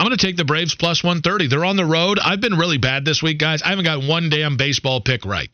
I'm 0.00 0.06
going 0.06 0.16
to 0.16 0.26
take 0.26 0.38
the 0.38 0.46
Braves 0.46 0.74
plus 0.74 1.04
130. 1.04 1.48
They're 1.48 1.62
on 1.62 1.76
the 1.76 1.84
road. 1.84 2.18
I've 2.18 2.40
been 2.40 2.54
really 2.54 2.78
bad 2.78 3.04
this 3.04 3.22
week, 3.22 3.38
guys. 3.38 3.60
I 3.60 3.68
haven't 3.68 3.84
got 3.84 4.02
one 4.02 4.30
damn 4.30 4.56
baseball 4.56 5.02
pick 5.02 5.26
right. 5.26 5.50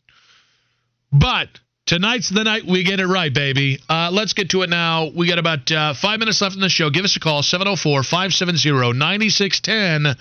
But 1.11 1.49
tonight's 1.85 2.29
the 2.29 2.45
night 2.45 2.63
we 2.65 2.85
get 2.85 3.01
it 3.01 3.07
right, 3.07 3.33
baby. 3.33 3.79
Uh, 3.89 4.09
let's 4.13 4.31
get 4.31 4.51
to 4.51 4.61
it 4.61 4.69
now. 4.69 5.11
We 5.13 5.27
got 5.27 5.37
about 5.37 5.69
uh, 5.69 5.93
five 5.95 6.19
minutes 6.19 6.41
left 6.41 6.55
in 6.55 6.61
the 6.61 6.69
show. 6.69 6.89
Give 6.89 7.03
us 7.03 7.17
a 7.17 7.19
call, 7.19 7.43
704 7.43 8.03
570 8.03 8.97
9610. 8.97 10.15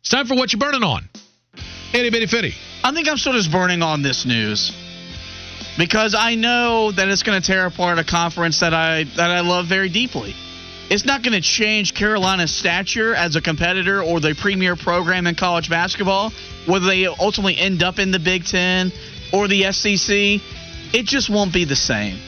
It's 0.00 0.08
time 0.08 0.26
for 0.26 0.34
what 0.34 0.54
you're 0.54 0.60
burning 0.60 0.82
on. 0.82 1.10
Itty 1.92 2.08
bitty 2.08 2.28
fitty. 2.28 2.54
I 2.82 2.94
think 2.94 3.06
I'm 3.06 3.18
still 3.18 3.34
just 3.34 3.52
burning 3.52 3.82
on 3.82 4.00
this 4.00 4.24
news 4.24 4.72
because 5.76 6.14
I 6.18 6.36
know 6.36 6.90
that 6.90 7.06
it's 7.08 7.22
going 7.22 7.38
to 7.38 7.46
tear 7.46 7.66
apart 7.66 7.98
a 7.98 8.04
conference 8.04 8.60
that 8.60 8.72
I 8.72 9.04
that 9.16 9.30
I 9.30 9.40
love 9.40 9.66
very 9.66 9.90
deeply. 9.90 10.34
It's 10.92 11.06
not 11.06 11.22
going 11.22 11.32
to 11.32 11.40
change 11.40 11.94
Carolina's 11.94 12.54
stature 12.54 13.14
as 13.14 13.34
a 13.34 13.40
competitor 13.40 14.02
or 14.02 14.20
the 14.20 14.34
premier 14.34 14.76
program 14.76 15.26
in 15.26 15.34
college 15.34 15.70
basketball, 15.70 16.32
whether 16.66 16.86
they 16.86 17.06
ultimately 17.06 17.56
end 17.56 17.82
up 17.82 17.98
in 17.98 18.10
the 18.10 18.18
Big 18.18 18.44
Ten 18.44 18.92
or 19.32 19.48
the 19.48 19.72
SEC. 19.72 20.40
It 20.94 21.06
just 21.06 21.30
won't 21.30 21.52
be 21.52 21.64
the 21.64 21.76
same. 21.76 22.18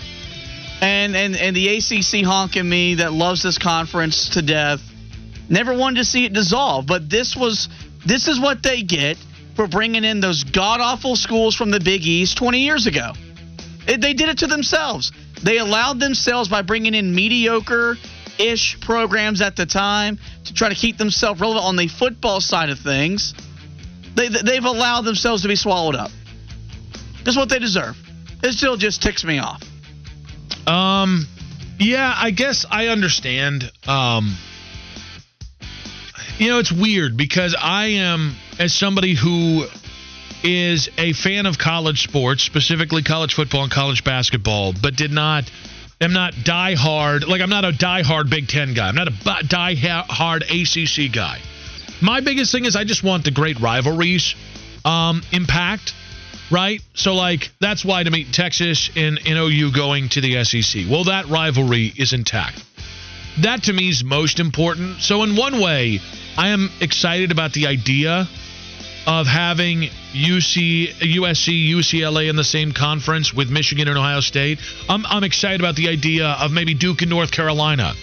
And 0.81 1.15
and 1.15 1.37
and 1.37 1.55
the 1.55 1.77
ACC 1.77 2.25
honking 2.25 2.69
me 2.69 2.97
that 2.97 3.13
loves 3.13 3.43
this 3.43 3.59
conference 3.59 4.31
to 4.31 4.43
death 4.43 4.81
Never 5.49 5.77
wanted 5.77 5.99
to 5.99 6.05
see 6.05 6.25
it 6.25 6.33
dissolve, 6.33 6.87
but 6.87 7.11
this 7.11 7.37
was 7.37 7.69
this 8.07 8.29
is 8.29 8.41
what 8.41 8.63
they 8.63 8.83
get 8.83 9.19
for 9.57 9.67
bringing 9.67 10.05
in 10.05 10.21
those 10.21 10.45
god 10.45 10.81
awful 10.81 11.17
schools 11.17 11.55
from 11.55 11.71
the 11.71 11.81
Big 11.81 12.03
East 12.03 12.39
20 12.39 12.61
years 12.61 12.87
ago. 12.87 13.13
It, 13.87 14.01
they 14.01 14.15
did 14.15 14.31
it 14.31 14.39
to 14.39 14.47
themselves. 14.47 15.13
They 15.43 15.59
allowed 15.59 16.01
themselves 16.01 16.49
by 16.49 16.63
bringing 16.63 16.95
in 16.95 17.15
mediocre 17.15 17.97
ish 18.39 18.81
programs 18.81 19.41
at 19.41 19.57
the 19.57 19.67
time 19.67 20.19
to 20.45 20.55
try 20.55 20.69
to 20.69 20.75
keep 20.75 20.97
themselves 20.97 21.41
relevant 21.41 21.65
on 21.65 21.77
the 21.77 21.89
football 21.89 22.41
side 22.41 22.71
of 22.71 22.79
things. 22.79 23.35
They, 24.15 24.29
they've 24.29 24.65
allowed 24.65 25.03
themselves 25.03 25.43
to 25.43 25.49
be 25.49 25.57
swallowed 25.57 25.97
up. 25.97 26.11
That's 27.25 27.37
what 27.37 27.49
they 27.49 27.59
deserve. 27.59 27.97
It 28.43 28.53
still 28.53 28.77
just 28.77 29.03
ticks 29.03 29.25
me 29.25 29.39
off. 29.39 29.63
Um, 30.67 31.27
yeah, 31.79 32.15
I 32.17 32.31
guess 32.31 32.67
I 32.71 32.89
understand. 32.89 33.71
Um, 33.87 34.37
you 36.39 36.49
know, 36.49 36.59
it's 36.59 36.73
weird 36.73 37.17
because 37.17 37.57
I 37.59 37.87
am, 37.87 38.37
as 38.59 38.73
somebody 38.73 39.15
who 39.15 39.67
is 40.43 40.91
a 40.99 41.13
fan 41.13 41.47
of 41.47 41.59
college 41.59 42.03
sports, 42.03 42.43
specifically 42.43 43.03
college 43.03 43.35
football 43.35 43.63
and 43.63 43.73
college 43.73 44.05
basketball, 44.05 44.75
but 44.81 44.95
did 44.95 45.11
not, 45.11 45.51
am 46.05 46.13
not 46.13 46.35
die 46.45 46.75
hard, 46.75 47.27
like 47.27 47.41
I'm 47.41 47.51
not 47.51 47.65
a 47.65 47.73
die 47.73 48.03
hard 48.03 48.31
Big 48.31 48.47
Ten 48.47 48.75
guy. 48.75 48.89
I'm 48.89 48.95
not 48.95 49.09
a 49.09 49.47
die 49.47 49.75
hard 49.75 50.43
ACC 50.43 51.13
guy. 51.13 51.41
My 52.01 52.21
biggest 52.21 52.53
thing 52.53 52.67
is 52.67 52.77
I 52.77 52.85
just 52.85 53.03
want 53.03 53.25
the 53.25 53.31
great 53.31 53.59
rivalries 53.61 54.35
um, 54.85 55.23
impact, 55.33 55.95
right? 56.51 56.81
So, 56.95 57.15
like, 57.15 57.51
that's 57.61 57.85
why 57.85 58.03
to 58.03 58.11
meet 58.11 58.33
Texas 58.33 58.91
and, 58.95 59.19
and 59.27 59.39
OU 59.39 59.73
going 59.73 60.09
to 60.11 60.21
the 60.21 60.45
SEC. 60.45 60.83
Well, 60.91 61.05
that 61.05 61.27
rivalry 61.29 61.93
is 61.97 62.13
intact. 62.13 62.63
That 63.41 63.65
to 63.65 63.73
me 63.73 63.89
is 63.89 64.05
most 64.05 64.39
important. 64.39 65.01
So, 65.01 65.23
in 65.23 65.37
one 65.37 65.61
way, 65.61 66.01
I 66.37 66.49
am 66.49 66.71
excited 66.81 67.33
about 67.33 67.53
the 67.53 67.67
idea 67.67 68.29
of 69.07 69.27
having 69.27 69.83
UC, 70.13 70.95
USC, 70.95 71.69
UCLA 71.71 72.31
in 72.31 72.37
the 72.37 72.45
same 72.45 72.73
conference 72.73 73.35
with 73.35 73.51
Michigan 73.51 73.89
and 73.89 73.99
Ohio 73.99 74.21
State. 74.21 74.59
I'm, 74.89 75.05
I'm 75.07 75.25
excited 75.25 75.61
about 75.61 75.77
the 75.77 75.89
idea 75.89 76.27
of 76.27 76.53
maybe 76.53 76.75
Duke 76.75 77.03
and 77.03 77.11
North 77.11 77.31
Carolina 77.31 77.95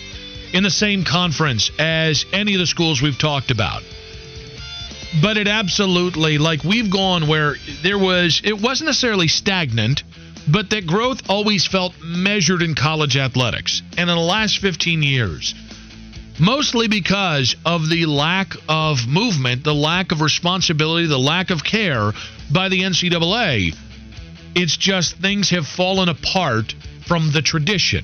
in 0.54 0.64
the 0.64 0.72
same 0.72 1.04
conference 1.04 1.72
as 1.80 2.26
any 2.34 2.54
of 2.54 2.60
the 2.60 2.68
schools 2.68 3.02
we've 3.02 3.18
talked 3.18 3.52
about. 3.52 3.84
But 5.22 5.38
it 5.38 5.48
absolutely, 5.48 6.38
like 6.38 6.64
we've 6.64 6.90
gone 6.90 7.28
where 7.28 7.56
there 7.84 7.98
was, 7.98 8.42
it 8.44 8.62
wasn't 8.62 8.88
necessarily 8.88 9.28
stagnant, 9.28 10.04
but 10.48 10.70
that 10.70 10.88
growth 10.88 11.30
always 11.30 11.68
felt 11.68 11.94
measured 12.02 12.62
in 12.62 12.76
college 12.76 13.18
athletics. 13.18 13.82
And 13.98 14.10
in 14.10 14.16
the 14.16 14.22
last 14.22 14.60
15 14.60 15.04
years, 15.04 15.54
mostly 16.40 16.88
because 16.88 17.56
of 17.66 17.90
the 17.90 18.06
lack 18.06 18.54
of 18.68 19.08
movement, 19.08 19.64
the 19.64 19.74
lack 19.74 20.12
of 20.12 20.22
responsibility, 20.22 21.08
the 21.08 21.18
lack 21.20 21.50
of 21.50 21.64
care 21.64 22.12
by 22.52 22.70
the 22.70 22.82
NCAA. 22.82 23.76
It's 24.56 24.78
just 24.78 25.18
things 25.18 25.50
have 25.52 25.68
fallen 25.68 26.10
apart 26.10 26.74
from 27.08 27.32
the 27.32 27.42
tradition. 27.42 28.04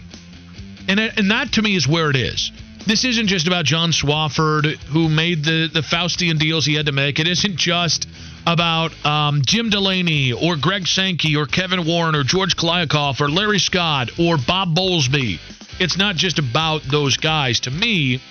And, 0.87 0.99
and 0.99 1.31
that 1.31 1.53
to 1.53 1.61
me 1.61 1.75
is 1.75 1.87
where 1.87 2.09
it 2.09 2.15
is. 2.15 2.51
This 2.85 3.03
isn't 3.03 3.27
just 3.27 3.47
about 3.47 3.65
John 3.65 3.91
Swofford, 3.91 4.77
who 4.77 5.09
made 5.09 5.43
the, 5.43 5.69
the 5.71 5.81
Faustian 5.81 6.39
deals 6.39 6.65
he 6.65 6.75
had 6.75 6.85
to 6.85 6.93
make. 6.93 7.19
It 7.19 7.27
isn't 7.27 7.57
just 7.57 8.07
about 8.45 8.93
um, 9.05 9.41
Jim 9.45 9.69
Delany 9.69 10.31
or 10.31 10.55
Greg 10.55 10.87
Sankey 10.87 11.35
or 11.35 11.47
Kevin 11.47 11.85
Warren 11.85 12.15
or 12.15 12.23
George 12.23 12.55
Kliavkoff 12.55 13.19
or 13.19 13.29
Larry 13.29 13.59
Scott 13.59 14.17
or 14.17 14.37
Bob 14.37 14.73
Bowlesby 14.73 15.39
it's 15.79 15.97
not 15.97 16.15
just 16.15 16.39
about 16.39 16.83
those 16.83 17.17
guys. 17.17 17.61
To 17.61 17.71
me, 17.71 18.21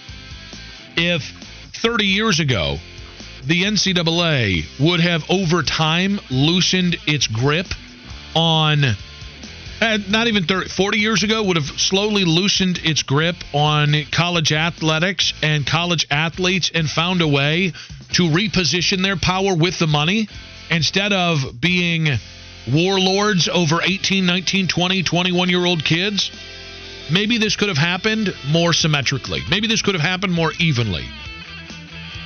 if 0.97 1.23
30 1.83 2.07
years 2.07 2.41
ago, 2.41 2.79
the 3.45 3.63
NCAA 3.63 4.65
would 4.81 5.01
have 5.01 5.25
over 5.31 5.63
time 5.63 6.21
loosened 6.31 6.97
its 7.07 7.27
grip 7.27 7.67
on 8.35 8.85
uh, 9.79 9.99
not 10.09 10.27
even 10.27 10.45
30, 10.45 10.71
40 10.71 10.99
years 10.99 11.23
ago 11.23 11.43
would 11.43 11.57
have 11.57 11.67
slowly 11.79 12.25
loosened 12.25 12.79
its 12.83 13.03
grip 13.03 13.37
on 13.53 13.95
college 14.11 14.53
athletics 14.53 15.35
and 15.43 15.67
college 15.67 16.07
athletes 16.11 16.71
and 16.75 16.89
found 16.89 17.21
a 17.21 17.29
way 17.29 17.73
to 18.15 18.23
reposition 18.23 19.03
their 19.03 19.17
power 19.17 19.55
with 19.55 19.79
the 19.79 19.87
money 19.87 20.29
instead 20.71 21.13
of 21.13 21.61
being 21.61 22.09
warlords 22.73 23.49
over 23.49 23.83
18, 23.83 24.25
19, 24.25 24.69
20, 24.69 25.03
21 25.03 25.49
year 25.51 25.65
old 25.65 25.85
kids 25.85 26.31
Maybe 27.11 27.39
this 27.39 27.57
could 27.57 27.69
have 27.69 27.79
happened 27.79 28.35
more 28.49 28.73
symmetrically. 28.73 29.41
Maybe 29.49 29.69
this 29.69 29.83
could 29.83 29.95
have 29.95 30.03
happened 30.03 30.33
more 30.33 30.53
evenly. 30.59 31.05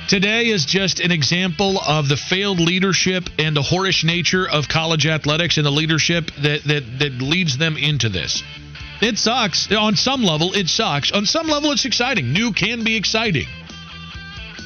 Today 0.07 0.47
is 0.47 0.65
just 0.65 0.99
an 0.99 1.11
example 1.11 1.79
of 1.79 2.09
the 2.09 2.17
failed 2.17 2.59
leadership 2.59 3.29
and 3.39 3.55
the 3.55 3.61
whorish 3.61 4.03
nature 4.03 4.49
of 4.49 4.67
college 4.67 5.05
athletics 5.05 5.57
and 5.57 5.65
the 5.65 5.71
leadership 5.71 6.31
that, 6.41 6.63
that, 6.65 6.99
that 6.99 7.21
leads 7.21 7.57
them 7.57 7.77
into 7.77 8.09
this. 8.09 8.43
It 9.01 9.17
sucks. 9.17 9.71
On 9.71 9.95
some 9.95 10.23
level, 10.23 10.53
it 10.53 10.67
sucks. 10.67 11.11
On 11.11 11.25
some 11.25 11.47
level, 11.47 11.71
it's 11.71 11.85
exciting. 11.85 12.33
New 12.33 12.51
can 12.51 12.83
be 12.83 12.95
exciting. 12.97 13.47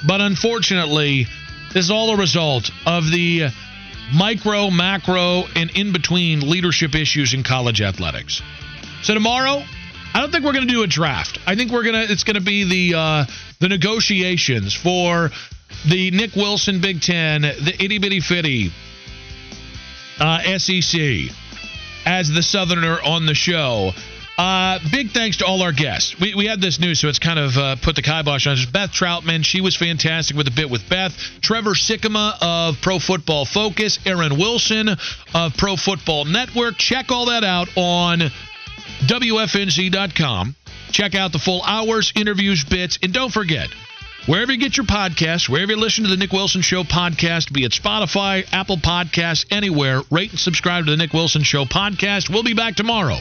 But 0.07 0.21
unfortunately, 0.21 1.27
this 1.73 1.85
is 1.85 1.91
all 1.91 2.09
a 2.11 2.17
result 2.17 2.71
of 2.85 3.11
the 3.11 3.49
micro, 4.13 4.69
macro, 4.69 5.43
and 5.55 5.69
in 5.71 5.91
between 5.93 6.49
leadership 6.49 6.95
issues 6.95 7.33
in 7.33 7.43
college 7.43 7.81
athletics. 7.81 8.41
So, 9.03 9.13
tomorrow, 9.13 9.63
I 10.15 10.21
don't 10.21 10.31
think 10.31 10.45
we're 10.45 10.53
going 10.53 10.65
to 10.65 10.73
do 10.73 10.83
a 10.83 10.87
draft. 10.87 11.39
I 11.45 11.55
think 11.55 11.73
we're 11.73 11.83
gonna. 11.83 12.05
It's 12.07 12.23
going 12.23 12.37
to 12.37 12.41
be 12.41 12.63
the 12.63 12.97
uh, 12.97 13.25
the 13.59 13.67
negotiations 13.67 14.73
for 14.73 15.29
the 15.89 16.09
Nick 16.11 16.37
Wilson 16.37 16.79
Big 16.79 17.01
Ten, 17.01 17.41
the 17.41 17.75
itty 17.77 17.99
bitty 17.99 18.21
fitty 18.21 18.71
uh, 20.17 20.57
SEC, 20.57 21.35
as 22.05 22.29
the 22.29 22.41
Southerner 22.41 22.97
on 23.03 23.25
the 23.25 23.33
show. 23.33 23.91
Uh, 24.37 24.79
big 24.89 25.11
thanks 25.11 25.37
to 25.37 25.45
all 25.45 25.61
our 25.61 25.73
guests. 25.73 26.17
We, 26.17 26.33
we 26.33 26.45
had 26.45 26.61
this 26.61 26.79
news, 26.79 27.01
so 27.01 27.09
it's 27.09 27.19
kind 27.19 27.39
of 27.39 27.57
uh, 27.57 27.75
put 27.81 27.97
the 27.97 28.01
kibosh 28.01 28.47
on 28.47 28.53
us. 28.53 28.65
Beth 28.65 28.91
Troutman, 28.91 29.43
she 29.43 29.59
was 29.59 29.75
fantastic 29.75 30.37
with 30.37 30.47
a 30.47 30.51
bit 30.51 30.69
with 30.69 30.87
Beth. 30.89 31.11
Trevor 31.41 31.71
Sikkema 31.71 32.37
of 32.41 32.75
Pro 32.81 32.99
Football 32.99 33.43
Focus. 33.43 33.99
Aaron 34.05 34.37
Wilson 34.37 34.87
of 35.33 35.57
Pro 35.57 35.75
Football 35.75 36.23
Network. 36.23 36.77
Check 36.77 37.11
all 37.11 37.25
that 37.25 37.43
out 37.43 37.67
on 37.75 38.31
WFNZ.com. 39.01 40.55
Check 40.91 41.15
out 41.15 41.31
the 41.31 41.39
full 41.39 41.61
hours, 41.63 42.13
interviews, 42.15 42.63
bits, 42.63 42.97
and 43.03 43.13
don't 43.13 43.31
forget, 43.31 43.69
wherever 44.25 44.51
you 44.51 44.57
get 44.57 44.77
your 44.77 44.85
podcasts, 44.85 45.49
wherever 45.49 45.71
you 45.71 45.77
listen 45.77 46.03
to 46.03 46.09
the 46.09 46.17
Nick 46.17 46.31
Wilson 46.31 46.61
Show 46.61 46.83
podcast, 46.83 47.51
be 47.51 47.65
it 47.65 47.71
Spotify, 47.71 48.47
Apple 48.51 48.77
Podcasts, 48.77 49.45
anywhere, 49.51 50.01
rate 50.09 50.31
and 50.31 50.39
subscribe 50.39 50.85
to 50.85 50.91
the 50.91 50.97
Nick 50.97 51.13
Wilson 51.13 51.43
Show 51.43 51.65
podcast. 51.65 52.29
We'll 52.29 52.43
be 52.43 52.53
back 52.53 52.75
tomorrow. 52.75 53.17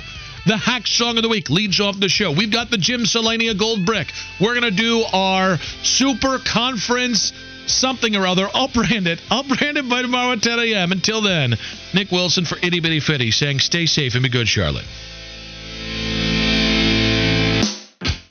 The 0.46 0.58
hack 0.58 0.86
song 0.86 1.16
of 1.16 1.22
the 1.22 1.28
week 1.28 1.48
leads 1.48 1.80
off 1.80 1.98
the 1.98 2.10
show. 2.10 2.30
We've 2.30 2.52
got 2.52 2.70
the 2.70 2.76
Jim 2.76 3.04
Selania 3.04 3.58
Gold 3.58 3.86
Brick. 3.86 4.12
We're 4.40 4.60
going 4.60 4.70
to 4.70 4.78
do 4.78 5.02
our 5.10 5.58
super 5.82 6.38
conference 6.38 7.32
something 7.66 8.14
or 8.14 8.26
other. 8.26 8.48
I'll 8.52 8.68
brand 8.68 9.06
it. 9.06 9.20
I'll 9.30 9.42
brand 9.42 9.78
it 9.78 9.88
by 9.88 10.02
tomorrow 10.02 10.32
at 10.32 10.42
10 10.42 10.58
a.m. 10.58 10.92
Until 10.92 11.22
then, 11.22 11.54
Nick 11.94 12.10
Wilson 12.10 12.44
for 12.44 12.58
Itty 12.58 12.80
Bitty 12.80 13.00
Fitty 13.00 13.30
saying 13.30 13.60
stay 13.60 13.86
safe 13.86 14.14
and 14.14 14.22
be 14.22 14.28
good, 14.28 14.48
Charlotte. 14.48 14.84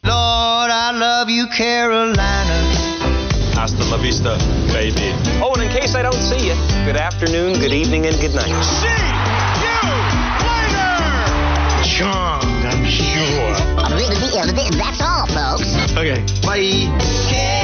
Lord, 0.03 0.69
I 0.71 0.91
love 0.93 1.29
you, 1.29 1.47
Carolina. 1.47 2.57
Hasta 3.55 3.83
la 3.85 3.97
vista, 3.97 4.37
baby. 4.73 5.13
Oh, 5.41 5.53
and 5.53 5.63
in 5.63 5.69
case 5.69 5.95
I 5.95 6.01
don't 6.01 6.21
see 6.21 6.47
you, 6.47 6.55
good 6.85 6.97
afternoon, 6.97 7.59
good 7.59 7.71
evening, 7.73 8.05
and 8.05 8.19
good 8.19 8.35
night. 8.35 8.51
See 8.63 8.87
you 9.63 9.79
later! 10.43 10.93
Charmed, 11.83 12.65
I'm 12.65 12.85
sure. 12.85 13.53
That's 14.77 15.01
all, 15.01 15.27
folks. 15.27 15.75
Okay, 15.95 16.25
bye. 16.43 17.62